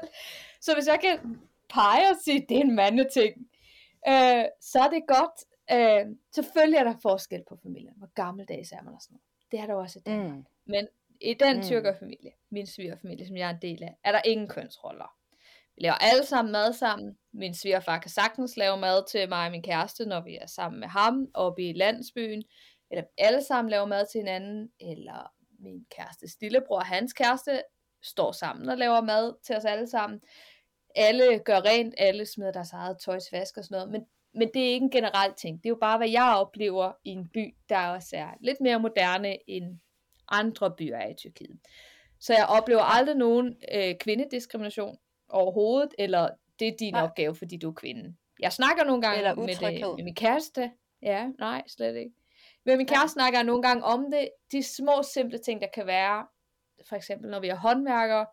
Så 0.60 0.74
hvis 0.74 0.86
jeg 0.86 1.00
kan 1.00 1.38
pege 1.68 2.10
og 2.10 2.16
sige, 2.24 2.46
det 2.48 2.56
er 2.56 2.60
en 2.60 2.74
mandeting, 2.74 3.34
øh, 4.08 4.44
så 4.60 4.78
er 4.80 4.90
det 4.90 5.02
godt. 5.08 5.36
Øh, 5.72 6.16
selvfølgelig 6.34 6.78
er 6.78 6.84
der 6.84 6.94
forskel 7.02 7.42
på 7.48 7.56
familien. 7.62 7.94
Hvor 7.96 8.10
gammeldags 8.14 8.72
er 8.72 8.82
man 8.82 8.94
og 8.94 9.00
sådan 9.02 9.14
noget. 9.14 9.22
Det 9.50 9.60
er 9.60 9.66
der 9.66 9.74
også 9.74 9.98
i 9.98 10.02
Danmark. 10.02 10.36
Mm. 10.36 10.44
Men 10.66 10.88
i 11.20 11.34
den 11.34 11.56
Mm. 11.56 11.62
tyrkerfamilie, 11.62 12.32
min 12.50 12.66
svigerfamilie, 12.66 13.26
som 13.26 13.36
jeg 13.36 13.46
er 13.50 13.54
en 13.54 13.62
del 13.62 13.82
af, 13.82 13.96
er 14.04 14.12
der 14.12 14.20
ingen 14.24 14.48
kønsroller. 14.48 15.16
Vi 15.76 15.82
laver 15.82 15.94
alle 15.94 16.26
sammen 16.26 16.52
mad 16.52 16.72
sammen. 16.72 17.18
Min 17.32 17.54
svigerfar 17.54 17.98
kan 17.98 18.10
sagtens 18.10 18.56
lave 18.56 18.76
mad 18.76 19.08
til 19.08 19.28
mig 19.28 19.46
og 19.46 19.50
min 19.50 19.62
kæreste, 19.62 20.06
når 20.06 20.20
vi 20.20 20.36
er 20.36 20.46
sammen 20.46 20.80
med 20.80 20.88
ham 20.88 21.26
oppe 21.34 21.62
i 21.62 21.72
landsbyen. 21.72 22.44
Eller 22.90 23.04
alle 23.18 23.42
sammen 23.42 23.70
laver 23.70 23.86
mad 23.86 24.06
til 24.12 24.18
hinanden. 24.18 24.70
Eller 24.80 25.32
min 25.58 25.86
kæreste 25.96 26.28
stillebror 26.28 26.76
og 26.76 26.86
hans 26.86 27.12
kæreste 27.12 27.62
står 28.02 28.32
sammen 28.32 28.68
og 28.68 28.76
laver 28.78 29.00
mad 29.00 29.34
til 29.46 29.56
os 29.56 29.64
alle 29.64 29.86
sammen. 29.86 30.20
Alle 30.94 31.38
gør 31.38 31.60
rent, 31.60 31.94
alle 31.98 32.26
smider 32.26 32.52
deres 32.52 32.72
eget 32.72 32.96
tøj 33.04 33.18
til 33.18 33.38
vask 33.38 33.56
og 33.56 33.64
sådan 33.64 33.74
noget. 33.74 33.90
Men, 33.90 34.06
men 34.34 34.50
det 34.54 34.62
er 34.62 34.72
ikke 34.72 34.84
en 34.84 34.90
generel 34.90 35.34
ting. 35.34 35.58
Det 35.58 35.66
er 35.66 35.70
jo 35.70 35.78
bare, 35.80 35.98
hvad 35.98 36.08
jeg 36.08 36.34
oplever 36.36 36.92
i 37.04 37.10
en 37.10 37.28
by, 37.28 37.54
der 37.68 37.88
også 37.88 38.16
er 38.16 38.28
lidt 38.40 38.60
mere 38.60 38.80
moderne 38.80 39.50
end 39.50 39.78
andre 40.28 40.74
byer 40.78 40.96
er 40.96 41.08
i 41.08 41.14
Tyrkiet. 41.14 41.60
Så 42.20 42.32
jeg 42.32 42.46
oplever 42.46 42.82
aldrig 42.82 43.16
nogen 43.16 43.56
øh, 43.74 43.94
kvindediskrimination 44.00 44.98
overhovedet, 45.28 45.94
eller 45.98 46.30
det 46.58 46.68
er 46.68 46.72
din 46.78 46.92
Nej. 46.92 47.02
opgave, 47.02 47.34
fordi 47.34 47.56
du 47.56 47.68
er 47.68 47.74
kvinde. 47.74 48.16
Jeg 48.40 48.52
snakker 48.52 48.84
nogle 48.84 49.02
gange 49.02 49.18
Eller 49.18 49.34
med, 49.34 49.44
utryghed. 49.44 49.88
det, 49.88 49.96
med 49.96 50.04
min 50.04 50.14
kæreste. 50.14 50.72
Ja, 51.02 51.28
nej, 51.38 51.62
slet 51.66 51.96
ikke. 51.96 52.14
Men 52.64 52.78
min 52.78 52.86
Ja. 52.90 52.94
kæreste 52.94 53.12
snakker 53.12 53.42
nogle 53.42 53.62
gange 53.62 53.84
om 53.84 54.10
det. 54.10 54.28
De 54.52 54.62
små, 54.62 55.02
simple 55.14 55.38
ting, 55.38 55.60
der 55.60 55.66
kan 55.74 55.86
være, 55.86 56.26
for 56.88 56.96
eksempel 56.96 57.30
når 57.30 57.40
vi 57.40 57.48
er 57.48 57.54
håndværkere, 57.56 58.26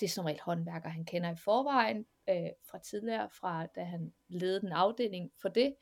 det 0.00 0.06
er 0.06 0.10
som 0.10 0.24
regel 0.24 0.40
håndværkere, 0.40 0.92
han 0.92 1.04
kender 1.04 1.32
i 1.32 1.36
forvejen, 1.44 2.06
øh, 2.28 2.36
fra 2.70 2.78
tidligere, 2.78 3.28
fra 3.40 3.66
da 3.66 3.84
han 3.84 4.12
ledede 4.28 4.60
en 4.66 4.72
afdeling 4.72 5.30
for 5.42 5.48
det, 5.48 5.74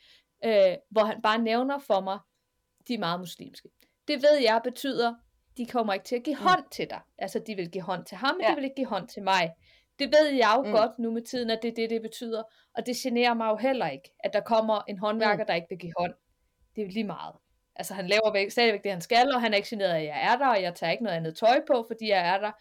øh, 0.44 0.76
hvor 0.90 1.04
han 1.04 1.22
bare 1.22 1.38
nævner 1.38 1.78
for 1.78 2.00
mig, 2.00 2.18
de 2.88 2.94
er 2.94 2.98
meget 2.98 3.20
muslimske. 3.20 3.68
Det 4.08 4.22
ved 4.22 4.36
jeg 4.42 4.60
betyder, 4.64 5.14
de 5.56 5.66
kommer 5.66 5.92
ikke 5.92 6.04
til 6.04 6.16
at 6.16 6.22
give 6.22 6.36
Mm. 6.36 6.42
hånd 6.46 6.64
til 6.70 6.90
dig. 6.90 7.00
Altså, 7.18 7.38
de 7.46 7.54
vil 7.54 7.70
give 7.70 7.82
hånd 7.82 8.04
til 8.04 8.16
ham, 8.16 8.34
men 8.36 8.42
Ja. 8.44 8.50
de 8.50 8.54
vil 8.54 8.64
ikke 8.64 8.76
give 8.76 8.86
hånd 8.86 9.08
til 9.08 9.22
mig. 9.22 9.52
Det 9.98 10.12
ved 10.20 10.28
jeg 10.28 10.54
jo 10.56 10.62
Mm. 10.62 10.70
godt 10.72 10.98
nu 10.98 11.10
med 11.10 11.22
tiden, 11.22 11.50
at 11.50 11.58
det 11.62 11.68
er 11.68 11.74
det, 11.74 11.90
det 11.90 12.02
betyder. 12.02 12.42
Og 12.76 12.86
det 12.86 12.96
generer 12.96 13.34
mig 13.34 13.48
jo 13.50 13.56
heller 13.56 13.88
ikke, 13.88 14.12
at 14.20 14.32
der 14.32 14.40
kommer 14.40 14.80
en 14.88 14.98
håndværker, 14.98 15.44
Mm. 15.44 15.46
der 15.46 15.54
ikke 15.54 15.66
vil 15.70 15.78
give 15.78 15.92
hånd. 15.98 16.14
Det 16.76 16.82
er 16.82 16.86
jo 16.86 16.92
lige 16.92 17.04
meget. 17.04 17.34
Altså, 17.76 17.94
han 17.94 18.06
laver 18.06 18.32
væk, 18.32 18.50
stadigvæk 18.50 18.82
det, 18.84 18.92
han 18.92 19.00
skal, 19.00 19.34
og 19.34 19.40
han 19.40 19.52
er 19.52 19.56
ikke 19.56 19.68
generet, 19.68 19.94
at 19.94 20.04
jeg 20.04 20.22
er 20.32 20.36
der, 20.38 20.46
og 20.48 20.62
jeg 20.62 20.74
tager 20.74 20.90
ikke 20.92 21.04
noget 21.04 21.16
andet 21.16 21.36
tøj 21.36 21.60
på, 21.66 21.84
fordi 21.88 22.08
jeg 22.08 22.28
er 22.34 22.38
der. 22.40 22.52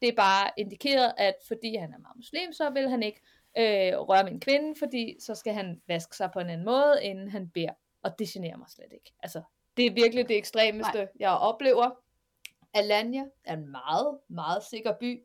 Det 0.00 0.08
er 0.08 0.14
bare 0.16 0.50
indikeret, 0.56 1.12
at 1.16 1.34
fordi 1.48 1.76
han 1.76 1.92
er 1.92 1.98
meget 1.98 2.16
muslim, 2.16 2.52
så 2.52 2.70
vil 2.70 2.88
han 2.88 3.02
ikke 3.02 3.20
øh, 3.58 3.98
røre 3.98 4.24
min 4.24 4.40
kvinde, 4.40 4.74
fordi 4.78 5.16
så 5.20 5.34
skal 5.34 5.52
han 5.54 5.80
vaske 5.88 6.16
sig 6.16 6.30
på 6.32 6.40
en 6.40 6.50
anden 6.50 6.64
måde, 6.64 6.98
inden 7.02 7.30
han 7.30 7.50
beder. 7.50 7.72
Og 8.02 8.18
det 8.18 8.28
generer 8.28 8.56
mig 8.56 8.66
slet 8.68 8.92
ikke. 8.92 9.12
Altså, 9.22 9.38
det 9.38 9.46
det 9.76 9.86
er 9.86 9.90
virkelig 9.94 10.28
det 10.28 10.36
ekstremeste, 10.36 10.98
Nej. 10.98 11.06
jeg 11.20 11.30
oplever. 11.30 11.90
Alanya 12.74 13.24
er 13.44 13.52
en 13.56 13.70
meget, 13.70 14.18
meget 14.28 14.62
sikker 14.70 14.92
by. 15.00 15.22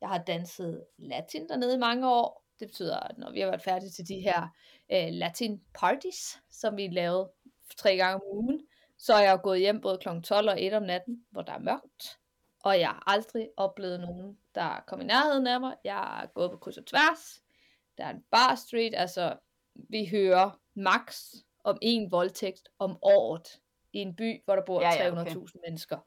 Jeg 0.00 0.08
har 0.08 0.18
danset 0.18 0.84
latin 0.98 1.48
dernede 1.48 1.74
i 1.74 1.78
mange 1.78 2.10
år. 2.10 2.44
Det 2.60 2.68
betyder, 2.68 3.00
at 3.00 3.18
når 3.18 3.32
vi 3.32 3.40
har 3.40 3.46
været 3.46 3.62
færdige 3.62 3.90
til 3.90 4.08
de 4.08 4.20
her 4.20 4.48
øh, 4.92 5.08
latin 5.10 5.60
parties, 5.74 6.42
som 6.50 6.76
vi 6.76 6.88
lavede 6.88 7.30
tre 7.76 7.96
gange 7.96 8.14
om 8.14 8.22
ugen, 8.32 8.66
så 8.98 9.14
er 9.14 9.22
jeg 9.22 9.40
gået 9.42 9.60
hjem 9.60 9.80
både 9.80 9.98
kl. 9.98 10.08
12 10.24 10.48
og 10.48 10.62
1 10.62 10.72
om 10.72 10.82
natten, 10.82 11.24
hvor 11.30 11.42
der 11.42 11.52
er 11.52 11.58
mørkt. 11.58 12.18
Og 12.64 12.80
jeg 12.80 12.88
har 12.88 13.02
aldrig 13.06 13.48
oplevet 13.56 14.00
nogen, 14.00 14.38
der 14.54 14.84
kom 14.86 15.00
i 15.00 15.04
nærheden 15.04 15.46
af 15.46 15.60
mig. 15.60 15.76
Jeg 15.84 15.94
har 15.94 16.30
gået 16.34 16.50
på 16.50 16.56
kryds 16.56 16.78
og 16.78 16.86
tværs. 16.86 17.42
Der 17.98 18.04
er 18.04 18.10
en 18.10 18.24
bar 18.30 18.54
street, 18.54 18.94
altså 18.96 19.36
vi 19.74 20.06
hører 20.06 20.60
max 20.74 21.34
om 21.64 21.78
en 21.82 22.10
voldtægt 22.10 22.68
om 22.78 22.98
året 23.02 23.60
i 23.92 23.98
en 23.98 24.16
by, 24.16 24.44
hvor 24.44 24.56
der 24.56 24.62
bor 24.66 24.80
ja, 24.80 25.04
ja, 25.04 25.10
300.000 25.10 25.36
okay. 25.36 25.36
mennesker. 25.66 25.98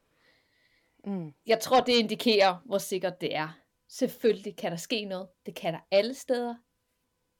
Mm. 1.04 1.34
Jeg 1.46 1.60
tror, 1.60 1.80
det 1.80 1.92
indikerer, 1.92 2.56
hvor 2.64 2.78
sikkert 2.78 3.20
det 3.20 3.36
er. 3.36 3.58
Selvfølgelig 3.90 4.56
kan 4.56 4.70
der 4.70 4.76
ske 4.76 5.04
noget. 5.04 5.28
Det 5.46 5.54
kan 5.54 5.74
der 5.74 5.80
alle 5.90 6.14
steder. 6.14 6.54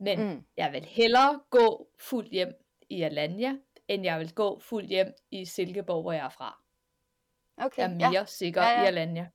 Men 0.00 0.20
mm. 0.20 0.44
jeg 0.56 0.72
vil 0.72 0.84
hellere 0.84 1.40
gå 1.50 1.88
fuldt 2.00 2.30
hjem 2.30 2.52
i 2.88 3.02
Alanya, 3.02 3.54
end 3.88 4.04
jeg 4.04 4.18
vil 4.18 4.34
gå 4.34 4.60
fuldt 4.60 4.88
hjem 4.88 5.12
i 5.30 5.44
Silkeborg, 5.44 6.02
hvor 6.02 6.12
jeg 6.12 6.24
er 6.24 6.28
fra. 6.28 6.62
Okay, 7.56 7.82
jeg 7.82 7.90
er 7.90 7.94
mere 7.94 8.12
ja. 8.12 8.24
sikker 8.24 8.62
ja, 8.62 8.68
ja. 8.68 8.82
i 8.82 8.86
Alanya. 8.86 9.26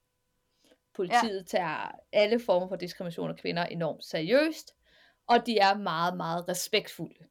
Politiet 0.93 1.53
ja. 1.53 1.57
tager 1.57 1.91
alle 2.11 2.39
former 2.39 2.67
for 2.67 2.75
diskrimination 2.75 3.29
af 3.29 3.35
kvinder 3.35 3.65
enormt 3.65 4.05
seriøst, 4.05 4.75
og 5.27 5.45
de 5.45 5.57
er 5.57 5.77
meget, 5.77 6.17
meget 6.17 6.49
respektfulde. 6.49 7.25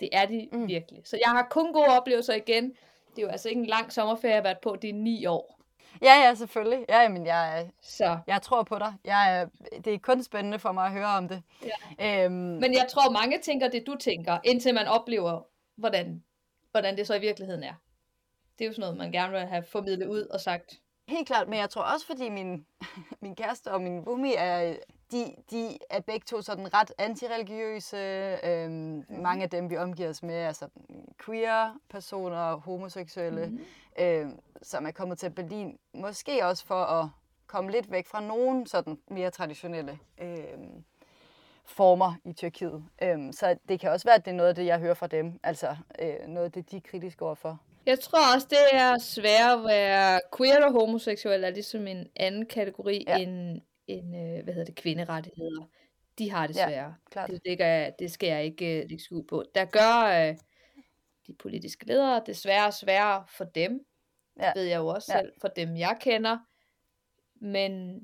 Det 0.00 0.08
er 0.12 0.26
de 0.26 0.48
mm. 0.52 0.68
virkelig. 0.68 1.06
Så 1.06 1.18
jeg 1.24 1.30
har 1.30 1.46
kun 1.50 1.72
gode 1.72 1.88
oplevelser 2.00 2.34
igen. 2.34 2.64
Det 3.10 3.18
er 3.18 3.22
jo 3.22 3.28
altså 3.28 3.48
ikke 3.48 3.60
en 3.60 3.66
lang 3.66 3.92
sommerferie, 3.92 4.34
jeg 4.34 4.38
har 4.38 4.42
været 4.42 4.60
på. 4.62 4.76
Det 4.82 4.90
er 4.90 4.94
ni 4.94 5.26
år. 5.26 5.59
Ja, 6.02 6.14
ja, 6.14 6.34
selvfølgelig. 6.34 6.84
Ja, 6.88 7.08
men 7.08 7.26
jeg, 7.26 7.70
så. 7.82 8.18
jeg 8.26 8.42
tror 8.42 8.62
på 8.62 8.78
dig. 8.78 8.94
Jeg, 9.04 9.48
det 9.84 9.94
er 9.94 9.98
kun 9.98 10.22
spændende 10.22 10.58
for 10.58 10.72
mig 10.72 10.86
at 10.86 10.92
høre 10.92 11.06
om 11.06 11.28
det. 11.28 11.42
Ja. 11.98 12.24
Øhm, 12.24 12.32
men 12.34 12.74
jeg 12.74 12.86
tror, 12.90 13.10
mange 13.10 13.38
tænker 13.42 13.68
det, 13.68 13.86
du 13.86 13.96
tænker, 14.00 14.38
indtil 14.44 14.74
man 14.74 14.86
oplever, 14.86 15.42
hvordan, 15.76 16.24
hvordan 16.70 16.96
det 16.96 17.06
så 17.06 17.14
i 17.14 17.20
virkeligheden 17.20 17.62
er. 17.62 17.74
Det 18.58 18.64
er 18.64 18.68
jo 18.68 18.72
sådan 18.72 18.80
noget, 18.80 18.96
man 18.96 19.12
gerne 19.12 19.32
vil 19.32 19.40
have 19.40 19.62
formidlet 19.62 20.06
ud 20.06 20.22
og 20.22 20.40
sagt. 20.40 20.80
Helt 21.08 21.26
klart, 21.26 21.48
men 21.48 21.58
jeg 21.58 21.70
tror 21.70 21.82
også, 21.82 22.06
fordi 22.06 22.28
min, 22.28 22.66
min 23.22 23.36
kæreste 23.36 23.72
og 23.72 23.80
min 23.80 24.04
bumi 24.04 24.34
er 24.38 24.76
de, 25.12 25.34
de 25.50 25.78
er 25.90 26.00
begge 26.00 26.24
to 26.26 26.42
sådan 26.42 26.74
ret 26.74 26.92
antireligiøse. 26.98 27.96
Øhm, 28.44 28.72
mm. 28.72 29.04
Mange 29.08 29.42
af 29.42 29.50
dem, 29.50 29.70
vi 29.70 29.76
omgiver 29.76 30.08
os 30.08 30.22
med, 30.22 30.34
er 30.34 30.52
sådan 30.52 30.82
queer-personer, 31.24 32.56
homoseksuelle, 32.56 33.46
mm. 33.46 33.60
øhm, 34.04 34.38
som 34.62 34.86
er 34.86 34.90
kommet 34.90 35.18
til 35.18 35.30
Berlin. 35.30 35.78
Måske 35.94 36.46
også 36.46 36.66
for 36.66 36.84
at 36.84 37.08
komme 37.46 37.70
lidt 37.70 37.90
væk 37.90 38.06
fra 38.06 38.20
nogle 38.20 38.66
sådan 38.66 38.98
mere 39.08 39.30
traditionelle 39.30 39.98
øhm, 40.20 40.84
former 41.64 42.14
i 42.24 42.32
Tyrkiet. 42.32 42.84
Øhm, 43.02 43.32
så 43.32 43.56
det 43.68 43.80
kan 43.80 43.90
også 43.90 44.08
være, 44.08 44.16
at 44.16 44.24
det 44.24 44.30
er 44.30 44.34
noget 44.34 44.48
af 44.48 44.54
det, 44.54 44.66
jeg 44.66 44.78
hører 44.78 44.94
fra 44.94 45.06
dem. 45.06 45.40
Altså 45.42 45.76
øh, 46.02 46.28
noget 46.28 46.46
af 46.46 46.52
det, 46.52 46.70
de 46.70 46.76
er 46.76 46.80
kritiske 46.80 47.24
overfor. 47.24 47.60
Jeg 47.86 48.00
tror 48.00 48.34
også, 48.34 48.46
det 48.50 48.58
er 48.72 48.98
svært 48.98 49.58
at 49.58 49.64
være 49.64 50.20
queer 50.36 50.64
og 50.64 50.72
homoseksuel 50.72 51.44
er 51.44 51.50
ligesom 51.50 51.86
en 51.86 52.06
anden 52.16 52.46
kategori 52.46 53.04
ja. 53.08 53.16
end 53.16 53.60
end 53.90 54.16
øh, 54.16 54.44
hvad 54.44 54.54
hedder 54.54 54.64
det, 54.64 54.74
kvinderettigheder. 54.74 55.64
De 56.18 56.30
har 56.30 56.46
det 56.46 56.56
svære. 56.56 56.70
Ja, 56.70 56.92
klart. 57.10 57.30
Det, 57.30 57.44
det, 57.44 57.94
det 57.98 58.10
skal 58.10 58.28
jeg 58.28 58.44
ikke 58.44 58.82
øh, 58.82 58.88
lægge 58.88 59.04
skue 59.04 59.26
på. 59.26 59.44
Der 59.54 59.64
gør 59.64 60.28
øh, 60.28 60.36
de 61.26 61.34
politiske 61.34 61.86
ledere 61.86 62.22
det 62.26 62.36
sværere 62.36 62.66
og 62.66 62.74
sværere 62.74 63.24
for 63.28 63.44
dem. 63.44 63.86
Ja. 64.40 64.52
ved 64.54 64.62
jeg 64.62 64.78
jo 64.78 64.86
også 64.86 65.12
ja. 65.12 65.20
selv, 65.20 65.32
for 65.40 65.48
dem 65.48 65.76
jeg 65.76 65.96
kender. 66.00 66.38
Men 67.34 68.00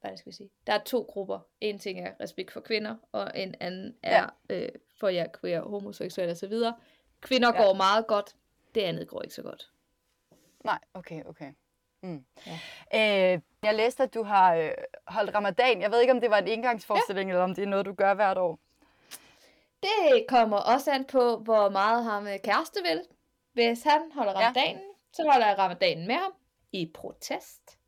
hvad 0.00 0.16
skal 0.16 0.30
vi 0.30 0.36
sige? 0.36 0.50
Der 0.66 0.72
er 0.72 0.84
to 0.84 1.02
grupper. 1.02 1.40
En 1.60 1.78
ting 1.78 2.00
er 2.00 2.12
respekt 2.20 2.52
for 2.52 2.60
kvinder, 2.60 2.96
og 3.12 3.32
en 3.34 3.54
anden 3.60 3.96
er 4.02 4.26
øh, 4.50 4.68
for 5.00 5.08
jer 5.08 5.26
queer, 5.40 5.62
homoseksuelle 5.62 6.32
osv. 6.32 6.54
Kvinder 7.20 7.54
ja. 7.54 7.62
går 7.62 7.74
meget 7.74 8.06
godt, 8.06 8.36
det 8.74 8.80
andet 8.80 9.08
går 9.08 9.22
ikke 9.22 9.34
så 9.34 9.42
godt. 9.42 9.70
Nej, 10.64 10.78
okay, 10.94 11.24
okay. 11.24 11.52
Mm. 12.02 12.24
Ja. 12.92 13.34
Øh, 13.34 13.40
jeg 13.62 13.74
læste, 13.74 14.02
at 14.02 14.14
du 14.14 14.22
har 14.22 14.54
øh, 14.54 14.70
holdt 15.06 15.34
ramadan. 15.34 15.80
Jeg 15.80 15.92
ved 15.92 16.00
ikke, 16.00 16.12
om 16.12 16.20
det 16.20 16.30
var 16.30 16.38
en 16.38 16.48
indgangsforestilling, 16.48 17.30
ja. 17.30 17.34
eller 17.34 17.44
om 17.44 17.54
det 17.54 17.62
er 17.62 17.68
noget, 17.68 17.86
du 17.86 17.92
gør 17.92 18.14
hvert 18.14 18.38
år. 18.38 18.58
Det 19.82 20.24
kommer 20.28 20.56
også 20.56 20.90
an 20.90 21.04
på, 21.04 21.36
hvor 21.36 21.68
meget 21.68 22.04
ham 22.04 22.26
kæreste 22.44 22.80
vil. 22.82 23.02
Hvis 23.52 23.82
han 23.82 24.00
holder 24.14 24.32
ramadanen, 24.32 24.76
ja. 24.76 25.12
så 25.12 25.28
holder 25.32 25.46
jeg 25.46 25.58
ramadanen 25.58 26.06
med 26.06 26.14
ham 26.14 26.32
i 26.72 26.90
protest. 26.94 27.78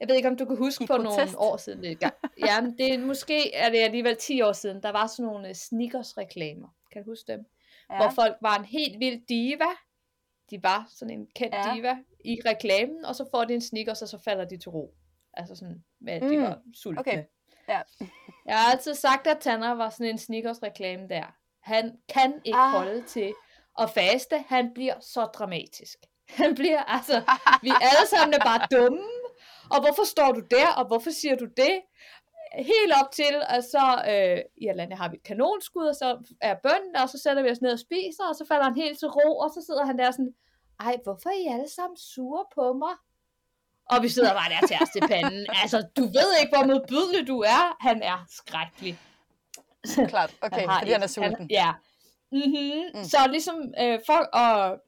Jeg 0.00 0.08
ved 0.08 0.16
ikke, 0.16 0.28
om 0.28 0.36
du 0.36 0.44
kan 0.44 0.56
huske 0.56 0.84
I 0.84 0.86
for 0.86 0.96
protest. 0.96 1.32
nogle 1.32 1.38
år 1.38 1.56
siden. 1.56 1.84
Ja, 2.46 2.60
det 2.78 2.94
er, 2.94 2.98
måske 2.98 3.54
er 3.54 3.70
det 3.70 3.78
alligevel 3.78 4.16
10 4.16 4.42
år 4.42 4.52
siden, 4.52 4.82
der 4.82 4.92
var 4.92 5.06
sådan 5.06 5.24
nogle 5.24 5.54
sneakers-reklamer. 5.54 6.68
Kan 6.92 7.04
du 7.04 7.10
huske 7.10 7.32
dem? 7.32 7.46
Ja. 7.90 7.96
Hvor 7.96 8.10
folk 8.10 8.36
var 8.40 8.58
en 8.58 8.64
helt 8.64 9.00
vild 9.00 9.26
diva. 9.26 9.70
De 10.54 10.62
var 10.62 10.86
sådan 10.90 11.18
en 11.18 11.26
kendt 11.36 11.54
ja. 11.54 11.74
diva 11.74 11.96
i 12.24 12.40
reklamen, 12.46 13.04
og 13.04 13.14
så 13.14 13.28
får 13.30 13.44
de 13.44 13.54
en 13.54 13.60
sneakers, 13.60 14.02
og 14.02 14.08
så 14.08 14.18
falder 14.18 14.44
de 14.44 14.56
til 14.58 14.70
ro. 14.70 14.94
Altså 15.32 15.54
sådan, 15.54 15.84
med 16.00 16.12
at 16.12 16.22
de 16.22 16.36
mm. 16.36 16.42
var 16.42 16.58
sultne. 16.74 17.00
Okay. 17.00 17.24
Ja. 17.68 17.80
Jeg 18.46 18.56
har 18.58 18.72
altid 18.72 18.94
sagt, 18.94 19.26
at 19.26 19.38
Tanner 19.40 19.74
var 19.74 19.90
sådan 19.90 20.06
en 20.06 20.18
sneakers 20.18 20.62
reklame 20.62 21.08
der. 21.08 21.36
Han 21.62 21.96
kan 22.08 22.40
ikke 22.44 22.58
ah. 22.58 22.70
holde 22.70 23.02
til 23.02 23.34
at 23.78 23.90
faste. 23.90 24.44
Han 24.48 24.74
bliver 24.74 25.00
så 25.00 25.24
dramatisk. 25.24 25.98
Han 26.40 26.54
bliver, 26.54 26.82
altså, 26.82 27.22
vi 27.62 27.68
alle 27.68 28.06
sammen 28.10 28.34
er 28.34 28.44
bare 28.44 28.66
dumme. 28.70 29.02
Og 29.70 29.80
hvorfor 29.80 30.04
står 30.04 30.32
du 30.32 30.42
der, 30.50 30.68
og 30.76 30.86
hvorfor 30.86 31.10
siger 31.10 31.36
du 31.36 31.44
det? 31.44 31.80
Helt 32.56 32.92
op 33.02 33.10
til, 33.12 33.34
og 33.56 33.62
så 33.62 34.02
øh, 34.10 34.38
i 34.56 34.66
Atlanta 34.66 34.96
har 34.96 35.08
vi 35.08 35.16
et 35.16 35.22
kanonskud, 35.22 35.86
og 35.86 35.94
så 35.94 36.18
er 36.40 36.54
bønden, 36.62 36.96
og 36.96 37.08
så 37.08 37.18
sætter 37.18 37.42
vi 37.42 37.50
os 37.50 37.60
ned 37.60 37.72
og 37.72 37.78
spiser, 37.78 38.24
og 38.28 38.34
så 38.34 38.44
falder 38.48 38.64
han 38.64 38.76
helt 38.76 38.98
til 38.98 39.08
ro, 39.08 39.38
og 39.38 39.50
så 39.50 39.62
sidder 39.66 39.86
han 39.86 39.98
der 39.98 40.10
sådan, 40.10 40.34
ej, 40.80 40.96
hvorfor 41.04 41.28
er 41.28 41.34
I 41.34 41.46
alle 41.54 41.68
sammen 41.68 41.96
sure 41.96 42.44
på 42.54 42.72
mig? 42.72 42.94
Og 43.90 44.02
vi 44.02 44.08
sidder 44.08 44.32
bare 44.32 44.50
der 44.50 44.66
til 44.66 44.76
os 44.82 44.88
til 44.88 45.02
panden. 45.08 45.46
Altså, 45.62 45.86
du 45.96 46.02
ved 46.02 46.30
ikke, 46.40 46.56
hvor 46.56 46.66
modbydelig 46.66 47.26
du 47.26 47.40
er. 47.40 47.76
Han 47.80 48.02
er 48.02 48.24
skrækkelig. 48.28 48.98
Klart, 50.08 50.34
okay, 50.42 50.60
han 50.60 50.78
fordi 50.78 50.92
han 50.92 51.02
er 51.02 51.06
sulten. 51.06 51.36
Han, 51.36 51.46
ja. 51.50 51.72
Mm-hmm. 52.32 52.82
Mm. 52.94 53.04
Så 53.04 53.18
ligesom 53.30 53.56
øh, 53.80 53.98
folk, 54.06 54.28
og 54.32 54.80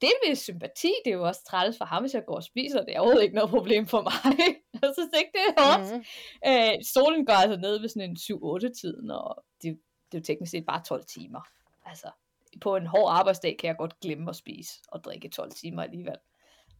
delvis 0.00 0.38
sympati, 0.38 0.92
det 1.04 1.10
er 1.10 1.14
jo 1.14 1.26
også 1.26 1.44
træls 1.44 1.78
for 1.78 1.84
ham, 1.84 2.02
hvis 2.02 2.14
jeg 2.14 2.24
går 2.26 2.34
og 2.36 2.42
spiser, 2.42 2.84
det 2.84 2.94
er 2.96 3.00
overhovedet 3.00 3.22
ikke 3.22 3.34
noget 3.34 3.50
problem 3.50 3.86
for 3.86 4.02
mig. 4.02 4.36
jeg 4.82 4.90
synes 4.94 5.12
ikke, 5.18 5.30
det 5.34 5.42
er 5.48 5.62
hårdt. 5.62 5.92
Mm. 5.92 6.04
Øh, 6.50 6.74
solen 6.94 7.26
går 7.26 7.32
altså 7.32 7.58
ned 7.60 7.80
ved 7.80 7.88
sådan 7.88 8.10
en 8.10 8.16
7-8 8.16 8.80
tiden, 8.80 9.10
og 9.10 9.44
det, 9.62 9.78
det 10.12 10.18
er 10.18 10.20
jo 10.20 10.24
teknisk 10.24 10.50
set 10.50 10.66
bare 10.66 10.82
12 10.82 11.04
timer. 11.04 11.40
Altså, 11.86 12.10
på 12.60 12.76
en 12.76 12.86
hård 12.86 13.08
arbejdsdag 13.10 13.56
kan 13.58 13.68
jeg 13.68 13.76
godt 13.76 14.00
glemme 14.00 14.30
at 14.30 14.36
spise 14.36 14.72
og 14.88 15.04
drikke 15.04 15.28
12 15.28 15.50
timer 15.52 15.82
alligevel. 15.82 16.16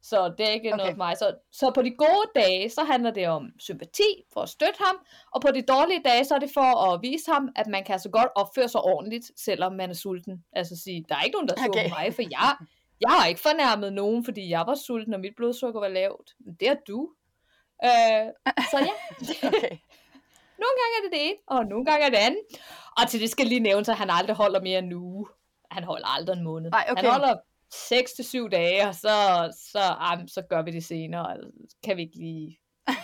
Så 0.02 0.34
det 0.38 0.48
er 0.48 0.50
ikke 0.50 0.68
okay. 0.68 0.76
noget 0.76 0.92
for 0.92 0.96
mig. 0.96 1.16
Så, 1.16 1.34
så 1.52 1.72
på 1.74 1.82
de 1.82 1.90
gode 1.90 2.28
dage, 2.34 2.70
så 2.70 2.84
handler 2.84 3.10
det 3.10 3.28
om 3.28 3.50
sympati 3.58 4.10
for 4.32 4.40
at 4.40 4.48
støtte 4.48 4.78
ham, 4.86 4.96
og 5.34 5.40
på 5.40 5.48
de 5.54 5.62
dårlige 5.62 6.02
dage, 6.04 6.24
så 6.24 6.34
er 6.34 6.38
det 6.38 6.50
for 6.54 6.92
at 6.92 7.02
vise 7.02 7.32
ham, 7.32 7.48
at 7.56 7.66
man 7.66 7.84
kan 7.84 7.98
så 7.98 8.08
godt 8.08 8.28
opføre 8.34 8.68
sig 8.68 8.80
ordentligt, 8.80 9.30
selvom 9.36 9.72
man 9.72 9.90
er 9.90 9.94
sulten. 9.94 10.44
Altså 10.52 10.76
sige, 10.76 11.04
der 11.08 11.16
er 11.16 11.22
ikke 11.22 11.36
nogen, 11.36 11.48
der 11.48 11.54
er 11.54 11.68
okay. 11.68 11.88
mig, 11.88 12.14
for 12.14 12.22
jeg, 12.22 12.56
jeg 13.00 13.10
har 13.10 13.26
ikke 13.26 13.40
fornærmet 13.40 13.92
nogen, 13.92 14.24
fordi 14.24 14.50
jeg 14.50 14.64
var 14.66 14.74
sulten, 14.74 15.14
og 15.14 15.20
mit 15.20 15.36
blodsukker 15.36 15.80
var 15.80 15.88
lavt. 15.88 16.34
Men 16.44 16.54
det 16.60 16.68
er 16.68 16.76
du. 16.88 17.10
Øh, 17.84 18.26
så 18.70 18.78
ja. 18.78 18.94
okay. 19.48 19.76
Nogle 20.62 20.76
gange 20.80 20.92
er 20.96 21.02
det 21.04 21.12
det 21.12 21.26
ene, 21.28 21.38
og 21.46 21.66
nogle 21.66 21.84
gange 21.84 22.06
er 22.06 22.10
det 22.10 22.16
andet. 22.16 22.42
Og 22.98 23.08
til 23.08 23.20
det 23.20 23.30
skal 23.30 23.46
lige 23.46 23.60
nævne, 23.60 23.80
at 23.80 23.96
han 23.96 24.10
aldrig 24.10 24.36
holder 24.36 24.60
mere 24.60 24.78
en 24.78 24.92
uge. 24.92 25.26
Han 25.70 25.84
holder 25.84 26.06
aldrig 26.06 26.36
en 26.36 26.44
måned. 26.44 26.70
Nej, 26.70 26.86
okay. 26.90 27.02
Han 27.02 27.10
holder 27.10 27.36
6 27.72 28.12
til 28.12 28.24
7 28.24 28.50
dage, 28.50 28.88
og 28.88 28.94
så, 28.94 29.16
så, 29.72 29.96
um, 30.12 30.28
så 30.28 30.42
gør 30.50 30.62
vi 30.62 30.70
det 30.70 30.84
senere. 30.84 31.36
Kan 31.84 31.96
vi 31.96 32.02
ikke 32.02 32.16
lige... 32.16 32.58
Ja. 32.88 32.94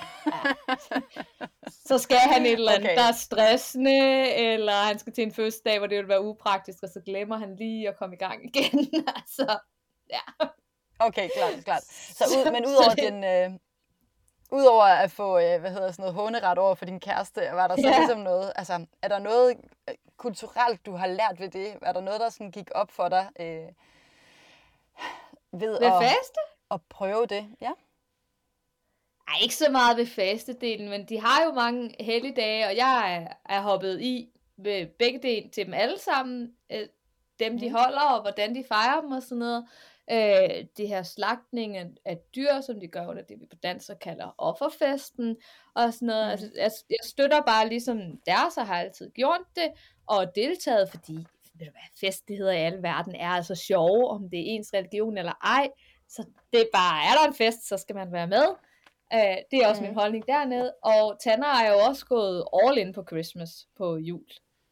så 1.89 1.99
skal 1.99 2.17
han 2.17 2.47
et 2.47 2.53
eller 2.53 2.73
andet, 2.73 2.91
okay. 2.91 2.97
der 2.97 3.09
er 3.09 3.13
stressende, 3.13 4.31
eller 4.35 4.73
han 4.73 4.99
skal 4.99 5.13
til 5.13 5.25
en 5.25 5.33
fødselsdag, 5.33 5.79
hvor 5.79 5.87
det 5.87 5.99
vil 5.99 6.09
være 6.09 6.25
upraktisk, 6.25 6.79
og 6.83 6.89
så 6.89 7.01
glemmer 7.07 7.37
han 7.37 7.57
lige 7.57 7.89
at 7.89 7.97
komme 7.99 8.15
i 8.15 8.19
gang 8.19 8.45
igen. 8.45 8.79
altså, 9.17 9.59
ja. 10.13 10.47
Okay, 10.99 11.29
klart, 11.37 11.65
klart. 11.65 11.83
Så 11.85 12.25
ud, 12.25 12.53
men 12.53 12.67
udover 12.71 12.95
din, 12.95 13.25
øh, 13.25 13.51
udover 14.53 14.85
at 14.85 15.11
få, 15.11 15.39
øh, 15.39 15.61
hvad 15.61 15.71
hedder 15.71 15.93
sådan 15.93 16.03
noget, 16.03 16.15
håneret 16.15 16.59
over 16.59 16.75
for 16.75 16.85
din 16.85 17.01
kæreste, 17.01 17.41
var 17.53 17.69
der 17.69 17.77
så 17.77 17.89
ja. 17.89 17.99
ligesom 17.99 18.19
noget, 18.19 18.53
altså, 18.57 18.87
er 19.03 19.09
der 19.09 19.19
noget 19.19 19.57
øh, 19.89 19.95
kulturelt, 20.17 20.87
du 20.87 20.93
har 20.93 21.07
lært 21.07 21.41
ved 21.41 21.49
det? 21.49 21.79
Er 21.83 21.93
der 21.93 22.01
noget, 22.01 22.21
der 22.21 22.29
sådan 22.29 22.51
gik 22.51 22.71
op 22.75 22.91
for 22.91 23.09
dig? 23.09 23.29
Øh, 23.41 23.69
ved, 25.53 25.79
ved 25.81 25.83
at, 25.83 26.03
faste? 26.03 26.41
at 26.71 26.81
prøve 26.89 27.27
det, 27.27 27.49
ja. 27.61 27.71
Ej, 29.29 29.35
ikke 29.43 29.55
så 29.55 29.71
meget 29.71 29.97
ved 29.97 30.07
fastedelen, 30.07 30.89
men 30.89 31.09
de 31.09 31.21
har 31.21 31.45
jo 31.45 31.53
mange 31.53 31.95
helligdage, 32.01 32.67
og 32.67 32.77
jeg 32.77 33.15
er, 33.17 33.55
er 33.55 33.61
hoppet 33.61 34.01
i 34.01 34.29
ved 34.57 34.87
begge 34.87 35.19
dele 35.23 35.49
til 35.49 35.67
dem 35.67 35.75
alle 35.75 35.99
sammen. 35.99 36.57
Øh, 36.73 36.87
dem, 37.39 37.59
de 37.59 37.71
holder, 37.71 38.01
og 38.01 38.21
hvordan 38.21 38.55
de 38.55 38.65
fejrer 38.69 39.01
dem 39.01 39.13
og 39.13 39.23
sådan 39.23 39.39
noget. 39.39 39.69
Øh, 40.11 40.65
det 40.77 40.89
her 40.89 41.03
slagtning 41.03 41.77
af, 41.77 41.87
af 42.05 42.19
dyr, 42.37 42.61
som 42.61 42.81
de 42.81 42.89
gør 42.89 43.07
under 43.07 43.23
det, 43.23 43.41
vi 43.41 43.47
på 43.51 43.57
dansk 43.63 43.91
kalder 44.01 44.35
offerfesten, 44.39 45.37
og 45.75 45.95
sådan 45.95 46.07
noget. 46.07 46.25
Mm. 46.25 46.31
Altså, 46.31 46.51
jeg, 46.57 46.71
jeg 46.91 46.99
støtter 47.05 47.41
bare 47.43 47.69
ligesom 47.69 47.99
deres, 48.27 48.57
og 48.57 48.67
har 48.67 48.81
altid 48.81 49.11
gjort 49.11 49.41
det, 49.57 49.73
og 50.07 50.35
deltaget, 50.35 50.91
fordi 50.91 51.13
ved 51.55 51.67
du 51.67 51.73
hvad, 51.73 52.09
festligheder 52.11 52.53
i 52.53 52.57
alle 52.57 52.83
verden 52.83 53.15
er 53.15 53.29
altså 53.29 53.55
sjove, 53.55 54.09
om 54.09 54.31
det 54.31 54.39
er 54.39 54.45
ens 54.47 54.75
religion 54.75 55.19
eller 55.19 55.33
ej. 55.45 55.69
Så 56.09 56.27
det 56.53 56.61
er 56.61 56.67
bare, 56.73 57.05
er 57.05 57.13
der 57.19 57.29
en 57.29 57.35
fest, 57.35 57.69
så 57.69 57.77
skal 57.77 57.97
man 57.97 58.13
være 58.13 58.27
med. 58.27 58.47
Uh, 59.15 59.37
det 59.51 59.59
er 59.59 59.69
også 59.69 59.83
mm. 59.83 59.87
min 59.89 59.95
holdning 59.95 60.27
dernede. 60.27 60.75
Og 60.83 61.17
Tanner 61.25 61.47
er 61.47 61.73
jo 61.73 61.79
også 61.79 62.07
gået 62.07 62.45
all 62.63 62.79
in 62.79 62.93
på 62.93 63.05
Christmas 63.11 63.51
på 63.77 63.97
jul. 63.97 64.25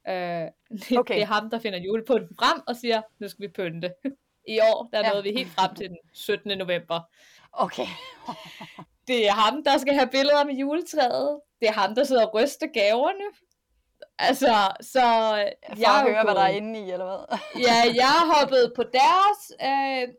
Uh, 0.09 0.14
det, 0.89 0.99
okay. 0.99 1.14
det 1.14 1.22
er 1.22 1.26
ham, 1.26 1.51
der 1.51 1.59
finder 1.59 1.78
julepynten 1.78 2.37
frem 2.41 2.62
og 2.66 2.76
siger, 2.76 3.03
nu 3.18 3.28
skal 3.28 3.43
vi 3.43 3.53
pynte. 3.53 3.95
I 4.49 4.61
år, 4.61 4.88
der 4.93 4.99
ja. 4.99 5.09
nåede 5.09 5.22
vi 5.22 5.32
helt 5.32 5.53
frem 5.53 5.74
til 5.74 5.88
den 5.88 5.99
17. 6.12 6.59
november. 6.59 7.01
Okay. 7.53 7.86
det 9.09 9.28
er 9.28 9.32
ham, 9.32 9.64
der 9.64 9.78
skal 9.78 9.95
have 9.95 10.09
billeder 10.09 10.45
med 10.45 10.55
juletræet. 10.55 11.41
Det 11.61 11.68
er 11.68 11.72
ham, 11.72 11.95
der 11.95 12.05
sidder 12.05 12.26
og 12.26 12.34
ryster 12.34 12.66
gaverne. 12.66 13.24
Altså, 14.18 14.68
så... 14.80 15.01
For 15.68 15.80
jeg 15.80 15.95
at 15.95 16.12
høre, 16.12 16.24
hvad 16.24 16.34
der 16.34 16.41
er 16.41 16.49
inde 16.49 16.80
i, 16.80 16.91
eller 16.91 17.07
hvad? 17.07 17.38
ja, 17.66 17.76
jeg 18.03 18.09
har 18.09 18.38
hoppet 18.38 18.72
på 18.76 18.82
deres, 18.82 19.41
øh, 19.62 20.14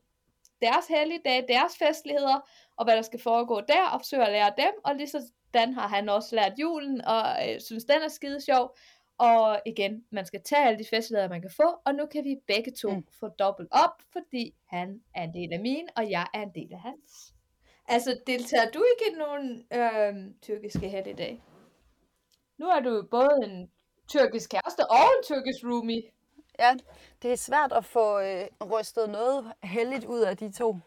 deres 0.61 0.87
helligdage, 0.87 1.45
deres 1.47 1.77
festligheder, 1.77 2.39
og 2.77 2.85
hvad 2.85 2.95
der 2.95 3.01
skal 3.01 3.21
foregå 3.21 3.61
der, 3.67 3.87
og 3.93 3.99
forsøger 3.99 4.25
at 4.25 4.31
lære 4.31 4.51
dem, 4.57 4.73
og 4.83 4.95
lige 4.95 5.09
sådan 5.53 5.73
har 5.73 5.87
han 5.87 6.09
også 6.09 6.35
lært 6.35 6.53
julen, 6.59 7.05
og 7.05 7.23
øh, 7.49 7.61
synes, 7.61 7.83
den 7.83 8.01
er 8.01 8.09
skide 8.09 8.41
sjov. 8.41 8.75
Og 9.21 9.61
igen, 9.65 10.05
man 10.09 10.25
skal 10.25 10.41
tage 10.41 10.65
alle 10.65 10.79
de 10.79 10.85
festligheder, 10.89 11.29
man 11.29 11.41
kan 11.41 11.51
få, 11.51 11.79
og 11.85 11.95
nu 11.95 12.05
kan 12.05 12.23
vi 12.23 12.35
begge 12.47 12.71
to 12.71 12.91
mm. 12.91 13.07
få 13.19 13.27
dobbelt 13.27 13.69
op, 13.71 14.01
fordi 14.11 14.53
han 14.65 15.01
er 15.15 15.23
en 15.23 15.33
del 15.33 15.53
af 15.53 15.59
min, 15.59 15.87
og 15.95 16.09
jeg 16.09 16.27
er 16.33 16.41
en 16.41 16.51
del 16.55 16.73
af 16.73 16.79
hans. 16.79 17.33
Altså, 17.87 18.19
deltager 18.27 18.71
du 18.71 18.83
ikke 18.93 19.13
i 19.13 19.17
nogen 19.17 19.65
øh, 19.73 20.33
tyrkiske 20.41 21.03
i 21.09 21.13
dag? 21.13 21.43
Nu 22.57 22.65
er 22.65 22.79
du 22.79 23.07
både 23.11 23.29
en 23.43 23.71
tyrkisk 24.07 24.49
kæreste 24.49 24.89
og 24.89 24.97
en 25.17 25.23
tyrkisk 25.23 25.63
roomie. 25.63 26.03
Ja, 26.59 26.75
det 27.21 27.31
er 27.31 27.35
svært 27.35 27.71
at 27.71 27.85
få 27.85 28.19
øh, 28.19 28.47
rystet 28.71 29.09
noget 29.09 29.53
heldigt 29.63 30.05
ud 30.05 30.19
af 30.19 30.37
de 30.37 30.51
to. 30.51 30.77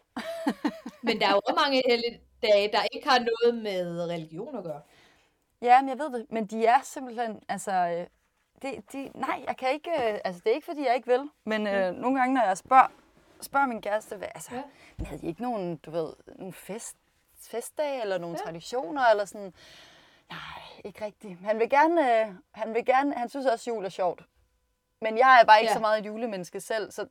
Men 1.03 1.19
der 1.19 1.27
er 1.27 1.31
jo 1.31 1.41
også 1.45 1.61
mange 1.65 1.81
dage, 2.41 2.71
der 2.71 2.83
ikke 2.93 3.09
har 3.09 3.19
noget 3.19 3.63
med 3.63 4.07
religion 4.09 4.57
at 4.57 4.63
gøre. 4.63 4.81
Ja, 5.61 5.81
men 5.81 5.89
jeg 5.89 5.99
ved 5.99 6.19
det. 6.19 6.25
Men 6.29 6.45
de 6.45 6.65
er 6.65 6.81
simpelthen, 6.83 7.39
altså... 7.49 8.05
Øh, 8.63 8.71
de, 8.71 8.81
de, 8.93 9.11
nej, 9.15 9.43
jeg 9.47 9.57
kan 9.57 9.71
ikke... 9.71 9.89
Øh, 9.89 10.19
altså, 10.25 10.41
det 10.43 10.51
er 10.51 10.55
ikke, 10.55 10.65
fordi 10.65 10.85
jeg 10.85 10.95
ikke 10.95 11.07
vil. 11.07 11.29
Men 11.43 11.67
øh, 11.67 11.93
mm. 11.93 11.99
nogle 11.99 12.19
gange, 12.19 12.33
når 12.33 12.41
jeg 12.41 12.57
spørger, 12.57 12.87
spørger 13.41 13.67
min 13.67 13.81
kæreste, 13.81 14.15
hvad, 14.15 14.27
altså, 14.35 14.55
ja. 14.55 14.61
havde 15.05 15.21
I 15.23 15.27
ikke 15.27 15.41
nogen, 15.41 15.75
du 15.75 15.91
ved, 15.91 16.13
nogle 16.35 16.53
fest, 16.53 16.97
festdage 17.41 18.01
eller 18.01 18.17
nogle 18.17 18.37
ja. 18.39 18.43
traditioner 18.45 19.05
eller 19.05 19.25
sådan... 19.25 19.53
Nej, 20.29 20.63
ikke 20.83 21.05
rigtigt. 21.05 21.39
Han 21.39 21.59
vil 21.59 21.69
gerne, 21.69 22.21
øh, 22.21 22.27
han 22.51 22.73
vil 22.73 22.85
gerne, 22.85 23.13
han 23.13 23.29
synes 23.29 23.45
også, 23.45 23.71
jul 23.71 23.85
er 23.85 23.89
sjovt. 23.89 24.21
Men 25.01 25.17
jeg 25.17 25.39
er 25.41 25.45
bare 25.45 25.59
ikke 25.59 25.69
ja. 25.69 25.75
så 25.75 25.79
meget 25.79 25.99
et 25.99 26.05
julemenneske 26.05 26.59
selv, 26.59 26.91
så... 26.91 27.07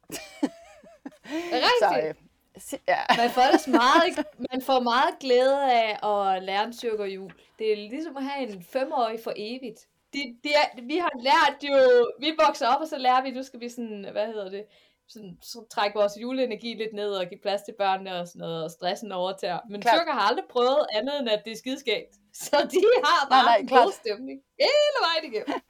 Rigtigt. 1.24 2.18
Så, 2.58 2.76
øh, 2.76 2.80
ja. 2.88 2.98
man, 3.16 3.30
får 3.30 3.42
også 3.52 3.70
meget, 3.70 4.26
man 4.50 4.62
får 4.62 4.80
meget 4.80 5.18
glæde 5.20 5.72
af 5.72 6.08
at 6.08 6.42
lære 6.42 6.64
en 6.64 6.72
jul. 7.08 7.32
Det 7.58 7.72
er 7.72 7.76
ligesom 7.76 8.16
at 8.16 8.24
have 8.24 8.48
en 8.48 8.62
femårig 8.62 9.20
for 9.24 9.32
evigt. 9.36 9.88
De, 10.14 10.36
de 10.44 10.50
er, 10.60 10.82
vi 10.82 10.96
har 10.96 11.10
lært 11.28 11.58
jo, 11.62 12.06
vi 12.20 12.34
vokser 12.46 12.66
op, 12.68 12.80
og 12.80 12.88
så 12.88 12.98
lærer 12.98 13.22
vi, 13.22 13.30
nu 13.30 13.42
skal 13.42 13.60
vi 13.60 13.68
sådan, 13.68 14.06
hvad 14.12 14.26
hedder 14.26 14.50
det, 14.50 14.64
sådan, 15.08 15.38
så 15.42 15.66
trække 15.70 15.98
vores 15.98 16.12
juleenergi 16.22 16.74
lidt 16.74 16.94
ned 16.94 17.10
og 17.10 17.26
give 17.26 17.40
plads 17.40 17.62
til 17.62 17.74
børnene 17.78 18.20
og 18.20 18.28
sådan 18.28 18.40
noget, 18.40 18.64
og 18.64 18.70
stressen 18.70 19.12
overtager. 19.12 19.58
Men 19.70 19.80
Klart. 19.80 19.98
tyrker 19.98 20.12
har 20.12 20.20
aldrig 20.20 20.44
prøvet 20.50 20.86
andet 20.94 21.20
end, 21.20 21.28
at 21.28 21.42
det 21.44 21.52
er 21.52 21.56
skideskægt. 21.56 22.12
Så 22.44 22.68
de 22.72 22.84
har 23.04 23.28
bare 23.28 23.44
nej, 23.44 23.52
nej, 23.52 23.56
en 23.56 23.68
god 23.68 23.92
stemning 23.92 24.40
hele 24.58 24.98
vejen 25.06 25.32
igennem. 25.32 25.60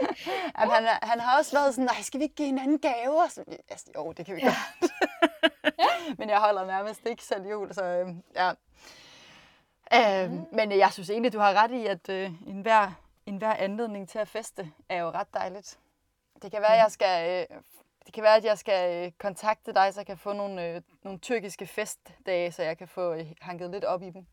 Jamen, 0.58 0.74
han, 0.74 0.98
han 1.02 1.20
har 1.20 1.38
også 1.38 1.56
været 1.56 1.74
sådan, 1.74 1.84
nej, 1.84 2.02
skal 2.02 2.20
vi 2.20 2.24
ikke 2.24 2.34
give 2.34 2.46
hinanden 2.46 2.78
gaver? 2.78 3.28
Så, 3.28 3.44
altså, 3.68 3.86
jo, 3.96 4.12
det 4.12 4.26
kan 4.26 4.36
vi 4.36 4.40
ja. 4.40 4.46
godt. 4.80 4.92
ja. 5.78 6.14
Men 6.18 6.28
jeg 6.28 6.38
holder 6.38 6.66
nærmest 6.66 7.06
ikke 7.06 7.24
selv 7.24 7.46
jul, 7.46 7.74
så 7.74 7.84
øh, 7.84 8.08
ja. 8.36 8.50
Øh, 9.94 10.30
mm. 10.30 10.44
Men 10.52 10.72
jeg 10.72 10.92
synes 10.92 11.10
egentlig, 11.10 11.32
du 11.32 11.38
har 11.38 11.52
ret 11.62 11.70
i, 11.70 11.86
at 11.86 12.08
øh, 12.08 12.30
enhver, 12.46 13.01
enhver 13.26 13.54
anledning 13.54 14.08
til 14.08 14.18
at 14.18 14.28
feste 14.28 14.72
er 14.88 14.96
jo 14.96 15.10
ret 15.10 15.34
dejligt. 15.34 15.78
Det 16.42 16.50
kan 16.50 16.62
være, 16.62 16.72
at 16.72 16.78
jeg 16.78 16.92
skal 16.92 17.46
øh, 17.50 17.60
det 18.06 18.14
kan 18.14 18.22
være, 18.22 18.36
at 18.36 18.44
jeg 18.44 18.58
skal 18.58 19.04
øh, 19.06 19.12
kontakte 19.18 19.72
dig, 19.72 19.94
så 19.94 20.00
jeg 20.00 20.06
kan 20.06 20.18
få 20.18 20.32
nogle, 20.32 20.68
øh, 20.68 20.82
nogle 21.02 21.18
tyrkiske 21.18 21.66
festdage, 21.66 22.52
så 22.52 22.62
jeg 22.62 22.78
kan 22.78 22.88
få 22.88 23.14
øh, 23.14 23.26
hanket 23.40 23.70
lidt 23.70 23.84
op 23.84 24.02
i 24.02 24.10
dem. 24.10 24.26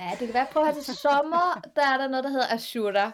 Ja, 0.00 0.10
det 0.10 0.18
kan 0.18 0.34
være, 0.34 0.46
på 0.52 0.60
at 0.60 0.76
til 0.76 0.96
sommer, 0.96 1.60
der 1.76 1.82
er 1.82 1.96
der 1.96 2.08
noget, 2.08 2.24
der 2.24 2.30
hedder 2.30 2.54
Ashura, 2.54 3.06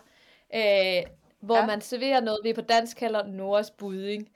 øh, 0.55 1.11
hvor 1.41 1.57
ja. 1.57 1.67
man 1.67 1.81
serverer 1.81 2.21
noget, 2.21 2.41
vi 2.43 2.53
på 2.53 2.61
dansk 2.61 2.97
kalder 2.97 3.27
Nords 3.27 3.71
budding. 3.71 4.29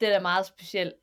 Det 0.00 0.14
er 0.14 0.20
meget 0.20 0.46
specielt. 0.46 0.94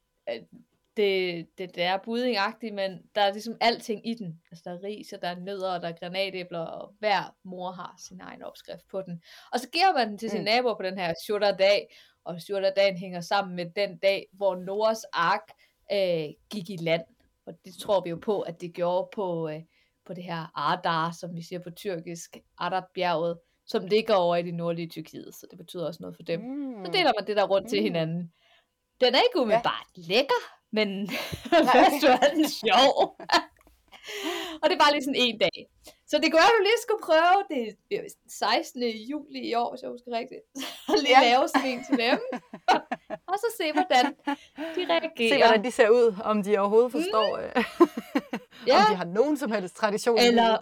Det, 0.98 1.48
det, 1.58 1.76
det 1.76 1.84
er 1.84 1.98
buddingagtigt, 1.98 2.74
men 2.74 3.02
der 3.16 3.22
er 3.22 3.32
ligesom 3.32 3.58
alting 3.62 4.08
i 4.08 4.14
den. 4.14 4.42
Altså 4.52 4.64
der 4.66 4.72
er 4.72 4.84
ris, 4.84 5.14
og 5.14 5.22
der 5.22 5.28
er 5.28 5.40
nødder, 5.40 5.74
og 5.74 5.82
der 5.82 5.88
er 5.88 6.00
granatæbler, 6.00 6.60
og 6.60 6.94
hver 7.00 7.36
mor 7.44 7.72
har 7.72 7.96
sin 8.08 8.22
egen 8.22 8.44
opskrift 8.44 8.88
på 8.92 9.02
den. 9.02 9.22
Og 9.54 9.60
så 9.60 9.70
giver 9.70 9.94
man 9.94 10.10
den 10.10 10.18
til 10.18 10.30
sin 10.30 10.40
mm. 10.40 10.46
nabo 10.46 10.74
på 10.74 10.84
den 10.84 10.98
her 10.98 11.10
Ashura-dag, 11.10 11.88
og 12.24 12.42
Shurda-dagen 12.42 12.98
hænger 12.98 13.22
sammen 13.22 13.56
med 13.56 13.66
den 13.76 13.98
dag, 13.98 14.28
hvor 14.34 14.56
Noras 14.56 15.04
ark 15.14 15.52
øh, 15.92 16.30
gik 16.50 16.70
i 16.70 16.78
land. 16.82 17.04
Og 17.46 17.54
det 17.66 17.74
tror 17.82 18.02
vi 18.02 18.10
jo 18.10 18.16
på, 18.16 18.42
at 18.42 18.62
det 18.62 18.74
gjorde 18.74 19.10
på, 19.16 19.50
øh, 19.50 19.62
på 20.06 20.14
det 20.14 20.24
her 20.24 20.52
Ardar, 20.56 21.12
som 21.12 21.36
vi 21.36 21.42
siger 21.42 21.60
på 21.60 21.72
tyrkisk, 21.72 22.38
Ardar-bjerget, 22.58 23.40
som 23.66 23.86
ligger 23.86 24.16
over 24.16 24.36
i 24.36 24.44
det 24.44 24.54
nordlige 24.54 24.88
Tyrkiet, 24.88 25.36
så 25.36 25.48
det 25.52 25.58
betyder 25.58 25.88
også 25.88 25.98
noget 26.02 26.16
for 26.16 26.24
dem. 26.24 26.42
Mm. 26.42 26.86
Så 26.86 26.92
deler 26.92 27.12
man 27.20 27.28
det 27.28 27.38
der 27.38 27.48
rundt 27.48 27.66
mm. 27.66 27.70
til 27.70 27.82
hinanden. 27.82 28.34
Den 29.02 29.16
er 29.16 29.20
ikke 29.30 29.40
umiddelbart 29.40 29.88
ja. 29.98 30.02
lækker, 30.02 30.57
men 30.78 31.10
først 31.74 32.04
er 32.04 32.30
den 32.36 32.50
sjov. 32.50 32.96
og 34.62 34.66
det 34.70 34.78
bare 34.84 34.92
lige 34.92 35.04
sådan 35.04 35.22
en 35.26 35.38
dag. 35.38 35.60
Så 36.10 36.18
det 36.18 36.26
at 36.26 36.32
du 36.32 36.64
lige 36.70 36.82
skulle 36.86 37.04
prøve, 37.10 37.38
det 37.50 37.98
er 38.00 38.02
16. 38.28 38.84
juli 38.84 39.40
i 39.40 39.54
år, 39.54 39.70
hvis 39.72 39.82
jeg 39.82 39.90
husker 39.90 40.12
rigtigt, 40.12 40.42
og 40.88 40.96
lige 41.04 41.20
ja. 41.22 41.30
lave 41.30 41.48
sådan 41.48 41.70
en 41.70 41.84
til 41.90 41.98
dem, 42.06 42.20
og 43.28 43.36
så 43.44 43.48
se, 43.58 43.74
hvordan 43.74 44.06
de 44.76 44.82
reagerer. 44.94 45.30
Se, 45.30 45.38
hvordan 45.38 45.64
de 45.64 45.72
ser 45.72 45.90
ud, 45.90 46.16
om 46.24 46.44
de 46.44 46.58
overhovedet 46.58 46.92
forstår, 46.92 47.38
mm. 47.38 47.88
ja. 48.68 48.76
om 48.76 48.86
de 48.92 48.96
har 48.96 49.06
nogen 49.06 49.38
som 49.38 49.52
helst 49.52 49.76
tradition. 49.76 50.20
Eller, 50.20 50.58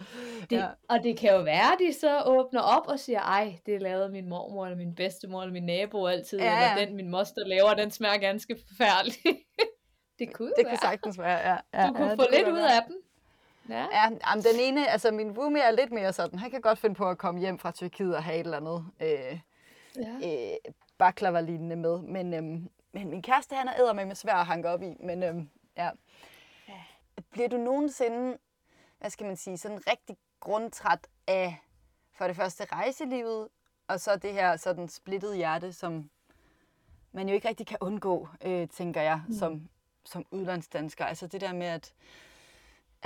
det, 0.50 0.58
ja. 0.58 0.68
Og 0.90 1.04
det 1.04 1.18
kan 1.18 1.34
jo 1.34 1.42
være, 1.42 1.74
at 1.74 1.80
de 1.80 1.94
så 1.94 2.24
åbner 2.26 2.62
op 2.62 2.88
og 2.88 3.00
siger, 3.00 3.20
ej, 3.20 3.60
det 3.66 3.82
lavede 3.82 4.10
min 4.10 4.30
mormor, 4.30 4.66
eller 4.66 4.78
min 4.78 4.96
bedstemor, 4.96 5.42
eller 5.42 5.54
min 5.54 5.66
nabo 5.66 6.08
altid, 6.08 6.40
ja. 6.40 6.72
eller 6.72 6.86
den 6.86 6.96
min 6.96 7.10
moster 7.10 7.48
laver, 7.48 7.74
den 7.74 7.92
smager 7.92 8.18
ganske 8.18 8.58
forfærdelig. 8.68 9.46
Det 10.20 10.34
kunne 10.34 10.50
Det 10.58 10.66
være. 10.66 10.70
kan 10.70 10.80
sagtens 10.80 11.20
være, 11.20 11.52
ja. 11.52 11.58
ja 11.74 11.88
du 11.88 11.94
kunne 11.94 12.08
ja, 12.08 12.14
få 12.14 12.26
lidt 12.32 12.48
ud 12.48 12.60
af 12.60 12.82
dem. 12.88 13.02
Ja. 13.70 13.86
ja 13.92 14.02
jamen, 14.02 14.44
den 14.44 14.60
ene, 14.60 14.88
altså 14.90 15.12
min 15.12 15.32
roomie 15.32 15.62
er 15.62 15.72
lidt 15.72 15.92
mere 15.92 16.14
sådan, 16.14 16.40
han 16.40 16.52
kan 16.52 16.62
godt 16.62 16.80
finde 16.80 16.96
på 16.96 17.10
at 17.10 17.18
komme 17.18 17.40
hjem 17.40 17.60
fra 17.60 17.72
Tyrkiet 17.72 18.16
og 18.16 18.24
have 18.24 18.36
et 18.36 18.46
eller 18.46 18.58
andet 18.58 18.86
øh, 19.00 19.40
ja. 19.96 20.52
øh, 20.52 20.74
baklava-lignende 20.98 21.76
med. 21.76 22.02
Men, 22.02 22.34
øhm, 22.34 22.70
men 22.92 23.10
min 23.10 23.22
kæreste, 23.22 23.56
han 23.56 23.68
er 23.68 23.94
med 23.94 24.16
svær 24.16 24.36
at 24.36 24.46
hanke 24.46 24.70
op 24.70 24.82
i. 24.82 24.96
Men 25.00 25.24
øhm, 25.24 25.50
ja. 25.78 25.90
ja. 26.68 26.82
Bliver 27.32 27.50
du 27.50 27.58
nogensinde, 27.58 28.38
hvad 29.00 29.10
skal 29.10 29.26
man 29.26 29.36
sige, 29.36 29.58
sådan 29.58 29.88
rigtig 29.88 30.18
grundtræt 30.40 31.08
af 31.28 31.58
for 32.14 32.28
det 32.28 32.36
første 32.36 32.66
rejselivet, 32.66 33.48
og 33.88 34.00
så 34.00 34.16
det 34.16 34.34
her 34.34 34.58
sådan 34.58 34.88
splittede 34.90 35.36
hjerte, 35.36 35.74
som 35.74 36.10
man 37.12 37.28
jo 37.30 37.36
ikke 37.36 37.48
rigtig 37.48 37.68
kan 37.68 37.78
undgå, 37.82 38.28
øh, 38.46 38.68
tænker 38.68 39.02
jeg, 39.02 39.22
mm. 39.28 39.34
som, 39.34 39.70
som 40.06 40.26
udlandsdansker. 40.32 41.06
Altså 41.06 41.28
det 41.28 41.42
der 41.42 41.54
med, 41.54 41.68
at 41.68 41.94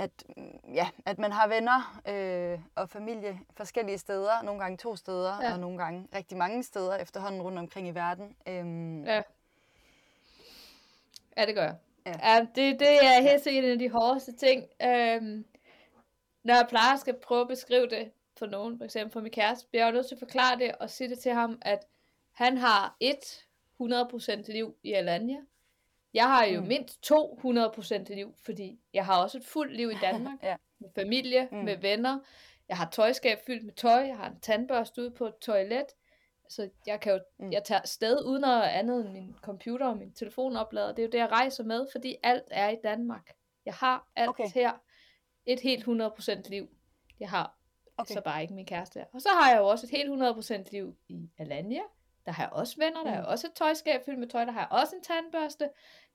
at, 0.00 0.24
mm, 0.36 0.74
ja, 0.74 0.88
at 1.06 1.18
man 1.18 1.32
har 1.32 1.48
venner 1.48 2.00
øh, 2.08 2.58
og 2.74 2.88
familie 2.88 3.40
forskellige 3.56 3.98
steder, 3.98 4.42
nogle 4.42 4.60
gange 4.60 4.76
to 4.76 4.96
steder, 4.96 5.42
ja. 5.42 5.52
og 5.52 5.60
nogle 5.60 5.78
gange 5.78 6.08
rigtig 6.14 6.38
mange 6.38 6.62
steder 6.62 6.96
efterhånden 6.96 7.42
rundt 7.42 7.58
omkring 7.58 7.88
i 7.88 7.90
verden. 7.90 8.36
Øhm, 8.48 9.04
ja. 9.04 9.22
ja, 11.36 11.46
det 11.46 11.54
gør 11.54 11.62
jeg. 11.62 11.76
Ja. 12.06 12.14
Ja, 12.22 12.40
det, 12.40 12.80
det 12.80 13.04
er 13.04 13.20
helt 13.20 13.42
sikkert 13.42 13.64
en 13.64 13.70
af 13.70 13.78
de 13.78 13.90
hårdeste 13.90 14.32
ting. 14.32 14.64
Øhm, 14.82 15.44
når 16.42 16.54
jeg 16.54 16.66
plejer 16.68 16.94
at 16.94 17.00
skal 17.00 17.14
prøve 17.22 17.40
at 17.40 17.48
beskrive 17.48 17.88
det 17.88 18.10
for 18.38 18.46
nogen, 18.46 18.78
for 18.78 18.84
eksempel 18.84 19.12
for 19.12 19.20
min 19.20 19.32
kæreste, 19.32 19.68
bliver 19.68 19.84
jeg 19.84 19.92
nødt 19.92 20.06
til 20.06 20.14
at 20.14 20.18
forklare 20.18 20.58
det 20.58 20.74
og 20.74 20.90
sige 20.90 21.10
det 21.10 21.18
til 21.18 21.32
ham, 21.32 21.58
at 21.62 21.86
han 22.32 22.56
har 22.58 22.96
et 23.00 23.44
100% 23.82 24.52
liv 24.52 24.74
i 24.82 24.92
Alanya, 24.92 25.36
jeg 26.14 26.24
har 26.24 26.44
jo 26.44 26.60
mm. 26.60 26.66
mindst 26.66 27.02
to 27.02 27.40
100% 27.44 28.14
liv, 28.14 28.34
fordi 28.44 28.78
jeg 28.94 29.06
har 29.06 29.22
også 29.22 29.38
et 29.38 29.44
fuldt 29.44 29.76
liv 29.76 29.90
i 29.90 29.94
Danmark. 30.06 30.38
ja. 30.42 30.56
Med 30.78 30.88
familie, 30.94 31.48
mm. 31.52 31.58
med 31.58 31.76
venner. 31.76 32.18
Jeg 32.68 32.76
har 32.76 32.90
tøjskab 32.90 33.38
fyldt 33.46 33.64
med 33.64 33.72
tøj. 33.72 34.00
Jeg 34.00 34.16
har 34.16 34.28
en 34.28 34.40
tandbørste 34.40 35.02
ude 35.02 35.10
på 35.10 35.26
et 35.26 35.38
toilet. 35.40 35.86
Så 36.48 36.70
jeg 36.86 37.00
kan 37.00 37.12
jo, 37.12 37.20
mm. 37.38 37.52
jeg 37.52 37.64
tager 37.64 37.80
sted 37.84 38.24
uden 38.24 38.44
at 38.44 38.62
andet 38.62 39.00
end 39.00 39.12
min 39.12 39.34
computer 39.42 39.86
og 39.86 39.96
min 39.96 40.12
telefonoplader. 40.12 40.88
Det 40.88 40.98
er 40.98 41.06
jo 41.06 41.10
det, 41.10 41.18
jeg 41.18 41.30
rejser 41.30 41.64
med, 41.64 41.86
fordi 41.92 42.16
alt 42.22 42.44
er 42.50 42.68
i 42.68 42.76
Danmark. 42.84 43.32
Jeg 43.64 43.74
har 43.74 44.10
alt 44.16 44.28
okay. 44.28 44.48
her. 44.54 44.72
Et 45.46 45.60
helt 45.60 45.84
100% 45.84 46.48
liv. 46.50 46.68
Jeg 47.20 47.30
har 47.30 47.58
okay. 47.96 48.14
så 48.14 48.20
bare 48.20 48.42
ikke 48.42 48.54
min 48.54 48.66
kæreste 48.66 48.98
her. 48.98 49.06
Og 49.12 49.20
så 49.20 49.28
har 49.28 49.50
jeg 49.50 49.58
jo 49.58 49.66
også 49.66 49.86
et 49.86 49.90
helt 49.90 50.22
100% 50.22 50.70
liv 50.72 50.96
i 51.08 51.30
Alanya. 51.38 51.82
Der 52.30 52.34
har 52.34 52.42
jeg 52.42 52.52
også 52.52 52.76
venner, 52.78 53.02
der 53.02 53.10
har 53.10 53.16
jeg 53.16 53.26
også 53.26 53.46
et 53.46 53.52
tøjskab 53.52 54.04
fyldt 54.04 54.18
med 54.18 54.28
tøj, 54.28 54.44
der 54.44 54.52
har 54.52 54.60
jeg 54.60 54.80
også 54.80 54.96
en 54.96 55.02
tandbørste, 55.02 55.70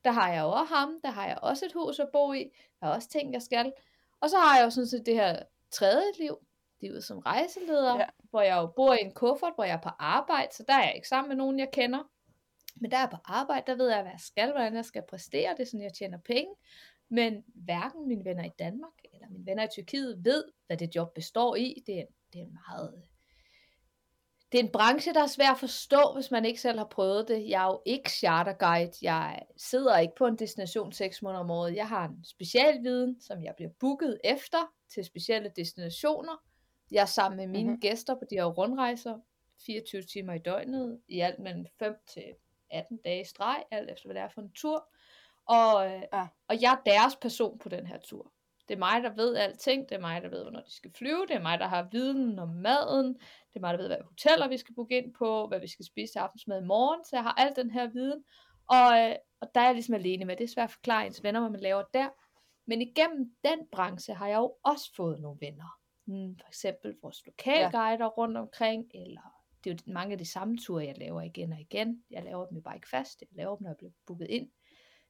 der 0.05 0.11
har 0.11 0.33
jeg 0.33 0.43
også 0.43 0.73
ham, 0.73 0.99
der 1.03 1.11
har 1.11 1.27
jeg 1.27 1.39
også 1.41 1.65
et 1.65 1.73
hus 1.73 1.99
at 1.99 2.09
bo 2.13 2.33
i, 2.33 2.51
der 2.79 2.87
er 2.87 2.91
også 2.91 3.09
ting, 3.09 3.33
jeg 3.33 3.41
skal. 3.41 3.73
Og 4.21 4.29
så 4.29 4.37
har 4.37 4.57
jeg 4.57 4.65
jo 4.65 4.69
sådan 4.69 4.87
set 4.87 5.05
det 5.05 5.13
her 5.13 5.43
tredje 5.71 6.11
liv, 6.19 6.37
livet 6.81 7.03
som 7.03 7.19
rejseleder, 7.19 7.99
ja. 7.99 8.05
hvor 8.29 8.41
jeg 8.41 8.55
jo 8.55 8.67
bor 8.67 8.93
i 8.93 9.01
en 9.01 9.13
kuffert, 9.13 9.51
hvor 9.55 9.63
jeg 9.63 9.73
er 9.73 9.81
på 9.81 9.89
arbejde, 9.99 10.47
så 10.51 10.63
der 10.67 10.73
er 10.73 10.83
jeg 10.83 10.95
ikke 10.95 11.07
sammen 11.07 11.29
med 11.29 11.35
nogen, 11.35 11.59
jeg 11.59 11.71
kender. 11.73 12.09
Men 12.75 12.91
der 12.91 12.97
er 12.97 13.07
på 13.07 13.17
arbejde, 13.25 13.63
der 13.67 13.75
ved 13.75 13.89
jeg, 13.89 14.01
hvad 14.01 14.11
jeg 14.11 14.19
skal, 14.19 14.51
hvordan 14.51 14.75
jeg 14.75 14.85
skal 14.85 15.03
præstere, 15.09 15.51
det 15.51 15.59
er 15.59 15.65
sådan, 15.65 15.81
jeg 15.81 15.93
tjener 15.93 16.17
penge. 16.17 16.55
Men 17.09 17.43
hverken 17.47 18.07
mine 18.07 18.25
venner 18.25 18.43
i 18.43 18.51
Danmark 18.59 18.93
eller 19.13 19.27
mine 19.29 19.45
venner 19.45 19.63
i 19.63 19.67
Tyrkiet 19.71 20.25
ved, 20.25 20.43
hvad 20.67 20.77
det 20.77 20.95
job 20.95 21.13
består 21.13 21.55
i. 21.55 21.83
Det 21.87 21.99
er, 21.99 22.05
det 22.33 22.41
er 22.41 22.45
en 22.45 22.57
meget 22.67 23.03
det 24.51 24.59
er 24.59 24.63
en 24.63 24.71
branche, 24.71 25.13
der 25.13 25.23
er 25.23 25.27
svær 25.27 25.51
at 25.51 25.59
forstå, 25.59 26.11
hvis 26.13 26.31
man 26.31 26.45
ikke 26.45 26.61
selv 26.61 26.77
har 26.77 26.85
prøvet 26.85 27.27
det. 27.27 27.49
Jeg 27.49 27.63
er 27.63 27.67
jo 27.67 27.81
ikke 27.85 28.11
charterguide. 28.11 28.91
Jeg 29.01 29.41
sidder 29.57 29.97
ikke 29.97 30.15
på 30.17 30.27
en 30.27 30.35
destination 30.35 30.91
seks 30.91 31.21
måneder 31.21 31.43
om 31.43 31.51
året. 31.51 31.75
Jeg 31.75 31.87
har 31.87 32.07
en 32.07 32.25
specialviden, 32.25 33.21
som 33.21 33.43
jeg 33.43 33.53
bliver 33.55 33.71
booket 33.79 34.19
efter 34.23 34.57
til 34.93 35.05
specielle 35.05 35.51
destinationer. 35.55 36.43
Jeg 36.91 37.01
er 37.01 37.05
sammen 37.05 37.37
med 37.37 37.47
mine 37.47 37.69
mm-hmm. 37.69 37.81
gæster 37.81 38.15
på 38.15 38.25
de 38.29 38.35
her 38.35 38.45
rundrejser 38.45 39.19
24 39.65 40.01
timer 40.01 40.33
i 40.33 40.39
døgnet, 40.39 40.99
i 41.07 41.19
alt 41.19 41.39
mellem 41.39 41.65
5 41.79 41.95
til 42.13 42.23
18 42.71 42.99
dage 43.05 43.25
streg, 43.25 43.63
alt 43.71 43.91
efter 43.91 44.07
hvad 44.07 44.15
det 44.15 44.23
er 44.23 44.29
for 44.29 44.41
en 44.41 44.51
tur. 44.51 44.89
Og, 45.45 45.85
ja. 46.13 46.27
og 46.47 46.61
jeg 46.61 46.71
er 46.71 46.91
deres 46.91 47.15
person 47.15 47.57
på 47.57 47.69
den 47.69 47.87
her 47.87 47.97
tur. 47.99 48.31
Det 48.67 48.73
er 48.73 48.79
mig, 48.79 49.03
der 49.03 49.09
ved 49.15 49.35
alting. 49.35 49.89
Det 49.89 49.95
er 49.95 49.99
mig, 49.99 50.21
der 50.21 50.29
ved, 50.29 50.41
hvornår 50.41 50.59
de 50.59 50.75
skal 50.75 50.91
flyve. 50.97 51.25
Det 51.27 51.35
er 51.35 51.41
mig, 51.41 51.59
der 51.59 51.67
har 51.67 51.87
viden 51.91 52.39
om 52.39 52.49
maden. 52.49 53.13
Det 53.13 53.55
er 53.55 53.59
mig, 53.59 53.73
der 53.73 53.79
ved, 53.79 53.87
hvad 53.87 53.97
hoteller 54.07 54.47
vi 54.47 54.57
skal 54.57 54.75
booke 54.75 54.97
ind 54.97 55.13
på. 55.13 55.47
Hvad 55.47 55.59
vi 55.59 55.67
skal 55.67 55.85
spise 55.85 56.13
til 56.13 56.19
aftensmad 56.19 56.61
i 56.61 56.65
morgen. 56.65 57.05
Så 57.05 57.15
jeg 57.15 57.23
har 57.23 57.33
al 57.33 57.55
den 57.55 57.71
her 57.71 57.87
viden. 57.87 58.23
Og, 58.69 58.99
øh, 58.99 59.15
og 59.41 59.47
der 59.55 59.61
er 59.61 59.65
jeg 59.65 59.73
ligesom 59.73 59.95
alene 59.95 60.25
med. 60.25 60.35
Det 60.35 60.43
er 60.43 60.53
svært 60.55 60.69
at 60.69 60.71
forklare 60.71 61.05
ens 61.05 61.23
venner, 61.23 61.39
hvad 61.39 61.49
man 61.49 61.59
laver 61.59 61.83
der. 61.93 62.09
Men 62.67 62.81
igennem 62.81 63.35
den 63.43 63.59
branche 63.71 64.13
har 64.13 64.27
jeg 64.27 64.37
jo 64.37 64.55
også 64.63 64.95
fået 64.95 65.21
nogle 65.21 65.37
venner. 65.41 65.79
Hmm, 66.05 66.37
for 66.37 66.47
eksempel 66.47 66.95
vores 67.01 67.25
lokalguider 67.25 68.05
ja. 68.05 68.07
rundt 68.07 68.37
omkring, 68.37 68.85
eller 68.93 69.35
det 69.63 69.71
er 69.71 69.75
jo 69.87 69.93
mange 69.93 70.11
af 70.11 70.17
de 70.17 70.31
samme 70.31 70.57
ture, 70.57 70.85
jeg 70.85 70.97
laver 70.97 71.21
igen 71.21 71.53
og 71.53 71.59
igen. 71.59 72.03
Jeg 72.09 72.23
laver 72.23 72.45
dem 72.45 72.55
jo 72.55 72.61
bare 72.61 72.75
ikke 72.75 72.89
fast. 72.89 73.21
Jeg 73.21 73.27
laver 73.31 73.55
dem, 73.55 73.63
når 73.63 73.69
jeg 73.69 73.77
bliver 73.77 73.91
booket 74.07 74.27
ind. 74.29 74.49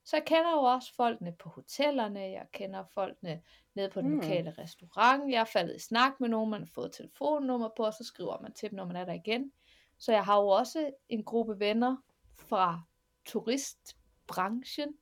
Så 0.05 0.15
jeg 0.17 0.25
kender 0.25 0.51
jo 0.51 0.57
også 0.57 0.95
folkene 0.95 1.31
på 1.31 1.49
hotellerne, 1.49 2.19
jeg 2.19 2.47
kender 2.51 2.83
folkene 2.93 3.41
nede 3.73 3.89
på 3.89 4.01
den 4.01 4.09
mm. 4.09 4.15
lokale 4.15 4.55
restaurant, 4.57 5.31
jeg 5.31 5.39
er 5.39 5.45
faldet 5.45 5.75
i 5.75 5.79
snak 5.79 6.11
med 6.19 6.29
nogen, 6.29 6.49
man 6.49 6.61
har 6.61 6.69
fået 6.73 6.91
telefonnummer 6.91 7.69
på, 7.77 7.83
og 7.83 7.93
så 7.93 8.03
skriver 8.03 8.41
man 8.41 8.53
til 8.53 8.69
dem, 8.69 8.77
når 8.77 8.85
man 8.85 8.95
er 8.95 9.05
der 9.05 9.13
igen. 9.13 9.51
Så 9.97 10.11
jeg 10.11 10.23
har 10.23 10.41
jo 10.41 10.47
også 10.47 10.91
en 11.09 11.23
gruppe 11.23 11.59
venner 11.59 11.97
fra 12.37 12.81
turistbranchen 13.25 14.95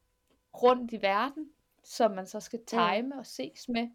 rundt 0.53 0.93
i 0.93 1.01
verden, 1.01 1.49
som 1.83 2.11
man 2.11 2.27
så 2.27 2.39
skal 2.39 2.65
time 2.65 3.01
mm. 3.01 3.11
og 3.11 3.25
ses 3.25 3.69
med. 3.69 3.89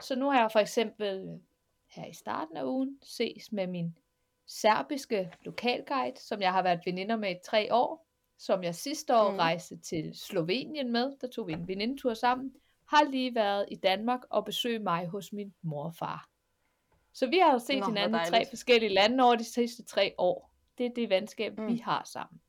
Så 0.00 0.16
nu 0.16 0.30
har 0.30 0.40
jeg 0.40 0.52
for 0.52 0.58
eksempel 0.58 1.40
her 1.86 2.06
i 2.06 2.12
starten 2.12 2.56
af 2.56 2.64
ugen 2.64 2.98
ses 3.02 3.52
med 3.52 3.66
min 3.66 3.98
serbiske 4.46 5.32
lokalguide, 5.42 6.20
som 6.20 6.40
jeg 6.40 6.52
har 6.52 6.62
været 6.62 6.80
veninder 6.84 7.16
med 7.16 7.30
i 7.30 7.38
tre 7.44 7.74
år, 7.74 8.06
som 8.42 8.64
jeg 8.64 8.74
sidste 8.74 9.16
år 9.16 9.30
mm. 9.30 9.36
rejste 9.36 9.76
til 9.76 10.14
Slovenien 10.14 10.92
med, 10.92 11.12
der 11.20 11.26
tog 11.26 11.46
vi 11.46 11.52
en 11.52 11.68
venindetur 11.68 12.14
sammen, 12.14 12.52
har 12.88 13.10
lige 13.10 13.34
været 13.34 13.66
i 13.70 13.76
Danmark 13.76 14.20
og 14.30 14.44
besøgt 14.44 14.82
mig 14.82 15.06
hos 15.06 15.32
min 15.32 15.54
mor 15.62 15.84
og 15.84 15.94
far. 15.94 16.28
Så 17.12 17.26
vi 17.26 17.38
har 17.38 17.52
jo 17.52 17.58
set 17.58 17.78
Nå, 17.78 17.86
hinanden 17.86 18.20
i 18.20 18.30
tre 18.30 18.46
forskellige 18.50 18.94
lande 18.94 19.24
over 19.24 19.34
de 19.34 19.44
sidste 19.44 19.84
tre 19.84 20.14
år. 20.18 20.54
Det 20.78 20.86
er 20.86 20.90
det 20.96 21.10
venskab, 21.10 21.58
mm. 21.58 21.66
vi 21.66 21.76
har 21.76 22.02
sammen. 22.04 22.40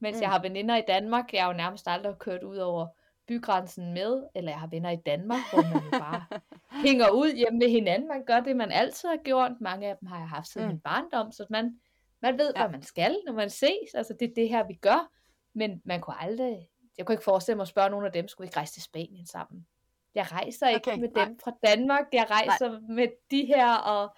Mens 0.00 0.16
mm. 0.16 0.22
jeg 0.22 0.30
har 0.30 0.42
veninder 0.42 0.76
i 0.76 0.82
Danmark, 0.88 1.32
jeg 1.32 1.42
har 1.42 1.52
jo 1.52 1.56
nærmest 1.56 1.88
aldrig 1.88 2.18
kørt 2.18 2.42
ud 2.42 2.56
over 2.56 2.86
bygrænsen 3.28 3.94
med, 3.94 4.22
eller 4.34 4.50
jeg 4.50 4.60
har 4.60 4.66
venner 4.66 4.90
i 4.90 4.98
Danmark, 5.06 5.40
hvor 5.52 5.62
man 5.62 5.84
jo 5.84 5.98
bare 5.98 6.24
hænger 6.86 7.10
ud 7.10 7.36
hjemme 7.36 7.58
med 7.58 7.70
hinanden. 7.70 8.08
Man 8.08 8.24
gør 8.24 8.40
det, 8.40 8.56
man 8.56 8.72
altid 8.72 9.08
har 9.08 9.22
gjort. 9.24 9.52
Mange 9.60 9.88
af 9.88 9.96
dem 9.96 10.08
har 10.08 10.18
jeg 10.18 10.28
haft 10.28 10.48
siden 10.48 10.66
mm. 10.66 10.72
min 10.72 10.80
barndom, 10.80 11.32
så 11.32 11.46
man 11.50 11.80
man 12.22 12.38
ved, 12.38 12.52
ja. 12.56 12.62
hvad 12.62 12.70
man 12.70 12.82
skal, 12.82 13.16
når 13.26 13.32
man 13.32 13.50
ses. 13.50 13.94
Altså, 13.94 14.14
det 14.20 14.30
er 14.30 14.34
det 14.34 14.48
her, 14.48 14.66
vi 14.66 14.74
gør. 14.74 15.10
Men 15.54 15.82
man 15.84 16.00
kunne 16.00 16.22
aldrig... 16.22 16.68
Jeg 16.98 17.06
kunne 17.06 17.14
ikke 17.14 17.24
forestille 17.24 17.56
mig 17.56 17.62
at 17.62 17.68
spørge 17.68 17.90
nogen 17.90 18.06
af 18.06 18.12
dem, 18.12 18.28
skulle 18.28 18.46
ikke 18.46 18.56
rejse 18.56 18.72
til 18.72 18.82
Spanien 18.82 19.26
sammen. 19.26 19.66
Jeg 20.14 20.32
rejser 20.32 20.68
ikke 20.68 20.90
okay, 20.90 21.00
med 21.00 21.08
nej. 21.08 21.24
dem 21.24 21.38
fra 21.38 21.52
Danmark. 21.66 22.06
Jeg 22.12 22.26
rejser 22.30 22.70
nej. 22.70 22.80
med 22.80 23.08
de 23.30 23.44
her, 23.44 23.74
og, 23.74 24.16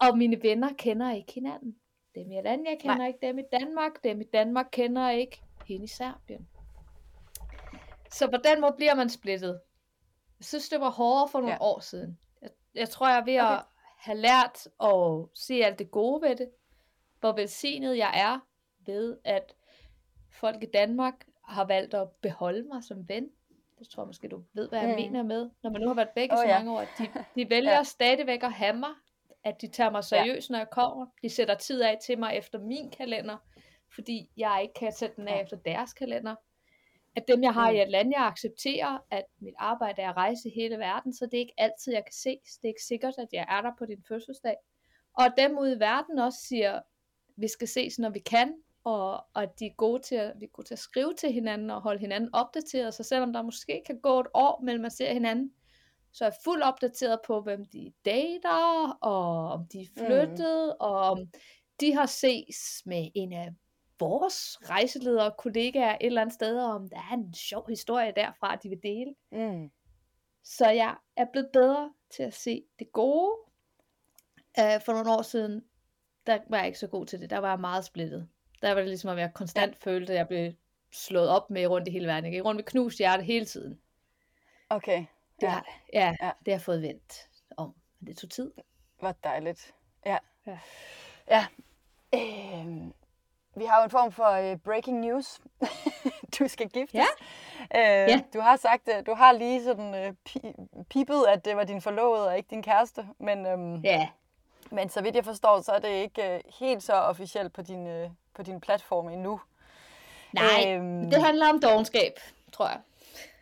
og 0.00 0.18
mine 0.18 0.42
venner 0.42 0.72
kender 0.78 1.12
ikke 1.12 1.32
hinanden. 1.32 1.76
Dem 2.14 2.30
i 2.30 2.34
jeg 2.34 2.76
kender 2.80 2.96
nej. 2.96 3.06
ikke 3.06 3.18
dem 3.22 3.38
i 3.38 3.42
Danmark. 3.52 4.04
Dem 4.04 4.20
i 4.20 4.24
Danmark 4.24 4.66
kender 4.72 5.10
ikke 5.10 5.42
hende 5.66 5.84
i 5.84 5.88
Serbien. 5.88 6.48
Så 8.12 8.30
på 8.30 8.36
den 8.44 8.60
måde 8.60 8.72
bliver 8.76 8.94
man 8.94 9.10
splittet. 9.10 9.60
Jeg 10.38 10.44
synes, 10.46 10.68
det 10.68 10.80
var 10.80 10.90
hårdere 10.90 11.28
for 11.28 11.38
nogle 11.38 11.52
ja. 11.52 11.58
år 11.60 11.80
siden. 11.80 12.18
Jeg, 12.42 12.50
jeg 12.74 12.88
tror, 12.88 13.08
jeg 13.08 13.18
er 13.18 13.24
ved 13.24 13.40
okay. 13.40 13.54
at 13.54 13.64
have 13.98 14.18
lært 14.18 14.66
at 14.80 15.28
se 15.34 15.54
alt 15.54 15.78
det 15.78 15.90
gode 15.90 16.22
ved 16.22 16.36
det 16.36 16.50
hvor 17.22 17.32
velsignet 17.32 17.96
jeg 17.96 18.12
er 18.14 18.38
ved, 18.86 19.16
at 19.24 19.54
folk 20.30 20.62
i 20.62 20.66
Danmark 20.74 21.14
har 21.48 21.64
valgt 21.64 21.94
at 21.94 22.08
beholde 22.22 22.62
mig 22.62 22.84
som 22.84 23.08
ven. 23.08 23.28
Det 23.78 23.88
tror 23.88 24.02
jeg 24.02 24.06
måske, 24.06 24.28
du 24.28 24.44
ved, 24.54 24.68
hvad 24.68 24.80
jeg 24.80 24.88
mm. 24.88 24.94
mener 24.94 25.22
med. 25.22 25.50
Når 25.62 25.70
man 25.70 25.80
nu 25.80 25.86
har 25.86 25.94
været 25.94 26.08
væk 26.16 26.28
i 26.28 26.32
oh, 26.32 26.38
så 26.38 26.46
ja. 26.46 26.58
mange 26.58 26.72
år, 26.72 26.80
de, 26.80 27.08
de 27.36 27.50
vælger 27.50 27.76
ja. 27.76 27.82
stadigvæk 27.82 28.42
at 28.42 28.52
have 28.52 28.76
mig, 28.76 28.90
at 29.44 29.60
de 29.60 29.66
tager 29.66 29.90
mig 29.90 30.04
seriøst, 30.04 30.50
ja. 30.50 30.52
når 30.52 30.58
jeg 30.58 30.70
kommer. 30.70 31.06
De 31.22 31.28
sætter 31.28 31.54
tid 31.54 31.82
af 31.82 31.98
til 32.06 32.18
mig 32.18 32.36
efter 32.36 32.58
min 32.58 32.90
kalender, 32.90 33.36
fordi 33.94 34.30
jeg 34.36 34.58
ikke 34.62 34.74
kan 34.74 34.92
sætte 34.92 35.16
den 35.16 35.28
af 35.28 35.36
ja. 35.36 35.42
efter 35.42 35.56
deres 35.56 35.92
kalender. 35.92 36.34
At 37.16 37.24
dem, 37.28 37.42
jeg 37.42 37.54
har 37.54 37.70
mm. 37.70 37.76
i 37.76 37.82
et 37.82 37.88
land, 37.88 38.12
jeg 38.16 38.26
accepterer, 38.26 38.98
at 39.10 39.24
mit 39.40 39.54
arbejde 39.58 40.02
er 40.02 40.10
at 40.10 40.16
rejse 40.16 40.50
hele 40.54 40.78
verden, 40.78 41.14
så 41.14 41.26
det 41.26 41.34
er 41.34 41.38
ikke 41.40 41.54
altid, 41.58 41.92
jeg 41.92 42.04
kan 42.04 42.12
ses. 42.12 42.56
Det 42.56 42.64
er 42.64 42.68
ikke 42.68 42.84
sikkert, 42.84 43.14
at 43.18 43.28
jeg 43.32 43.46
er 43.48 43.60
der 43.60 43.72
på 43.78 43.86
din 43.86 44.04
fødselsdag. 44.08 44.56
Og 45.18 45.24
dem 45.38 45.58
ude 45.58 45.76
i 45.76 45.80
verden 45.80 46.18
også 46.18 46.38
siger, 46.48 46.80
vi 47.36 47.48
skal 47.48 47.68
ses, 47.68 47.98
når 47.98 48.10
vi 48.10 48.18
kan, 48.18 48.54
og, 48.84 49.10
og 49.34 49.42
at 49.42 49.58
de 49.58 49.66
er 49.66 49.74
gode 49.76 50.02
til 50.02 50.14
at, 50.14 50.32
vi 50.40 50.44
er 50.44 50.50
gode 50.50 50.68
til 50.68 50.74
at 50.74 50.78
skrive 50.78 51.14
til 51.14 51.32
hinanden 51.32 51.70
og 51.70 51.82
holde 51.82 52.00
hinanden 52.00 52.30
opdateret, 52.34 52.94
så 52.94 53.02
selvom 53.02 53.32
der 53.32 53.42
måske 53.42 53.82
kan 53.86 54.00
gå 54.00 54.20
et 54.20 54.26
år 54.34 54.60
mellem 54.62 54.82
man 54.82 54.90
ser 54.90 55.12
hinanden, 55.12 55.52
så 56.12 56.24
er 56.24 56.28
jeg 56.28 56.36
fuldt 56.44 56.64
opdateret 56.64 57.20
på, 57.26 57.40
hvem 57.40 57.64
de 57.64 57.92
dater, 58.04 58.98
og 59.00 59.48
om 59.48 59.66
de 59.72 59.80
er 59.80 59.86
flyttet, 59.96 60.66
mm. 60.66 60.76
og 60.80 60.96
om 60.96 61.18
de 61.80 61.94
har 61.94 62.06
ses 62.06 62.82
med 62.86 63.08
en 63.14 63.32
af 63.32 63.48
vores 64.00 64.58
rejseledere 64.70 65.26
og 65.26 65.36
kollegaer 65.36 65.92
et 65.92 66.06
eller 66.06 66.20
andet 66.20 66.34
sted, 66.34 66.58
og 66.58 66.70
om 66.72 66.88
der 66.88 66.96
er 66.96 67.14
en 67.14 67.34
sjov 67.34 67.68
historie 67.68 68.12
derfra, 68.16 68.56
de 68.56 68.68
vil 68.68 68.82
dele. 68.82 69.14
Mm. 69.32 69.70
Så 70.44 70.70
jeg 70.70 70.96
er 71.16 71.26
blevet 71.32 71.50
bedre 71.52 71.92
til 72.10 72.22
at 72.22 72.34
se 72.34 72.64
det 72.78 72.92
gode. 72.92 73.36
Uh, 74.58 74.80
for 74.84 74.92
nogle 74.92 75.10
år 75.10 75.22
siden, 75.22 75.62
der 76.26 76.38
var 76.48 76.58
jeg 76.58 76.66
ikke 76.66 76.78
så 76.78 76.86
god 76.86 77.06
til 77.06 77.20
det. 77.20 77.30
Der 77.30 77.38
var 77.38 77.48
jeg 77.48 77.60
meget 77.60 77.84
splittet. 77.84 78.28
Der 78.62 78.68
var 78.68 78.80
det 78.80 78.88
ligesom, 78.88 79.10
at 79.10 79.18
jeg 79.18 79.30
konstant 79.34 79.72
ja. 79.72 79.90
følte, 79.90 80.12
at 80.12 80.18
jeg 80.18 80.28
blev 80.28 80.52
slået 80.92 81.28
op 81.28 81.50
med 81.50 81.66
rundt 81.66 81.88
i 81.88 81.90
hele 81.90 82.06
verden. 82.06 82.24
Jeg 82.24 82.32
gik 82.32 82.44
rundt 82.44 82.56
med 82.56 82.64
knust 82.64 82.98
hjerte 82.98 83.22
hele 83.22 83.44
tiden. 83.44 83.80
Okay. 84.70 85.04
Det 85.40 85.46
ja. 85.46 85.48
Har, 85.48 85.66
ja, 85.92 86.14
ja, 86.20 86.30
det 86.38 86.48
har 86.48 86.52
jeg 86.52 86.60
fået 86.60 86.82
vendt 86.82 87.28
om. 87.56 87.74
Det 88.06 88.16
tog 88.16 88.30
tid. 88.30 88.52
Hvor 88.98 89.14
dejligt. 89.24 89.74
Ja. 90.06 90.18
Ja. 90.46 90.58
ja. 91.30 91.46
Øh, 92.14 92.66
vi 93.56 93.64
har 93.64 93.78
jo 93.78 93.84
en 93.84 93.90
form 93.90 94.12
for 94.12 94.52
uh, 94.52 94.58
breaking 94.58 95.00
news. 95.00 95.40
du 96.38 96.48
skal 96.48 96.68
giftes. 96.68 96.94
Ja. 96.94 97.06
Øh, 97.74 98.10
ja. 98.10 98.20
Du 98.34 98.40
har 98.40 98.56
sagt, 98.56 98.88
uh, 98.88 99.06
du 99.06 99.14
har 99.14 99.32
lige 99.32 99.64
sådan 99.64 100.16
pi- 100.28 100.84
pipet, 100.90 101.24
at 101.28 101.44
det 101.44 101.56
var 101.56 101.64
din 101.64 101.80
forlovede 101.80 102.28
og 102.28 102.36
ikke 102.36 102.50
din 102.50 102.62
kæreste. 102.62 103.06
Men 103.18 103.46
um, 103.46 103.80
ja. 103.84 104.08
Men 104.72 104.88
så 104.88 105.02
vidt 105.02 105.14
jeg 105.14 105.24
forstår, 105.24 105.60
så 105.60 105.72
er 105.72 105.78
det 105.78 105.88
ikke 105.88 106.34
øh, 106.34 106.40
helt 106.60 106.82
så 106.82 106.92
officielt 106.92 107.52
på 107.52 107.62
din, 107.62 107.86
øh, 107.86 108.10
på 108.34 108.42
din 108.42 108.60
platform 108.60 109.08
endnu. 109.08 109.40
Nej, 110.32 110.64
øhm, 110.66 111.10
det 111.10 111.22
handler 111.22 111.48
om 111.48 111.60
dogenskab, 111.60 112.12
tror 112.52 112.68
jeg. 112.68 112.78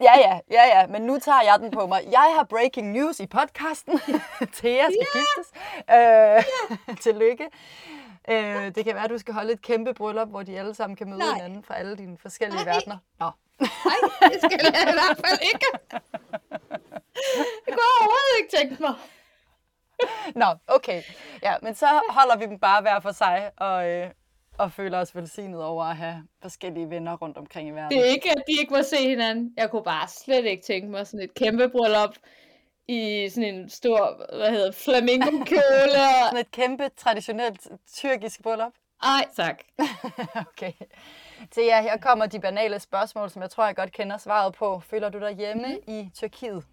Ja, 0.01 0.19
ja, 0.19 0.39
ja, 0.51 0.79
ja, 0.79 0.87
men 0.87 1.03
nu 1.03 1.19
tager 1.19 1.43
jeg 1.43 1.57
den 1.61 1.71
på 1.71 1.87
mig. 1.87 2.01
Jeg 2.11 2.35
har 2.37 2.45
breaking 2.45 2.93
news 2.93 3.21
i 3.21 3.27
podcasten. 3.27 4.01
Thea 4.59 4.85
skal 4.85 5.07
yeah. 5.07 5.17
giftes. 5.17 5.49
Øh, 5.91 5.97
yeah. 5.97 6.99
tillykke. 7.05 7.49
Øh, 8.31 8.75
det 8.75 8.85
kan 8.85 8.95
være, 8.95 9.05
at 9.05 9.11
du 9.11 9.19
skal 9.19 9.35
holde 9.35 9.53
et 9.53 9.63
kæmpe 9.63 9.95
bryllup, 9.95 10.29
hvor 10.29 10.43
de 10.43 10.59
alle 10.59 10.75
sammen 10.75 10.97
kan 10.97 11.09
møde 11.09 11.19
Nej. 11.19 11.35
hinanden 11.35 11.65
fra 11.65 11.75
alle 11.79 11.97
dine 11.97 12.19
forskellige 12.19 12.65
Nej. 12.65 12.75
verdener. 12.75 12.97
Nå. 13.21 13.31
Nej, 13.61 14.29
det 14.33 14.39
skal 14.39 14.61
jeg 14.63 14.89
i 14.89 14.93
hvert 14.93 15.27
fald 15.27 15.39
ikke. 15.43 15.67
Det 17.65 17.75
kunne 17.75 17.87
jeg 17.89 17.97
overhovedet 18.01 18.37
ikke 18.41 18.57
tænke 18.57 18.83
mig. 18.83 18.95
Nå, 20.35 20.47
okay. 20.67 21.03
Ja, 21.43 21.55
men 21.63 21.75
så 21.75 21.87
holder 22.11 22.37
vi 22.37 22.47
dem 22.47 22.59
bare 22.59 22.83
hver 22.83 23.01
for 23.01 23.13
sig, 23.13 23.51
og, 23.57 23.89
øh, 23.89 24.11
og 24.59 24.73
føler 24.73 24.99
os 24.99 25.17
velsignet 25.17 25.65
over 25.65 25.85
at 25.85 25.97
have 25.97 26.23
forskellige 26.43 26.91
venner 26.91 27.17
rundt 27.17 27.37
omkring 27.37 27.69
i 27.69 27.71
verden. 27.71 27.99
Det 27.99 28.07
er 28.07 28.11
ikke, 28.11 28.31
at 28.31 28.43
de 28.47 28.61
ikke 28.61 28.75
må 28.75 28.83
se 28.83 29.09
hinanden. 29.09 29.55
Jeg 29.57 29.71
kunne 29.71 29.85
bare 29.85 30.09
slet 30.09 30.45
ikke 30.45 30.63
tænke 30.63 30.89
mig 30.89 31.07
sådan 31.07 31.25
et 31.25 31.35
kæmpe 31.35 31.69
bryllup 31.69 32.17
i 32.89 33.29
sådan 33.29 33.55
en 33.55 33.69
stor, 33.69 34.37
hvad 34.37 34.51
hedder, 34.51 34.73
flamingo-kjole. 34.73 36.01
sådan 36.25 36.41
et 36.41 36.51
kæmpe 36.51 36.89
traditionelt 36.97 37.69
tyrkisk 37.95 38.43
bryllup. 38.43 38.73
Ej, 39.03 39.29
tak. 39.37 39.63
okay. 40.49 40.73
Til 41.51 41.65
jer, 41.65 41.83
her 41.83 41.97
kommer 41.97 42.27
de 42.27 42.41
banale 42.41 42.79
spørgsmål, 42.79 43.31
som 43.31 43.43
jeg 43.43 43.51
tror, 43.51 43.67
jeg 43.67 43.77
godt 43.77 43.93
kender 43.93 44.19
svaret 44.19 44.55
på. 44.55 44.81
Føler 44.81 45.09
du 45.09 45.19
dig 45.19 45.33
hjemme 45.33 45.67
mm. 45.69 45.95
i 45.95 46.11
Tyrkiet? 46.15 46.65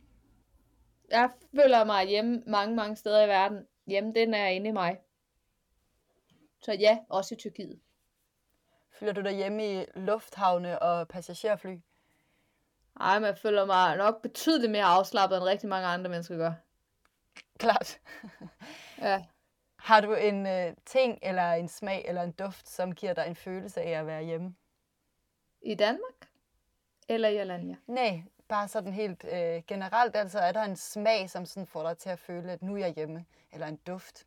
Jeg 1.10 1.30
føler 1.56 1.84
mig 1.84 2.08
hjemme 2.08 2.44
mange, 2.48 2.76
mange 2.76 2.96
steder 2.96 3.26
i 3.26 3.28
verden. 3.28 3.68
Hjemme, 3.88 4.14
den 4.14 4.34
er 4.34 4.48
inde 4.48 4.70
i 4.70 4.72
mig. 4.72 5.00
Så 6.62 6.74
ja, 6.74 7.00
også 7.10 7.36
i 7.36 7.38
Tyrkiet. 7.38 7.80
Føler 9.00 9.14
du 9.14 9.22
dig 9.22 9.36
hjemme 9.36 9.82
i 9.82 9.86
lufthavne 9.96 10.80
og 10.80 11.08
passagerfly? 11.08 11.78
Ej, 13.00 13.20
men 13.20 13.26
jeg 13.26 13.38
føler 13.38 13.66
mig 13.66 13.98
nok 13.98 14.22
betydeligt 14.22 14.72
mere 14.72 14.84
afslappet, 14.84 15.38
end 15.38 15.46
rigtig 15.46 15.70
mange 15.70 15.88
andre 15.88 16.10
mennesker 16.10 16.38
gør. 16.38 16.54
Klart. 17.60 18.00
ja. 19.02 19.26
Har 19.76 20.02
du 20.02 20.14
en 20.14 20.48
øh, 20.48 20.74
ting, 20.86 21.20
eller 21.22 21.52
en 21.52 21.68
smag, 21.68 22.06
eller 22.08 22.22
en 22.22 22.32
duft, 22.32 22.70
som 22.70 22.96
giver 22.96 23.14
dig 23.14 23.28
en 23.28 23.36
følelse 23.36 23.82
af 23.82 24.00
at 24.00 24.06
være 24.06 24.24
hjemme? 24.24 24.56
I 25.62 25.76
Danmark? 25.76 26.30
Eller 27.10 27.30
i 27.30 27.36
Alanya? 27.36 27.76
Nej, 27.88 28.24
bare 28.48 28.68
sådan 28.68 28.94
helt 28.94 29.26
øh, 29.26 29.62
generelt. 29.68 30.16
Altså, 30.16 30.40
er 30.40 30.52
der 30.52 30.64
en 30.64 30.76
smag, 30.76 31.30
som 31.30 31.46
sådan 31.46 31.68
får 31.68 31.84
dig 31.84 31.98
til 31.98 32.10
at 32.10 32.20
føle, 32.20 32.52
at 32.52 32.62
nu 32.62 32.74
er 32.74 32.78
jeg 32.78 32.94
hjemme? 32.94 33.26
Eller 33.52 33.68
en 33.68 33.80
duft? 33.88 34.26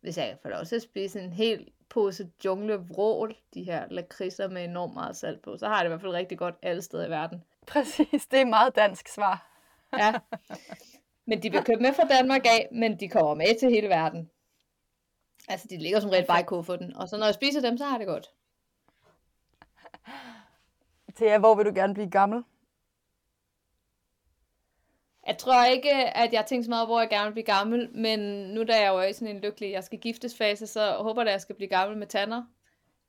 Hvis 0.00 0.18
jeg 0.18 0.38
får 0.42 0.48
lov 0.48 0.64
til 0.64 0.76
at 0.76 0.82
spise 0.82 1.20
en 1.20 1.32
hel 1.32 1.70
pose 1.88 2.30
junglevrål, 2.44 3.36
de 3.54 3.62
her 3.62 3.86
lakridser 3.90 4.48
med 4.48 4.64
enormt 4.64 4.94
meget 4.94 5.16
salt 5.16 5.42
på, 5.42 5.56
så 5.56 5.66
har 5.66 5.74
jeg 5.74 5.84
det 5.84 5.88
i 5.88 5.90
hvert 5.90 6.00
fald 6.00 6.12
rigtig 6.12 6.38
godt 6.38 6.54
alle 6.62 6.82
steder 6.82 7.06
i 7.06 7.10
verden. 7.10 7.44
Præcis, 7.72 8.26
det 8.26 8.40
er 8.40 8.44
meget 8.44 8.76
dansk 8.76 9.08
svar. 9.08 9.46
ja. 9.98 10.14
Men 11.24 11.42
de 11.42 11.50
bliver 11.50 11.64
købt 11.64 11.80
med 11.80 11.94
fra 11.94 12.04
Danmark 12.04 12.46
af, 12.46 12.68
men 12.72 13.00
de 13.00 13.08
kommer 13.08 13.34
med 13.34 13.58
til 13.60 13.70
hele 13.70 13.88
verden. 13.88 14.30
Altså, 15.48 15.66
de 15.70 15.76
ligger 15.76 16.00
som 16.00 16.10
regel 16.10 16.26
bare 16.26 16.40
i 16.40 16.44
kufferten. 16.44 16.96
Og 16.96 17.08
så 17.08 17.16
når 17.16 17.24
jeg 17.24 17.34
spiser 17.34 17.60
dem, 17.60 17.78
så 17.78 17.84
har 17.84 17.92
jeg 17.92 18.00
det 18.00 18.06
godt. 18.06 18.30
Til 21.16 21.38
hvor 21.38 21.54
vil 21.54 21.66
du 21.66 21.72
gerne 21.74 21.94
blive 21.94 22.10
gammel? 22.10 22.44
Jeg 25.28 25.38
tror 25.38 25.64
ikke, 25.64 25.92
at 25.94 26.32
jeg 26.32 26.46
tænkt 26.46 26.64
så 26.64 26.70
meget, 26.70 26.88
hvor 26.88 27.00
jeg 27.00 27.10
gerne 27.10 27.24
vil 27.24 27.32
blive 27.32 27.44
gammel, 27.44 27.90
men 27.94 28.20
nu 28.54 28.64
da 28.64 28.80
jeg 28.80 28.88
jo 28.88 28.98
er 28.98 29.04
i 29.04 29.12
sådan 29.12 29.36
en 29.36 29.42
lykkelig, 29.42 29.72
jeg 29.72 29.84
skal 29.84 29.98
giftes 29.98 30.36
fase, 30.36 30.66
så 30.66 30.92
håber 30.92 31.22
jeg, 31.22 31.28
at 31.28 31.32
jeg 31.32 31.40
skal 31.40 31.54
blive 31.54 31.68
gammel 31.68 31.98
med 31.98 32.06
tanner, 32.06 32.42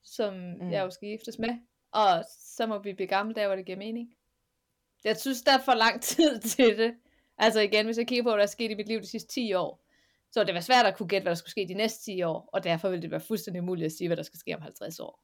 som 0.02 0.34
mm. 0.34 0.72
jeg 0.72 0.84
jo 0.84 0.90
skal 0.90 1.08
giftes 1.08 1.38
med. 1.38 1.48
Og 1.92 2.24
så 2.28 2.66
må 2.66 2.78
vi 2.78 2.92
blive 2.92 3.06
gammel 3.06 3.36
der, 3.36 3.46
hvor 3.46 3.56
det 3.56 3.66
giver 3.66 3.78
mening. 3.78 4.14
Jeg 5.04 5.16
synes, 5.16 5.42
der 5.42 5.52
er 5.52 5.62
for 5.64 5.74
lang 5.74 6.02
tid 6.12 6.40
til 6.40 6.78
det. 6.78 6.94
Altså 7.38 7.60
igen, 7.60 7.86
hvis 7.86 7.98
jeg 7.98 8.06
kigger 8.06 8.22
på, 8.22 8.28
hvad 8.28 8.38
der 8.38 8.42
er 8.42 8.46
sket 8.46 8.70
i 8.70 8.74
mit 8.74 8.88
liv 8.88 9.00
de 9.00 9.06
sidste 9.06 9.28
10 9.28 9.54
år, 9.54 9.84
så 10.32 10.44
det 10.44 10.54
var 10.54 10.60
svært 10.60 10.86
at 10.86 10.96
kunne 10.96 11.08
gætte, 11.08 11.22
hvad 11.22 11.30
der 11.30 11.36
skulle 11.36 11.50
ske 11.50 11.68
de 11.68 11.74
næste 11.74 12.04
10 12.04 12.22
år, 12.22 12.50
og 12.52 12.64
derfor 12.64 12.88
vil 12.88 13.02
det 13.02 13.10
være 13.10 13.20
fuldstændig 13.20 13.62
umuligt 13.62 13.86
at 13.86 13.92
sige, 13.92 14.08
hvad 14.08 14.16
der 14.16 14.22
skal 14.22 14.38
ske 14.38 14.54
om 14.56 14.62
50 14.62 15.00
år. 15.00 15.20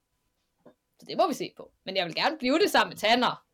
Så 0.98 1.06
det 1.08 1.16
må 1.16 1.28
vi 1.28 1.34
se 1.34 1.52
på. 1.56 1.72
Men 1.84 1.96
jeg 1.96 2.06
vil 2.06 2.14
gerne 2.14 2.38
blive 2.38 2.58
det 2.58 2.70
sammen 2.70 2.90
med 2.90 2.96
Tanner. 2.96 3.44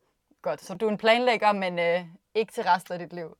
Godt, 0.41 0.61
så 0.61 0.73
du 0.73 0.87
er 0.87 0.91
en 0.91 0.97
planlægger, 0.97 1.53
men 1.53 1.79
øh, 1.79 2.05
ikke 2.35 2.53
til 2.53 2.63
resten 2.63 2.93
af 2.93 2.99
dit 2.99 3.13
liv? 3.13 3.37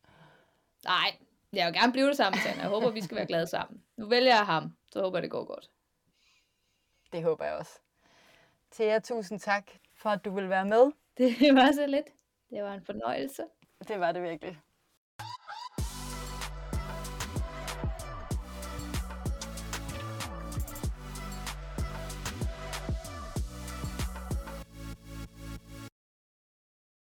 Nej, 0.85 1.15
jeg 1.53 1.65
vil 1.65 1.73
gerne 1.73 1.91
blive 1.91 2.07
det 2.07 2.17
sammen 2.17 2.37
med 2.37 2.43
Tanner. 2.43 2.61
Jeg 2.63 2.69
håber, 2.69 2.89
vi 2.89 3.01
skal 3.01 3.17
være 3.17 3.25
glade 3.25 3.47
sammen. 3.47 3.83
Nu 3.97 4.05
vælger 4.07 4.35
jeg 4.35 4.45
ham, 4.45 4.75
så 4.91 5.01
håber 5.01 5.17
jeg, 5.17 5.23
det 5.23 5.31
går 5.31 5.45
godt. 5.45 5.69
Det 7.11 7.23
håber 7.23 7.45
jeg 7.45 7.53
også. 7.53 7.79
Thea, 8.71 8.99
tusind 8.99 9.39
tak 9.39 9.71
for, 9.95 10.09
at 10.09 10.25
du 10.25 10.35
vil 10.35 10.49
være 10.49 10.65
med. 10.65 10.91
Det 11.17 11.55
var 11.55 11.71
så 11.71 11.85
lidt. 11.87 12.07
Det 12.49 12.63
var 12.63 12.73
en 12.73 12.85
fornøjelse. 12.85 13.43
Det 13.87 13.99
var 13.99 14.11
det 14.11 14.23
virkelig. 14.23 14.59